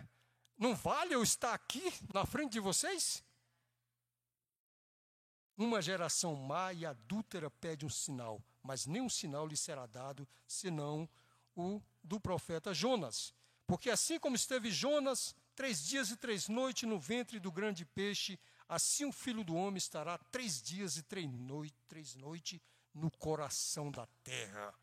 não 0.58 0.76
vale 0.76 1.14
eu 1.14 1.22
estar 1.22 1.54
aqui 1.54 1.94
na 2.14 2.26
frente 2.26 2.54
de 2.54 2.60
vocês? 2.60 3.24
Uma 5.58 5.82
geração 5.82 6.36
má 6.36 6.72
e 6.74 6.86
adúltera 6.86 7.50
pede 7.50 7.86
um 7.86 7.90
sinal, 7.90 8.44
mas 8.62 8.86
nenhum 8.86 9.10
sinal 9.10 9.48
lhe 9.48 9.58
será 9.58 9.86
dado, 9.86 10.28
senão 10.48 11.10
o 11.56 11.82
do 12.04 12.20
profeta 12.20 12.74
Jonas. 12.74 13.34
Porque 13.66 13.90
assim 13.90 14.20
como 14.20 14.36
esteve 14.36 14.72
Jonas 14.72 15.36
três 15.56 15.84
dias 15.84 16.12
e 16.12 16.16
três 16.16 16.48
noites 16.48 16.88
no 16.88 17.00
ventre 17.00 17.40
do 17.40 17.52
grande 17.52 17.84
peixe, 17.84 18.40
assim 18.70 19.06
o 19.06 19.12
filho 19.12 19.44
do 19.44 19.56
homem 19.56 19.78
estará 19.78 20.18
três 20.18 20.62
dias 20.62 20.98
e 20.98 21.04
três 21.04 21.28
noites, 21.30 21.78
três 21.88 22.16
noites 22.16 22.60
no 22.94 23.10
coração 23.10 23.92
da 23.92 24.06
terra. 24.24 24.74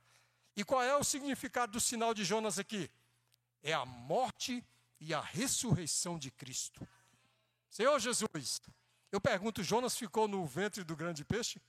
E 0.57 0.64
qual 0.64 0.83
é 0.83 0.97
o 0.97 1.05
significado 1.05 1.72
do 1.72 1.81
sinal 1.81 2.12
de 2.12 2.25
Jonas 2.25 2.59
aqui? 2.59 2.91
É 3.62 3.72
a 3.72 3.85
morte 3.85 4.64
e 5.01 5.12
a 5.12 5.20
ressurreição 5.20 6.18
de 6.18 6.30
Cristo. 6.30 6.86
Senhor 7.70 7.99
Jesus, 7.99 8.61
eu 9.11 9.20
pergunto: 9.20 9.62
Jonas 9.62 9.97
ficou 9.97 10.26
no 10.28 10.45
ventre 10.47 10.84
do 10.84 10.97
grande 10.97 11.24
peixe? 11.24 11.61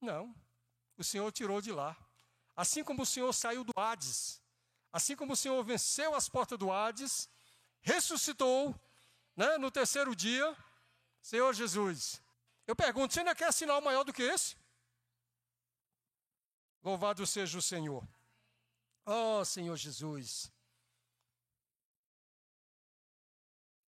Não. 0.00 0.34
O 0.96 1.04
Senhor 1.04 1.30
tirou 1.32 1.60
de 1.60 1.72
lá. 1.72 1.96
Assim 2.56 2.84
como 2.84 3.02
o 3.02 3.06
Senhor 3.06 3.32
saiu 3.32 3.64
do 3.64 3.72
Hades, 3.78 4.42
assim 4.92 5.16
como 5.16 5.32
o 5.32 5.36
Senhor 5.36 5.62
venceu 5.64 6.14
as 6.14 6.28
portas 6.28 6.58
do 6.58 6.70
Hades, 6.70 7.28
ressuscitou 7.80 8.78
né, 9.36 9.56
no 9.56 9.70
terceiro 9.70 10.14
dia, 10.14 10.56
Senhor 11.22 11.54
Jesus. 11.54 12.20
Eu 12.66 12.76
pergunto: 12.76 13.14
você 13.14 13.20
ainda 13.20 13.34
quer 13.34 13.52
sinal 13.52 13.80
maior 13.80 14.04
do 14.04 14.12
que 14.12 14.22
esse? 14.22 14.56
Louvado 16.82 17.26
seja 17.26 17.58
o 17.58 17.62
Senhor. 17.62 18.06
Oh, 19.04 19.44
Senhor 19.44 19.76
Jesus. 19.76 20.50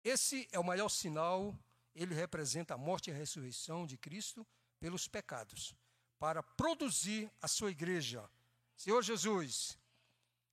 Esse 0.05 0.49
é 0.53 0.59
o 0.59 0.65
maior 0.65 0.89
sinal, 0.89 1.57
ele 1.95 2.15
representa 2.15 2.75
a 2.75 2.79
morte 2.79 3.11
e 3.11 3.13
a 3.13 3.17
ressurreição 3.17 3.87
de 3.87 3.97
Cristo 3.97 4.47
pelos 4.81 5.07
pecados, 5.07 5.75
para 6.19 6.43
produzir 6.43 7.31
a 7.41 7.49
sua 7.49 7.71
igreja. 7.71 8.29
Senhor 8.77 9.03
Jesus, 9.03 9.79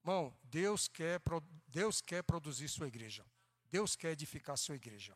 irmão, 0.03 0.35
Deus 0.43 0.87
quer, 0.87 1.21
Deus 1.67 2.01
quer 2.01 2.23
produzir 2.23 2.67
sua 2.67 2.87
igreja. 2.87 3.25
Deus 3.71 3.95
quer 3.95 4.11
edificar 4.11 4.57
sua 4.57 4.75
igreja. 4.75 5.15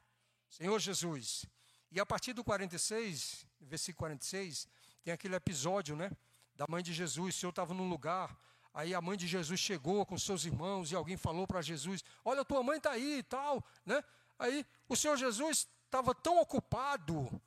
Senhor 0.50 0.80
Jesus. 0.80 1.46
E 1.92 2.00
a 2.00 2.06
partir 2.06 2.34
do 2.34 2.44
46, 2.44 3.46
versículo 3.62 4.00
46, 4.00 4.68
tem 5.04 5.14
aquele 5.14 5.36
episódio, 5.36 5.96
né? 5.96 6.12
da 6.56 6.66
mãe 6.68 6.84
de 6.84 6.94
Jesus. 6.94 7.36
O 7.36 7.40
Senhor 7.40 7.50
estava 7.50 7.74
num 7.74 7.90
lugar, 7.90 8.38
aí 8.74 8.94
a 8.94 9.02
mãe 9.02 9.18
de 9.18 9.28
Jesus 9.28 9.60
chegou 9.60 10.06
com 10.06 10.18
seus 10.18 10.46
irmãos 10.46 10.92
e 10.92 10.96
alguém 10.96 11.18
falou 11.18 11.48
para 11.48 11.62
Jesus: 11.62 12.04
Olha, 12.24 12.46
tua 12.46 12.64
mãe 12.64 12.78
está 12.78 12.92
aí 12.92 13.20
e 13.20 13.24
tal. 13.24 13.64
Né? 13.86 14.04
Aí 14.44 14.66
o 14.90 14.96
Senhor 14.98 15.16
Jesus 15.16 15.70
estava 15.86 16.14
tão 16.14 16.38
ocupado 16.38 17.42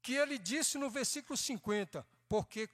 que 0.00 0.14
ele 0.14 0.38
disse 0.38 0.78
no 0.78 0.88
versículo 0.88 1.36
50: 1.36 2.06
Porque, 2.28 2.70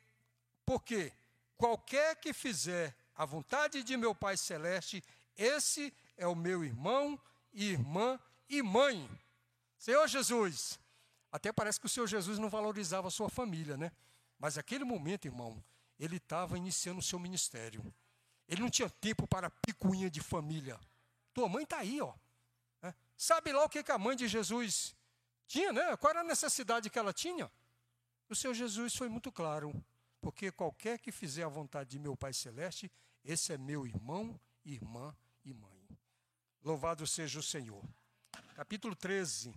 porque 0.66 1.10
qualquer 1.56 2.16
que 2.16 2.34
fizer 2.34 2.94
a 3.14 3.24
vontade 3.24 3.82
de 3.82 3.96
meu 3.96 4.14
Pai 4.14 4.36
Celeste, 4.36 5.02
esse 5.34 5.90
é 6.18 6.26
o 6.26 6.34
meu 6.34 6.62
irmão, 6.62 7.18
irmã 7.50 8.20
e 8.46 8.60
mãe. 8.60 9.08
Senhor 9.78 10.06
Jesus, 10.06 10.78
até 11.30 11.50
parece 11.50 11.80
que 11.80 11.86
o 11.86 11.88
Senhor 11.88 12.06
Jesus 12.06 12.38
não 12.38 12.50
valorizava 12.50 13.08
a 13.08 13.10
sua 13.10 13.30
família, 13.30 13.78
né? 13.78 13.90
Mas 14.38 14.58
aquele 14.58 14.84
momento, 14.84 15.24
irmão, 15.24 15.64
ele 15.98 16.18
estava 16.18 16.58
iniciando 16.58 17.00
o 17.00 17.02
seu 17.02 17.18
ministério. 17.18 17.82
Ele 18.46 18.60
não 18.60 18.68
tinha 18.68 18.90
tempo 18.90 19.26
para 19.26 19.48
picuinha 19.48 20.10
de 20.10 20.20
família. 20.20 20.78
Tua 21.32 21.48
mãe 21.48 21.64
está 21.64 21.78
aí, 21.78 22.02
ó. 22.02 22.12
Sabe 23.22 23.52
lá 23.52 23.64
o 23.64 23.68
que, 23.68 23.84
a 23.88 23.98
mãe 23.98 24.16
de 24.16 24.26
Jesus 24.26 24.96
tinha, 25.46 25.72
né? 25.72 25.96
Qual 25.96 26.10
era 26.10 26.22
a 26.22 26.24
necessidade 26.24 26.90
que 26.90 26.98
ela 26.98 27.12
tinha? 27.12 27.48
O 28.28 28.34
Senhor 28.34 28.52
Jesus 28.52 28.96
foi 28.96 29.08
muito 29.08 29.30
claro. 29.30 29.72
Porque 30.20 30.50
qualquer 30.50 30.98
que 30.98 31.12
fizer 31.12 31.44
a 31.44 31.48
vontade 31.48 31.90
de 31.90 32.00
meu 32.00 32.16
Pai 32.16 32.32
Celeste, 32.32 32.90
esse 33.24 33.52
é 33.52 33.56
meu 33.56 33.86
irmão, 33.86 34.40
irmã 34.64 35.16
e 35.44 35.54
mãe. 35.54 35.88
Louvado 36.64 37.06
seja 37.06 37.38
o 37.38 37.42
Senhor. 37.44 37.84
Capítulo 38.56 38.96
13 38.96 39.54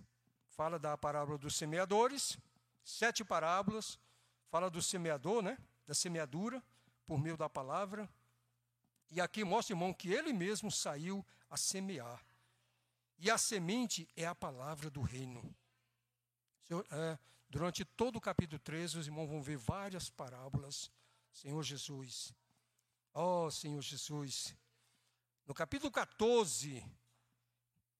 fala 0.50 0.78
da 0.78 0.96
parábola 0.96 1.36
dos 1.36 1.56
semeadores, 1.56 2.38
sete 2.84 3.24
parábolas, 3.24 3.98
fala 4.48 4.70
do 4.70 4.80
semeador, 4.80 5.42
né? 5.42 5.58
da 5.88 5.92
semeadura, 5.92 6.62
por 7.04 7.18
meio 7.18 7.36
da 7.36 7.48
palavra. 7.48 8.08
E 9.10 9.20
aqui 9.20 9.42
mostra, 9.42 9.74
irmão, 9.74 9.92
que 9.92 10.12
ele 10.12 10.32
mesmo 10.32 10.70
saiu 10.70 11.26
a 11.50 11.56
semear. 11.56 12.24
E 13.18 13.30
a 13.30 13.38
semente 13.38 14.08
é 14.14 14.26
a 14.26 14.34
palavra 14.34 14.90
do 14.90 15.00
reino. 15.00 15.54
É, 16.90 17.18
durante 17.48 17.84
todo 17.84 18.16
o 18.16 18.20
capítulo 18.20 18.58
13, 18.58 18.98
os 18.98 19.06
irmãos 19.06 19.28
vão 19.28 19.42
ver 19.42 19.56
várias 19.56 20.10
parábolas 20.10 20.90
Senhor 21.36 21.62
Jesus. 21.62 22.32
Oh, 23.12 23.50
Senhor 23.50 23.82
Jesus. 23.82 24.54
No 25.46 25.52
capítulo 25.52 25.92
14, 25.92 26.82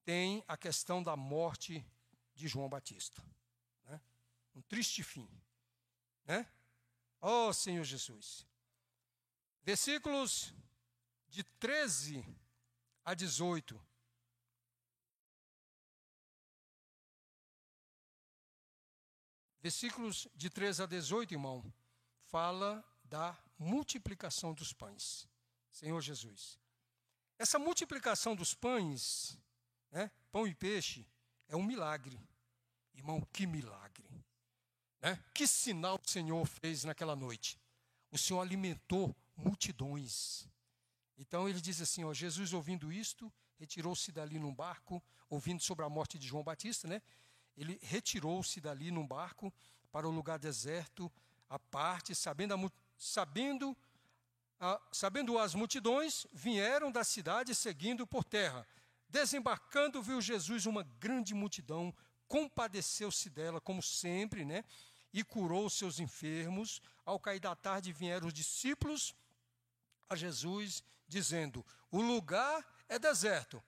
tem 0.05 0.43
a 0.49 0.57
questão 0.57 1.03
da 1.03 1.15
morte 1.15 1.85
de 2.35 2.49
João 2.49 2.69
Batista. 2.69 3.23
Né? 3.85 4.01
Um 4.55 4.63
triste 4.63 5.03
fim. 5.03 5.29
Né? 6.25 6.51
Oh, 7.21 7.53
Senhor 7.53 7.85
Jesus. 7.85 8.47
Versículos 9.63 10.55
de 11.29 11.45
13 11.45 12.25
a 13.05 13.13
18. 13.13 13.79
Versículos 19.67 20.29
de 20.37 20.49
13 20.49 20.85
a 20.85 20.87
18, 20.87 21.35
irmão, 21.35 21.61
fala 22.29 22.85
da 23.03 23.37
multiplicação 23.59 24.55
dos 24.55 24.73
pães. 24.73 25.29
Senhor 25.73 26.01
Jesus. 26.01 26.57
Essa 27.37 27.59
multiplicação 27.59 28.37
dos 28.37 28.55
pães, 28.55 29.37
né, 29.91 30.09
pão 30.31 30.47
e 30.47 30.55
peixe, 30.55 31.05
é 31.49 31.57
um 31.57 31.65
milagre. 31.65 32.17
Irmão, 32.95 33.21
que 33.33 33.45
milagre. 33.45 34.09
Né? 35.01 35.21
Que 35.35 35.49
sinal 35.49 36.01
o 36.01 36.09
Senhor 36.09 36.47
fez 36.47 36.85
naquela 36.85 37.17
noite? 37.17 37.61
O 38.13 38.17
Senhor 38.17 38.41
alimentou 38.43 39.17
multidões. 39.35 40.49
Então 41.19 41.49
ele 41.49 41.61
diz 41.61 41.81
assim: 41.81 42.05
ó, 42.05 42.15
Jesus, 42.15 42.53
ouvindo 42.53 42.93
isto, 42.93 43.33
retirou-se 43.59 44.13
dali 44.13 44.39
num 44.39 44.55
barco, 44.55 45.03
ouvindo 45.29 45.61
sobre 45.61 45.85
a 45.85 45.89
morte 45.89 46.21
de 46.21 46.29
João 46.29 46.45
Batista, 46.45 46.87
né? 46.87 47.03
Ele 47.57 47.79
retirou-se 47.83 48.61
dali 48.61 48.91
num 48.91 49.07
barco 49.07 49.53
para 49.91 50.07
um 50.07 50.15
lugar 50.15 50.39
deserto, 50.39 51.11
à 51.49 51.59
parte, 51.59 52.15
sabendo, 52.15 52.55
a, 52.55 52.71
sabendo, 52.99 53.77
a, 54.61 54.81
sabendo 54.93 55.39
as 55.39 55.55
multidões, 55.55 56.27
vieram 56.33 56.93
da 56.93 57.03
cidade 57.03 57.55
seguindo 57.55 58.07
por 58.07 58.25
terra. 58.25 58.67
Desembarcando, 59.09 60.03
viu 60.03 60.21
Jesus 60.21 60.67
uma 60.67 60.83
grande 60.83 61.33
multidão, 61.35 61.95
compadeceu-se 62.29 63.31
dela, 63.31 63.61
como 63.61 63.83
sempre, 63.83 64.45
né? 64.45 64.65
E 65.13 65.25
curou 65.25 65.71
seus 65.71 65.99
enfermos. 65.99 66.83
Ao 67.05 67.19
cair 67.19 67.41
da 67.41 67.55
tarde, 67.55 67.93
vieram 67.93 68.27
os 68.27 68.35
discípulos 68.35 69.15
a 70.11 70.17
Jesus, 70.17 70.83
dizendo: 71.09 71.65
O 71.91 72.03
lugar 72.03 72.67
é 72.89 72.99
deserto. 72.99 73.63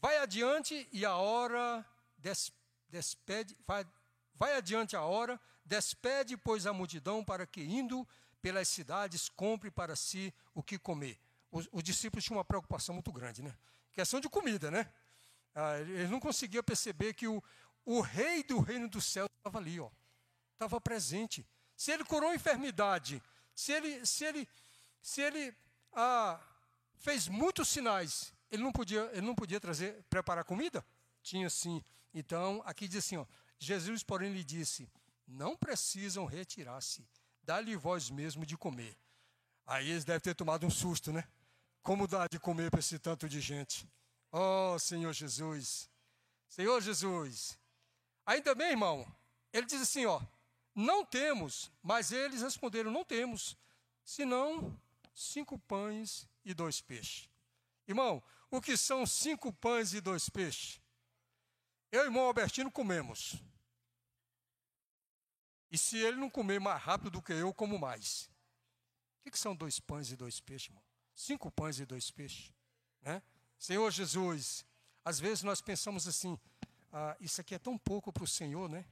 Vai 0.00 0.18
adiante 0.18 0.88
e 0.90 1.04
a 1.04 1.16
hora 1.16 1.86
despede 2.18 2.63
despede, 2.94 3.56
vai, 3.66 3.84
vai 4.34 4.54
adiante 4.54 4.94
a 4.94 5.02
hora, 5.02 5.40
despede, 5.64 6.36
pois, 6.36 6.64
a 6.64 6.72
multidão 6.72 7.24
para 7.24 7.44
que, 7.44 7.60
indo 7.60 8.06
pelas 8.40 8.68
cidades, 8.68 9.28
compre 9.28 9.68
para 9.70 9.96
si 9.96 10.32
o 10.54 10.62
que 10.62 10.78
comer. 10.78 11.18
Os, 11.50 11.68
os 11.72 11.82
discípulos 11.82 12.24
tinham 12.24 12.38
uma 12.38 12.44
preocupação 12.44 12.94
muito 12.94 13.12
grande, 13.12 13.42
né? 13.42 13.52
Questão 13.92 14.20
de 14.20 14.28
comida, 14.28 14.70
né? 14.70 14.92
Ah, 15.54 15.78
eles 15.80 16.08
não 16.08 16.20
conseguiam 16.20 16.62
perceber 16.62 17.14
que 17.14 17.26
o, 17.26 17.42
o 17.84 18.00
rei 18.00 18.44
do 18.44 18.60
reino 18.60 18.88
do 18.88 19.00
céu 19.00 19.26
estava 19.26 19.58
ali, 19.58 19.80
ó. 19.80 19.90
Estava 20.52 20.80
presente. 20.80 21.44
Se 21.76 21.90
ele 21.90 22.04
curou 22.04 22.30
a 22.30 22.34
enfermidade, 22.34 23.20
se 23.54 23.72
ele, 23.72 24.06
se 24.06 24.24
ele, 24.24 24.48
se 25.02 25.20
ele 25.20 25.52
ah, 25.92 26.40
fez 26.98 27.26
muitos 27.26 27.68
sinais, 27.68 28.32
ele 28.50 28.62
não 28.62 28.72
podia, 28.72 29.10
ele 29.12 29.26
não 29.26 29.34
podia 29.34 29.58
trazer, 29.58 30.04
preparar 30.08 30.44
comida? 30.44 30.84
Tinha 31.22 31.50
sim. 31.50 31.82
Então, 32.14 32.62
aqui 32.64 32.86
diz 32.86 33.04
assim: 33.04 33.16
ó, 33.16 33.26
Jesus, 33.58 34.04
porém, 34.04 34.32
lhe 34.32 34.44
disse: 34.44 34.88
Não 35.26 35.56
precisam 35.56 36.24
retirar-se, 36.24 37.04
dá-lhe 37.42 37.76
vós 37.76 38.08
mesmo 38.08 38.46
de 38.46 38.56
comer. 38.56 38.96
Aí 39.66 39.90
eles 39.90 40.04
devem 40.04 40.20
ter 40.20 40.34
tomado 40.34 40.64
um 40.64 40.70
susto, 40.70 41.12
né? 41.12 41.26
Como 41.82 42.06
dá 42.06 42.28
de 42.28 42.38
comer 42.38 42.70
para 42.70 42.80
esse 42.80 42.98
tanto 42.98 43.28
de 43.28 43.40
gente? 43.40 43.86
Oh, 44.30 44.78
Senhor 44.78 45.12
Jesus. 45.12 45.90
Senhor 46.48 46.80
Jesus. 46.80 47.58
Ainda 48.24 48.54
bem, 48.54 48.70
irmão, 48.70 49.06
ele 49.52 49.66
diz 49.66 49.82
assim: 49.82 50.06
ó, 50.06 50.22
não 50.74 51.04
temos, 51.04 51.70
mas 51.82 52.12
eles 52.12 52.42
responderam: 52.42 52.90
não 52.90 53.04
temos, 53.04 53.56
senão 54.04 54.78
cinco 55.14 55.58
pães 55.58 56.28
e 56.44 56.54
dois 56.54 56.80
peixes. 56.80 57.28
Irmão, 57.88 58.22
o 58.50 58.60
que 58.60 58.76
são 58.76 59.04
cinco 59.04 59.52
pães 59.52 59.92
e 59.94 60.00
dois 60.00 60.28
peixes? 60.28 60.80
Eu 61.94 62.00
e 62.00 62.02
o 62.02 62.06
irmão 62.06 62.24
Albertino 62.24 62.72
comemos. 62.72 63.40
E 65.70 65.78
se 65.78 65.96
ele 65.96 66.16
não 66.16 66.28
comer 66.28 66.58
mais 66.58 66.82
rápido 66.82 67.12
do 67.12 67.22
que 67.22 67.32
eu, 67.32 67.54
como 67.54 67.78
mais. 67.78 68.28
O 69.20 69.22
que, 69.22 69.30
que 69.30 69.38
são 69.38 69.54
dois 69.54 69.78
pães 69.78 70.10
e 70.10 70.16
dois 70.16 70.40
peixes, 70.40 70.70
irmão? 70.70 70.82
Cinco 71.14 71.52
pães 71.52 71.78
e 71.78 71.86
dois 71.86 72.10
peixes. 72.10 72.52
Né? 73.00 73.22
Senhor 73.56 73.88
Jesus, 73.92 74.66
às 75.04 75.20
vezes 75.20 75.44
nós 75.44 75.60
pensamos 75.60 76.08
assim, 76.08 76.36
ah, 76.92 77.16
isso 77.20 77.40
aqui 77.40 77.54
é 77.54 77.60
tão 77.60 77.78
pouco 77.78 78.12
para 78.12 78.24
o 78.24 78.26
Senhor, 78.26 78.68
né? 78.68 78.84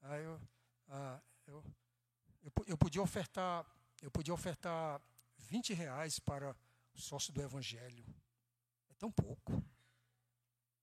Ah, 0.00 0.16
eu, 0.16 0.40
ah, 0.90 1.20
eu, 1.48 1.64
eu, 2.44 2.52
eu, 2.68 2.78
podia 2.78 3.02
ofertar, 3.02 3.66
eu 4.00 4.10
podia 4.12 4.32
ofertar 4.32 5.02
20 5.36 5.74
reais 5.74 6.20
para 6.20 6.54
o 6.94 7.00
sócio 7.00 7.32
do 7.32 7.42
Evangelho. 7.42 8.06
É 8.88 8.94
tão 8.94 9.10
pouco. 9.10 9.60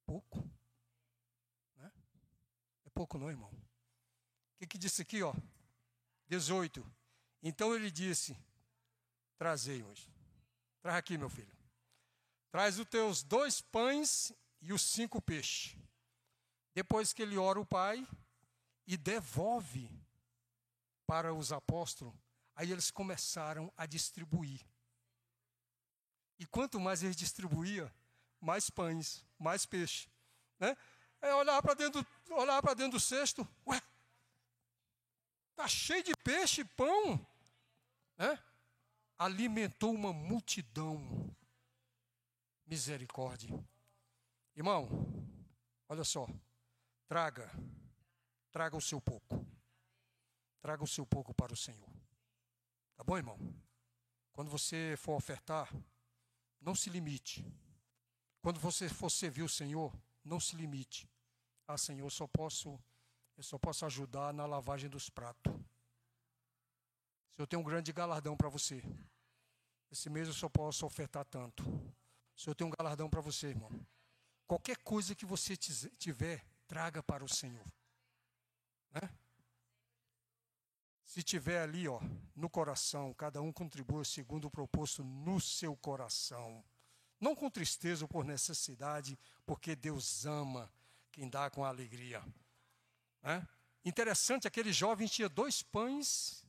Pouco 0.06 0.61
pouco 2.94 3.18
não, 3.18 3.30
irmão. 3.30 3.50
O 3.50 4.60
que, 4.60 4.68
que 4.68 4.78
disse 4.78 5.02
aqui, 5.02 5.24
ó? 5.24 5.34
18. 6.28 6.86
Então 7.44 7.76
ele 7.76 7.90
disse: 7.92 8.38
Trazei 9.38 9.84
hoje. 9.84 10.08
Traz 10.82 10.98
aqui, 10.98 11.18
meu 11.18 11.30
filho. 11.30 11.52
Traz 12.52 12.80
os 12.80 12.86
teus 12.88 13.24
dois 13.24 13.62
pães 13.62 14.34
e 14.62 14.74
os 14.74 14.82
cinco 14.82 15.22
peixes. 15.22 15.76
Depois 16.74 17.14
que 17.14 17.22
ele 17.22 17.38
ora 17.38 17.60
o 17.60 17.66
Pai 17.66 18.08
e 18.86 18.98
devolve 18.98 19.90
para 21.06 21.34
os 21.34 21.52
apóstolos, 21.52 22.14
aí 22.56 22.72
eles 22.72 22.92
começaram 22.92 23.72
a 23.76 23.86
distribuir. 23.86 24.66
E 26.40 26.46
quanto 26.46 26.80
mais 26.80 27.04
eles 27.04 27.16
distribuíam, 27.16 27.92
mais 28.40 28.70
pães, 28.70 29.26
mais 29.38 29.66
peixe. 29.66 30.10
Né? 30.60 30.76
É 31.22 31.34
olhar 31.36 31.62
para 31.62 31.74
dentro, 31.74 32.06
olhar 32.32 32.62
para 32.62 32.74
dentro 32.74 32.94
do 32.94 33.00
cesto, 33.00 33.48
ué, 33.68 33.82
tá 35.56 35.68
cheio 35.68 36.04
de 36.04 36.14
peixe, 36.24 36.66
pão, 36.66 37.26
né? 38.18 38.40
Alimentou 39.18 39.94
uma 39.94 40.12
multidão. 40.12 41.36
Misericórdia. 42.66 43.54
Irmão, 44.56 44.88
olha 45.88 46.04
só, 46.04 46.28
traga, 47.08 47.52
traga 48.52 48.76
o 48.76 48.82
seu 48.82 49.02
pouco. 49.02 49.46
Traga 50.62 50.84
o 50.84 50.88
seu 50.88 51.06
pouco 51.06 51.34
para 51.34 51.54
o 51.54 51.58
Senhor. 51.58 51.90
Tá 52.96 53.04
bom, 53.04 53.18
irmão? 53.18 53.38
Quando 54.32 54.50
você 54.50 54.96
for 54.98 55.16
ofertar, 55.16 55.68
não 56.62 56.76
se 56.76 56.90
limite. 56.90 57.46
Quando 58.42 58.60
você 58.60 58.88
for 58.88 59.10
servir 59.10 59.44
o 59.44 59.50
Senhor, 59.50 59.94
não 60.24 60.40
se 60.40 60.56
limite. 60.56 61.11
Ah, 61.72 61.78
Senhor, 61.78 62.06
eu 62.06 62.10
só 62.10 62.28
posso, 62.28 62.78
eu 63.38 63.44
só 63.44 63.58
posso 63.58 63.86
ajudar 63.86 64.34
na 64.34 64.46
lavagem 64.46 64.90
dos 64.90 65.10
pratos. 65.10 65.54
Se 67.30 67.42
eu 67.42 67.48
tenho 67.48 67.62
um 67.62 67.66
grande 67.66 67.94
galardão 67.94 68.36
para 68.36 68.50
você, 68.50 68.84
esse 69.90 70.10
mês 70.10 70.28
eu 70.28 70.34
só 70.34 70.50
posso 70.50 70.86
ofertar 70.86 71.24
tanto. 71.24 71.64
Se 72.36 72.50
eu 72.50 72.54
tenho 72.54 72.68
um 72.70 72.74
galardão 72.78 73.10
para 73.10 73.22
você, 73.22 73.48
irmão, 73.48 73.72
qualquer 74.46 74.76
coisa 74.80 75.16
que 75.16 75.26
você 75.26 75.56
tiver, 75.56 76.46
traga 76.68 77.02
para 77.02 77.24
o 77.24 77.30
Senhor. 77.30 77.66
Né? 78.92 79.10
Se 81.06 81.24
tiver 81.24 81.62
ali, 81.62 81.88
ó, 81.88 82.02
no 82.36 82.50
coração, 82.50 83.14
cada 83.14 83.42
um 83.42 83.54
contribua 83.54 84.04
segundo 84.04 84.50
o 84.50 84.52
proposto 84.52 85.06
no 85.06 85.40
seu 85.40 85.74
coração. 85.78 86.66
Não 87.18 87.34
com 87.34 87.50
tristeza 87.50 88.04
ou 88.04 88.10
por 88.10 88.26
necessidade, 88.26 89.18
porque 89.46 89.74
Deus 89.74 90.26
ama 90.26 90.70
quem 91.12 91.30
dá 91.30 91.50
com 91.50 91.64
alegria. 91.64 92.24
É? 93.24 93.46
Interessante, 93.84 94.48
aquele 94.48 94.72
jovem 94.72 95.08
tinha 95.08 95.30
dois 95.30 95.62
pães 95.62 96.46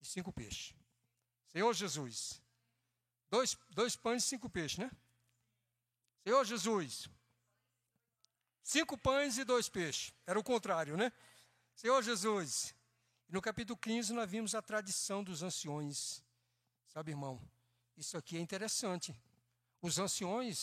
e 0.00 0.06
cinco 0.06 0.32
peixes. 0.32 0.74
Senhor 1.48 1.72
Jesus, 1.72 2.40
dois, 3.30 3.56
dois 3.70 3.96
pães 3.96 4.24
e 4.24 4.26
cinco 4.26 4.48
peixes, 4.48 4.78
né? 4.78 4.90
Senhor 6.22 6.44
Jesus, 6.44 7.08
cinco 8.62 8.96
pães 8.96 9.38
e 9.38 9.44
dois 9.44 9.68
peixes. 9.68 10.12
Era 10.26 10.38
o 10.38 10.44
contrário, 10.44 10.96
né? 10.96 11.12
Senhor 11.74 12.02
Jesus. 12.02 12.74
No 13.28 13.40
capítulo 13.40 13.78
15 13.78 14.12
nós 14.12 14.30
vimos 14.30 14.54
a 14.54 14.62
tradição 14.62 15.24
dos 15.24 15.42
anciões. 15.42 16.22
Sabe, 16.88 17.10
irmão, 17.10 17.40
isso 17.96 18.16
aqui 18.16 18.36
é 18.36 18.40
interessante. 18.40 19.14
Os 19.80 19.98
anciões, 19.98 20.62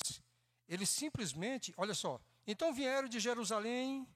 eles 0.67 0.89
simplesmente, 0.89 1.73
olha 1.77 1.93
só, 1.93 2.21
então 2.45 2.73
vieram 2.73 3.07
de 3.07 3.19
Jerusalém 3.19 4.07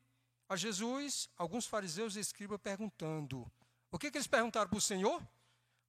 a 0.48 0.56
Jesus 0.56 1.30
alguns 1.38 1.66
fariseus 1.66 2.16
e 2.16 2.20
escribas 2.20 2.60
perguntando. 2.62 3.52
O 3.92 3.98
que, 3.98 4.12
que 4.12 4.18
eles 4.18 4.28
perguntaram 4.28 4.70
para 4.70 4.78
o 4.78 4.82
Senhor? 4.82 5.26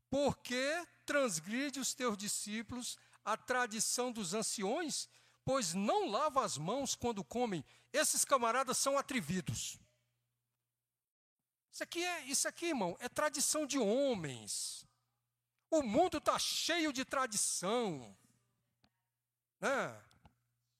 Por 0.08 0.36
que 0.38 0.86
transgride 1.04 1.80
os 1.80 1.92
teus 1.94 2.16
discípulos 2.16 2.98
a 3.24 3.36
tradição 3.36 4.12
dos 4.12 4.34
anciões? 4.34 5.08
Pois 5.44 5.74
não 5.74 6.10
lava 6.10 6.44
as 6.44 6.56
mãos 6.56 6.94
quando 6.94 7.24
comem. 7.24 7.64
Esses 7.92 8.24
camaradas 8.24 8.78
são 8.78 8.96
atrevidos. 8.96 9.78
Isso 11.72 11.82
aqui, 11.82 12.02
é, 12.02 12.22
isso 12.24 12.48
aqui, 12.48 12.66
irmão, 12.66 12.96
é 13.00 13.08
tradição 13.08 13.66
de 13.66 13.78
homens. 13.78 14.86
O 15.70 15.82
mundo 15.82 16.18
está 16.18 16.38
cheio 16.38 16.92
de 16.92 17.04
tradição, 17.04 18.16
né? 19.60 20.02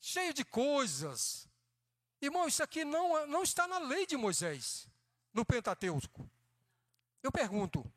cheio 0.00 0.32
de 0.32 0.44
coisas. 0.44 1.45
Irmão, 2.26 2.48
isso 2.48 2.60
aqui 2.60 2.84
não, 2.84 3.24
não 3.28 3.44
está 3.44 3.68
na 3.68 3.78
lei 3.78 4.04
de 4.04 4.16
Moisés, 4.16 4.88
no 5.32 5.44
Pentateuco. 5.44 6.28
Eu 7.22 7.30
pergunto: 7.30 7.88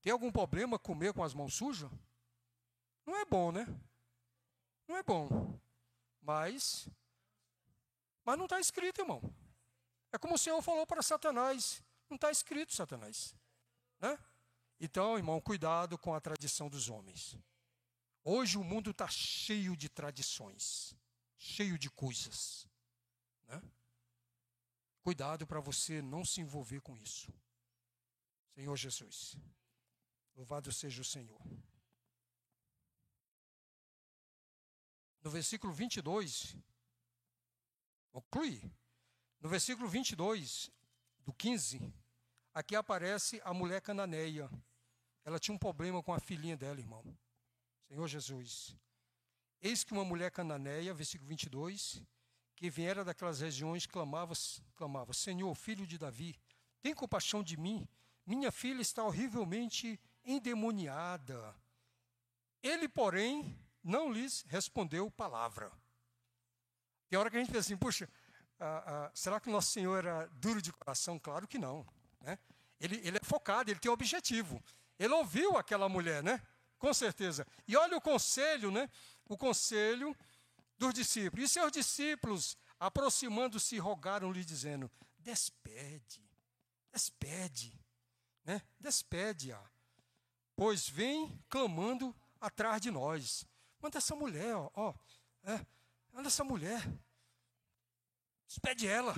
tem 0.00 0.12
algum 0.12 0.30
problema 0.30 0.78
comer 0.78 1.12
com 1.12 1.24
as 1.24 1.34
mãos 1.34 1.54
sujas? 1.54 1.90
Não 3.04 3.16
é 3.16 3.24
bom, 3.24 3.50
né? 3.50 3.66
Não 4.86 4.96
é 4.96 5.02
bom. 5.02 5.58
Mas, 6.22 6.88
mas 8.24 8.38
não 8.38 8.44
está 8.44 8.60
escrito, 8.60 9.00
irmão. 9.00 9.20
É 10.12 10.18
como 10.18 10.36
o 10.36 10.38
Senhor 10.38 10.62
falou 10.62 10.86
para 10.86 11.02
Satanás: 11.02 11.82
não 12.08 12.14
está 12.14 12.30
escrito, 12.30 12.72
Satanás. 12.72 13.34
Né? 13.98 14.16
Então, 14.78 15.16
irmão, 15.16 15.40
cuidado 15.40 15.98
com 15.98 16.14
a 16.14 16.20
tradição 16.20 16.68
dos 16.68 16.88
homens. 16.88 17.36
Hoje 18.22 18.58
o 18.58 18.62
mundo 18.62 18.92
está 18.92 19.08
cheio 19.08 19.76
de 19.76 19.88
tradições, 19.88 20.94
cheio 21.36 21.76
de 21.76 21.90
coisas. 21.90 22.68
Né? 23.46 23.62
Cuidado 25.02 25.46
para 25.46 25.60
você 25.60 26.02
não 26.02 26.24
se 26.24 26.40
envolver 26.40 26.80
com 26.80 26.96
isso. 26.96 27.32
Senhor 28.54 28.76
Jesus, 28.76 29.36
louvado 30.34 30.72
seja 30.72 31.02
o 31.02 31.04
Senhor. 31.04 31.40
No 35.22 35.30
versículo 35.30 35.72
22, 35.72 36.56
conclui. 38.10 38.62
No 39.40 39.48
versículo 39.48 39.88
22, 39.88 40.70
do 41.18 41.32
15, 41.32 41.92
aqui 42.54 42.74
aparece 42.74 43.40
a 43.44 43.52
mulher 43.52 43.80
cananeia. 43.82 44.48
Ela 45.24 45.38
tinha 45.38 45.54
um 45.54 45.58
problema 45.58 46.02
com 46.02 46.14
a 46.14 46.20
filhinha 46.20 46.56
dela, 46.56 46.80
irmão. 46.80 47.04
Senhor 47.88 48.06
Jesus. 48.08 48.76
Eis 49.60 49.84
que 49.84 49.92
uma 49.92 50.04
mulher 50.04 50.30
cananeia, 50.30 50.94
versículo 50.94 51.28
22, 51.28 52.02
que 52.56 52.70
viera 52.70 53.04
daquelas 53.04 53.40
regiões, 53.40 53.86
clamava, 53.86 54.32
clamava: 54.74 55.12
Senhor, 55.12 55.54
filho 55.54 55.86
de 55.86 55.98
Davi, 55.98 56.36
tem 56.80 56.94
compaixão 56.94 57.42
de 57.42 57.56
mim. 57.56 57.86
Minha 58.26 58.50
filha 58.50 58.80
está 58.80 59.04
horrivelmente 59.04 60.00
endemoniada. 60.24 61.54
Ele, 62.62 62.88
porém, 62.88 63.56
não 63.84 64.10
lhes 64.10 64.44
respondeu 64.48 65.08
palavra. 65.10 65.70
Tem 67.08 67.18
hora 67.18 67.30
que 67.30 67.36
a 67.36 67.38
gente 67.38 67.52
pensa 67.52 67.60
assim, 67.60 67.76
puxa, 67.76 68.10
ah, 68.58 68.82
ah, 68.86 69.10
será 69.14 69.38
que 69.38 69.48
nosso 69.48 69.70
Senhor 69.70 69.98
era 69.98 70.26
duro 70.32 70.60
de 70.60 70.72
coração? 70.72 71.18
Claro 71.18 71.46
que 71.46 71.58
não. 71.58 71.86
Né? 72.20 72.36
Ele, 72.80 73.00
ele 73.04 73.18
é 73.18 73.24
focado, 73.24 73.70
ele 73.70 73.78
tem 73.78 73.90
um 73.90 73.94
objetivo. 73.94 74.60
Ele 74.98 75.12
ouviu 75.12 75.56
aquela 75.56 75.88
mulher, 75.88 76.22
né? 76.22 76.42
Com 76.78 76.92
certeza. 76.92 77.46
E 77.68 77.76
olha 77.76 77.96
o 77.96 78.00
conselho, 78.00 78.70
né? 78.70 78.90
O 79.28 79.36
conselho 79.36 80.16
dos 80.78 80.94
discípulos. 80.94 81.44
E 81.44 81.52
seus 81.52 81.72
discípulos, 81.72 82.56
aproximando-se, 82.78 83.78
rogaram-lhe, 83.78 84.44
dizendo: 84.44 84.90
Despede, 85.18 86.22
despede, 86.92 87.78
né? 88.44 88.62
Despede-a, 88.78 89.62
pois 90.54 90.88
vem 90.88 91.42
clamando 91.48 92.14
atrás 92.40 92.80
de 92.80 92.90
nós. 92.90 93.46
Manda 93.80 93.98
essa 93.98 94.14
mulher, 94.14 94.56
ó, 94.56 94.70
ó 94.74 94.94
é, 95.44 95.64
manda 96.12 96.28
essa 96.28 96.42
mulher, 96.42 96.82
Despede 98.46 98.86
ela. 98.86 99.14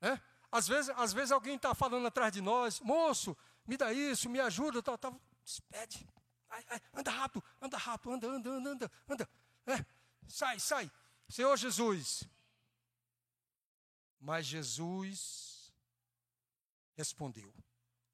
Né? 0.00 0.20
Às, 0.50 0.66
vezes, 0.66 0.90
às 0.96 1.12
vezes 1.12 1.32
alguém 1.32 1.56
está 1.56 1.74
falando 1.74 2.06
atrás 2.06 2.32
de 2.32 2.40
nós, 2.40 2.80
moço, 2.80 3.36
me 3.66 3.76
dá 3.76 3.92
isso, 3.92 4.28
me 4.28 4.40
ajuda, 4.40 4.82
tal. 4.82 4.98
Despede. 5.44 6.08
Ai, 6.48 6.64
ai, 6.70 6.80
anda 6.94 7.10
rápido, 7.10 7.44
anda 7.60 7.76
rápido, 7.76 8.12
anda, 8.12 8.28
anda, 8.28 8.50
anda, 8.50 8.70
anda, 8.70 8.90
anda. 9.08 9.28
É, 9.66 9.84
sai, 10.28 10.60
sai. 10.60 10.90
Senhor 11.28 11.56
Jesus. 11.56 12.24
Mas 14.20 14.46
Jesus 14.46 15.72
respondeu: 16.94 17.52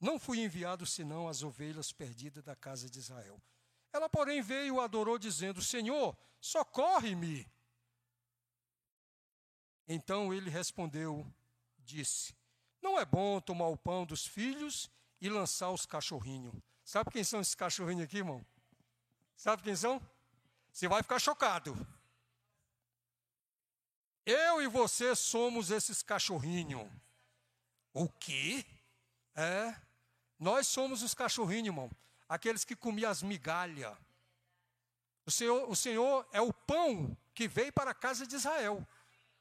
Não 0.00 0.18
fui 0.18 0.40
enviado 0.40 0.86
senão 0.86 1.28
as 1.28 1.42
ovelhas 1.42 1.92
perdidas 1.92 2.44
da 2.44 2.54
casa 2.54 2.88
de 2.88 2.98
Israel. 2.98 3.40
Ela, 3.92 4.08
porém, 4.08 4.42
veio 4.42 4.76
e 4.76 4.80
adorou, 4.80 5.18
dizendo: 5.18 5.62
Senhor, 5.62 6.16
socorre-me. 6.40 7.50
Então 9.86 10.32
ele 10.32 10.50
respondeu, 10.50 11.26
disse: 11.78 12.34
Não 12.82 12.98
é 12.98 13.04
bom 13.04 13.40
tomar 13.40 13.68
o 13.68 13.76
pão 13.76 14.04
dos 14.04 14.26
filhos 14.26 14.90
e 15.20 15.28
lançar 15.28 15.70
os 15.70 15.86
cachorrinhos. 15.86 16.54
Sabe 16.84 17.10
quem 17.10 17.24
são 17.24 17.40
esses 17.40 17.54
cachorrinhos 17.54 18.04
aqui, 18.04 18.18
irmão? 18.18 18.44
Sabe 19.36 19.62
quem 19.62 19.74
são? 19.74 20.00
Você 20.72 20.88
vai 20.88 21.02
ficar 21.02 21.18
chocado. 21.18 21.74
Eu 24.26 24.62
e 24.62 24.66
você 24.66 25.14
somos 25.14 25.70
esses 25.70 26.02
cachorrinhos. 26.02 26.88
O 27.92 28.08
quê? 28.08 28.64
É. 29.34 29.74
Nós 30.38 30.66
somos 30.66 31.02
os 31.02 31.14
cachorrinhos, 31.14 31.68
irmão. 31.68 31.90
Aqueles 32.28 32.64
que 32.64 32.74
comiam 32.74 33.10
as 33.10 33.22
migalhas. 33.22 33.96
O 35.26 35.30
Senhor, 35.30 35.70
o 35.70 35.76
Senhor 35.76 36.26
é 36.32 36.40
o 36.40 36.52
pão 36.52 37.16
que 37.34 37.48
veio 37.48 37.72
para 37.72 37.90
a 37.90 37.94
casa 37.94 38.26
de 38.26 38.34
Israel. 38.34 38.86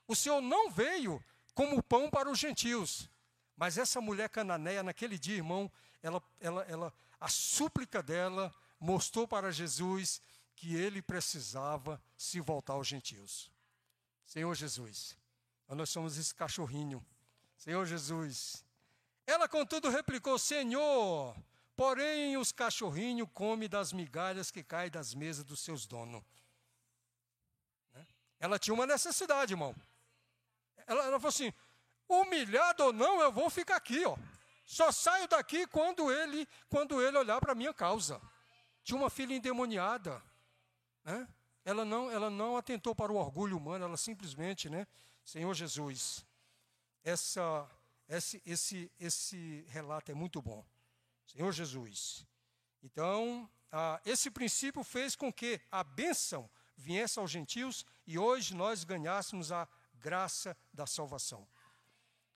O 0.08 0.16
Senhor 0.16 0.42
não 0.42 0.70
veio 0.70 1.24
como 1.54 1.82
pão 1.82 2.10
para 2.10 2.30
os 2.30 2.40
gentios. 2.40 3.10
Mas 3.56 3.78
essa 3.78 4.02
mulher 4.02 4.30
cananeia, 4.30 4.84
naquele 4.84 5.18
dia, 5.18 5.36
irmão, 5.36 5.72
ela, 6.02 6.22
ela, 6.40 6.64
ela, 6.64 6.94
a 7.20 7.30
súplica 7.30 8.02
dela 8.02 8.54
mostrou 8.80 9.28
para 9.28 9.52
Jesus 9.52 10.22
que 10.56 10.76
ele 10.76 11.02
precisava 11.02 12.02
se 12.18 12.40
voltar 12.40 12.74
aos 12.74 12.88
gentios. 12.88 13.52
Senhor 14.34 14.56
Jesus, 14.56 15.16
nós 15.68 15.92
somos 15.92 16.18
esse 16.18 16.34
cachorrinho. 16.34 17.06
Senhor 17.56 17.86
Jesus. 17.86 18.66
Ela, 19.28 19.48
contudo, 19.48 19.92
replicou: 19.92 20.40
Senhor, 20.40 21.38
porém 21.76 22.36
os 22.36 22.52
cachorrinhos 22.52 23.30
comem 23.32 23.70
das 23.70 23.94
migalhas 23.94 24.50
que 24.50 24.64
caem 24.64 24.90
das 24.90 25.14
mesas 25.14 25.46
dos 25.46 25.60
seus 25.60 25.86
donos. 25.86 26.24
Né? 27.94 28.08
Ela 28.40 28.58
tinha 28.58 28.74
uma 28.74 28.88
necessidade, 28.88 29.54
irmão. 29.54 29.76
Ela, 30.88 31.04
ela 31.04 31.20
falou 31.20 31.30
assim: 31.30 31.54
humilhado 32.10 32.86
ou 32.86 32.92
não, 32.92 33.22
eu 33.22 33.32
vou 33.32 33.52
ficar 33.52 33.76
aqui, 33.76 34.04
ó. 34.04 34.18
Só 34.66 34.92
saio 34.92 35.28
daqui 35.28 35.68
quando 35.68 36.12
ele, 36.12 36.48
quando 36.70 37.00
ele 37.00 37.20
olhar 37.20 37.40
para 37.40 37.54
minha 37.54 37.72
causa. 37.72 38.20
Tinha 38.84 38.98
uma 38.98 39.12
filha 39.12 39.36
endemoniada, 39.36 40.20
né? 41.04 41.28
Ela 41.66 41.86
não, 41.86 42.12
ela 42.12 42.30
não 42.30 42.58
atentou 42.58 42.94
para 42.94 43.12
o 43.12 43.16
orgulho 43.16 43.58
humano, 43.58 43.86
ela 43.86 43.98
simplesmente, 43.98 44.70
né? 44.70 44.86
Senhor 45.24 45.54
Jesus, 45.54 46.26
essa, 47.04 47.70
esse, 48.08 48.42
esse, 48.46 48.92
esse 49.00 49.66
relato 49.70 50.12
é 50.12 50.14
muito 50.16 50.42
bom. 50.42 50.66
Senhor 51.26 51.52
Jesus. 51.52 52.28
Então, 52.82 53.50
ah, 53.72 54.02
esse 54.06 54.30
princípio 54.30 54.84
fez 54.84 55.16
com 55.16 55.32
que 55.32 55.60
a 55.72 55.84
bênção 55.84 56.50
viesse 56.76 57.18
aos 57.18 57.32
gentios 57.32 57.86
e 58.06 58.18
hoje 58.18 58.54
nós 58.54 58.84
ganhássemos 58.84 59.52
a 59.52 59.68
graça 59.96 60.58
da 60.74 60.86
salvação. 60.86 61.48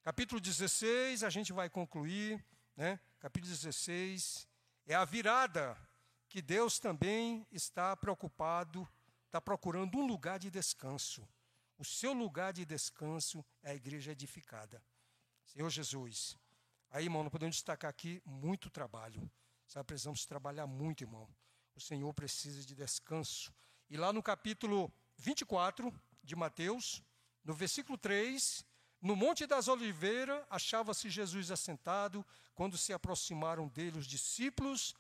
Capítulo 0.02 0.40
16, 0.40 1.24
a 1.24 1.30
gente 1.30 1.52
vai 1.52 1.70
concluir, 1.70 2.44
né? 2.76 3.00
Capítulo 3.20 3.52
16 3.54 4.48
é 4.86 4.96
a 4.96 5.04
virada 5.04 5.78
que 6.30 6.42
Deus 6.42 6.80
também 6.80 7.46
está 7.52 7.96
preocupado, 7.96 8.88
está 9.28 9.40
procurando 9.40 9.98
um 9.98 10.08
lugar 10.08 10.40
de 10.40 10.50
descanso. 10.50 11.28
O 11.78 11.86
seu 11.86 12.14
lugar 12.14 12.52
de 12.52 12.66
descanso 12.66 13.46
é 13.62 13.72
a 13.72 13.76
igreja 13.76 14.12
edificada. 14.12 14.84
Senhor 15.46 15.70
Jesus. 15.70 16.36
Aí, 16.90 17.04
irmão, 17.06 17.24
não 17.24 17.30
podemos 17.30 17.56
destacar 17.56 17.90
aqui 17.90 18.22
muito 18.26 18.70
trabalho. 18.70 19.30
Sabe, 19.68 19.86
precisamos 19.86 20.26
trabalhar 20.26 20.66
muito, 20.66 21.04
irmão. 21.04 21.30
O 21.76 21.82
Senhor 21.82 22.12
precisa 22.14 22.64
de 22.64 22.74
descanso. 22.74 23.54
E 23.90 23.98
lá 23.98 24.12
no 24.12 24.24
capítulo 24.24 24.92
24 25.18 25.94
de 26.24 26.36
Mateus, 26.36 27.04
no 27.44 27.54
versículo 27.54 27.98
3, 27.98 28.66
no 29.02 29.16
Monte 29.16 29.46
das 29.46 29.68
Oliveiras, 29.68 30.44
achava-se 30.50 31.10
Jesus 31.10 31.52
assentado, 31.52 32.26
quando 32.56 32.78
se 32.78 32.92
aproximaram 32.92 33.68
dele 33.68 34.00
os 34.00 34.08
discípulos, 34.08 34.96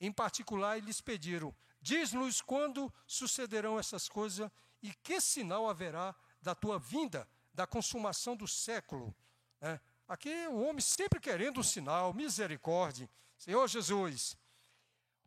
em 0.00 0.10
particular, 0.10 0.78
e 0.78 0.80
lhes 0.80 1.00
pediram: 1.00 1.54
Diz-nos 1.80 2.40
quando 2.40 2.92
sucederão 3.06 3.78
essas 3.78 4.08
coisas 4.08 4.50
e 4.82 4.92
que 4.94 5.20
sinal 5.20 5.68
haverá 5.68 6.14
da 6.40 6.54
tua 6.54 6.78
vinda, 6.78 7.28
da 7.52 7.66
consumação 7.66 8.36
do 8.36 8.46
século. 8.46 9.14
É, 9.60 9.80
aqui 10.06 10.46
o 10.48 10.60
homem 10.60 10.80
sempre 10.80 11.20
querendo 11.20 11.60
um 11.60 11.62
sinal, 11.62 12.12
misericórdia. 12.12 13.08
Senhor 13.36 13.66
Jesus. 13.68 14.36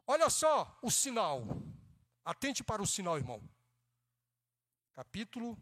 Olha 0.05 0.29
só 0.29 0.77
o 0.81 0.91
sinal. 0.91 1.43
Atente 2.23 2.63
para 2.63 2.81
o 2.81 2.87
sinal, 2.87 3.17
irmão. 3.17 3.41
Capítulo, 4.93 5.57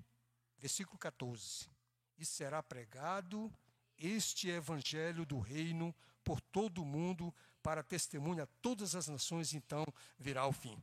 versículo 0.57 0.97
14. 0.97 1.69
E 2.17 2.25
será 2.25 2.61
pregado 2.61 3.51
este 3.99 4.49
evangelho 4.49 5.25
do 5.25 5.39
reino 5.39 5.93
por 6.23 6.39
todo 6.39 6.81
o 6.81 6.85
mundo 6.85 7.33
para 7.61 7.83
testemunha 7.83 8.43
a 8.43 8.47
todas 8.61 8.95
as 8.95 9.07
nações, 9.07 9.53
então 9.53 9.85
virá 10.17 10.45
o 10.45 10.53
fim. 10.53 10.81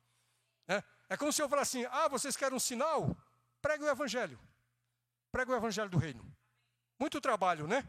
É, 0.69 0.83
é 1.09 1.17
como 1.17 1.33
se 1.33 1.43
eu 1.43 1.49
falasse 1.49 1.79
assim: 1.79 1.89
ah, 1.91 2.09
vocês 2.09 2.37
querem 2.37 2.57
um 2.57 2.61
sinal? 2.61 3.17
Pregue 3.63 3.85
o 3.85 3.89
evangelho. 3.89 4.39
Pregue 5.31 5.53
o 5.53 5.57
evangelho 5.57 5.89
do 5.89 5.99
reino. 5.99 6.25
Muito 6.99 7.21
trabalho, 7.21 7.67
né? 7.67 7.89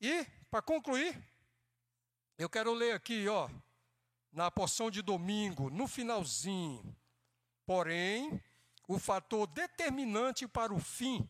E, 0.00 0.24
para 0.50 0.62
concluir, 0.62 1.22
eu 2.38 2.48
quero 2.48 2.72
ler 2.72 2.94
aqui, 2.94 3.28
ó, 3.28 3.50
na 4.32 4.50
porção 4.50 4.90
de 4.90 5.02
domingo, 5.02 5.70
no 5.70 5.86
finalzinho. 5.86 6.96
Porém, 7.66 8.42
o 8.88 8.98
fator 8.98 9.46
determinante 9.46 10.48
para 10.48 10.72
o 10.72 10.80
fim 10.80 11.28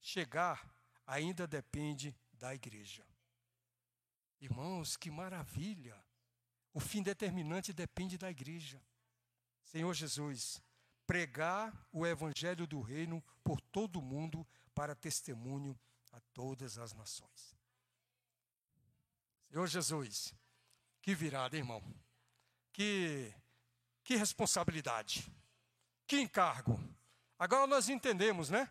chegar 0.00 0.68
ainda 1.06 1.46
depende 1.46 2.14
da 2.38 2.54
igreja. 2.54 3.04
Irmãos, 4.40 4.96
que 4.96 5.10
maravilha! 5.10 5.96
O 6.72 6.80
fim 6.80 7.02
determinante 7.02 7.72
depende 7.72 8.16
da 8.16 8.30
igreja. 8.30 8.80
Senhor 9.64 9.92
Jesus, 9.94 10.62
pregar 11.06 11.72
o 11.92 12.06
evangelho 12.06 12.66
do 12.66 12.80
reino 12.80 13.22
por 13.42 13.60
todo 13.60 13.98
o 13.98 14.02
mundo 14.02 14.46
para 14.74 14.94
testemunho 14.94 15.78
a 16.12 16.20
todas 16.32 16.78
as 16.78 16.92
nações. 16.92 17.58
Senhor 19.50 19.66
Jesus, 19.66 20.34
que 21.02 21.14
virada, 21.14 21.56
irmão. 21.56 21.82
Que, 22.72 23.34
que 24.04 24.14
responsabilidade. 24.14 25.26
Que 26.06 26.20
encargo. 26.20 26.78
Agora 27.38 27.66
nós 27.66 27.88
entendemos, 27.88 28.50
né? 28.50 28.70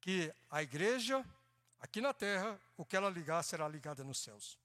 Que 0.00 0.34
a 0.50 0.62
igreja, 0.62 1.24
aqui 1.80 2.00
na 2.00 2.14
terra, 2.14 2.60
o 2.76 2.84
que 2.84 2.96
ela 2.96 3.10
ligar 3.10 3.42
será 3.42 3.68
ligada 3.68 4.04
nos 4.04 4.18
céus. 4.18 4.58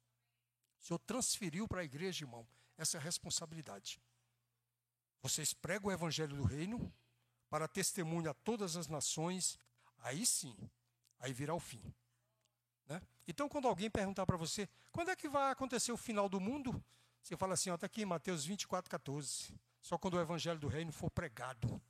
O 0.80 0.86
Senhor 0.86 1.00
transferiu 1.00 1.68
para 1.68 1.82
a 1.82 1.84
igreja, 1.84 2.24
irmão, 2.24 2.48
essa 2.78 3.00
responsabilidade. 3.00 4.00
Vocês 5.22 5.54
pregam 5.54 5.90
o 5.90 5.92
evangelho 5.92 6.36
do 6.36 6.44
reino 6.44 6.94
para 7.50 7.68
testemunho 7.68 8.30
a 8.30 8.34
todas 8.34 8.76
as 8.76 8.88
nações, 8.88 9.58
aí 10.00 10.26
sim, 10.26 10.56
aí 11.20 11.34
virá 11.34 11.54
o 11.56 11.60
fim. 11.60 11.82
Né? 12.86 13.02
Então, 13.28 13.50
quando 13.50 13.68
alguém 13.68 13.90
perguntar 13.90 14.26
para 14.26 14.38
você, 14.38 14.70
quando 14.92 15.10
é 15.10 15.16
que 15.16 15.28
vai 15.28 15.52
acontecer 15.52 15.92
o 15.92 15.98
final 15.98 16.30
do 16.30 16.40
mundo? 16.40 16.84
Você 17.22 17.36
fala 17.36 17.56
assim, 17.56 17.72
está 17.72 17.88
aqui 17.88 18.04
em 18.04 18.06
Mateus 18.06 18.46
24, 18.46 18.90
14. 18.90 19.60
Só 19.82 19.98
quando 19.98 20.16
o 20.16 20.22
evangelho 20.22 20.60
do 20.60 20.68
reino 20.68 20.92
for 20.92 21.10
pregado. 21.10 21.82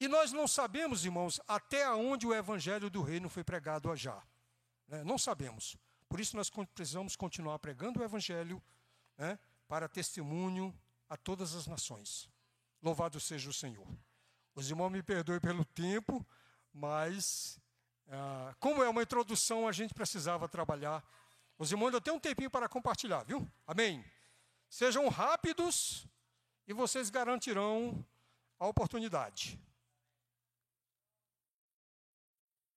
E 0.00 0.08
nós 0.08 0.32
não 0.32 0.46
sabemos, 0.46 1.04
irmãos, 1.04 1.40
até 1.46 1.88
onde 1.90 2.26
o 2.26 2.34
evangelho 2.34 2.90
do 2.90 3.02
reino 3.02 3.28
foi 3.28 3.44
pregado 3.44 3.94
já. 3.96 4.22
Né? 4.88 5.04
Não 5.04 5.18
sabemos. 5.18 5.76
Por 6.08 6.20
isso 6.20 6.36
nós 6.36 6.50
precisamos 6.74 7.16
continuar 7.16 7.58
pregando 7.58 8.00
o 8.00 8.04
evangelho 8.04 8.62
né? 9.16 9.38
para 9.68 9.88
testemunho 9.88 10.74
a 11.08 11.16
todas 11.16 11.54
as 11.54 11.66
nações. 11.66 12.28
Louvado 12.82 13.18
seja 13.20 13.48
o 13.48 13.52
Senhor. 13.52 13.86
Os 14.54 14.68
irmãos 14.68 14.90
me 14.90 15.02
perdoem 15.02 15.40
pelo 15.40 15.64
tempo, 15.64 16.24
mas 16.72 17.58
ah, 18.08 18.54
como 18.60 18.82
é 18.82 18.88
uma 18.88 19.02
introdução, 19.02 19.66
a 19.66 19.72
gente 19.72 19.94
precisava 19.94 20.48
trabalhar. 20.48 21.02
Os 21.58 21.70
irmãos 21.70 21.86
ainda 21.86 22.00
têm 22.00 22.12
um 22.12 22.20
tempinho 22.20 22.50
para 22.50 22.68
compartilhar, 22.68 23.24
viu? 23.24 23.50
Amém. 23.66 24.04
Sejam 24.68 25.08
rápidos 25.08 26.06
e 26.66 26.72
vocês 26.72 27.10
garantirão 27.10 28.04
a 28.58 28.66
oportunidade. 28.66 29.58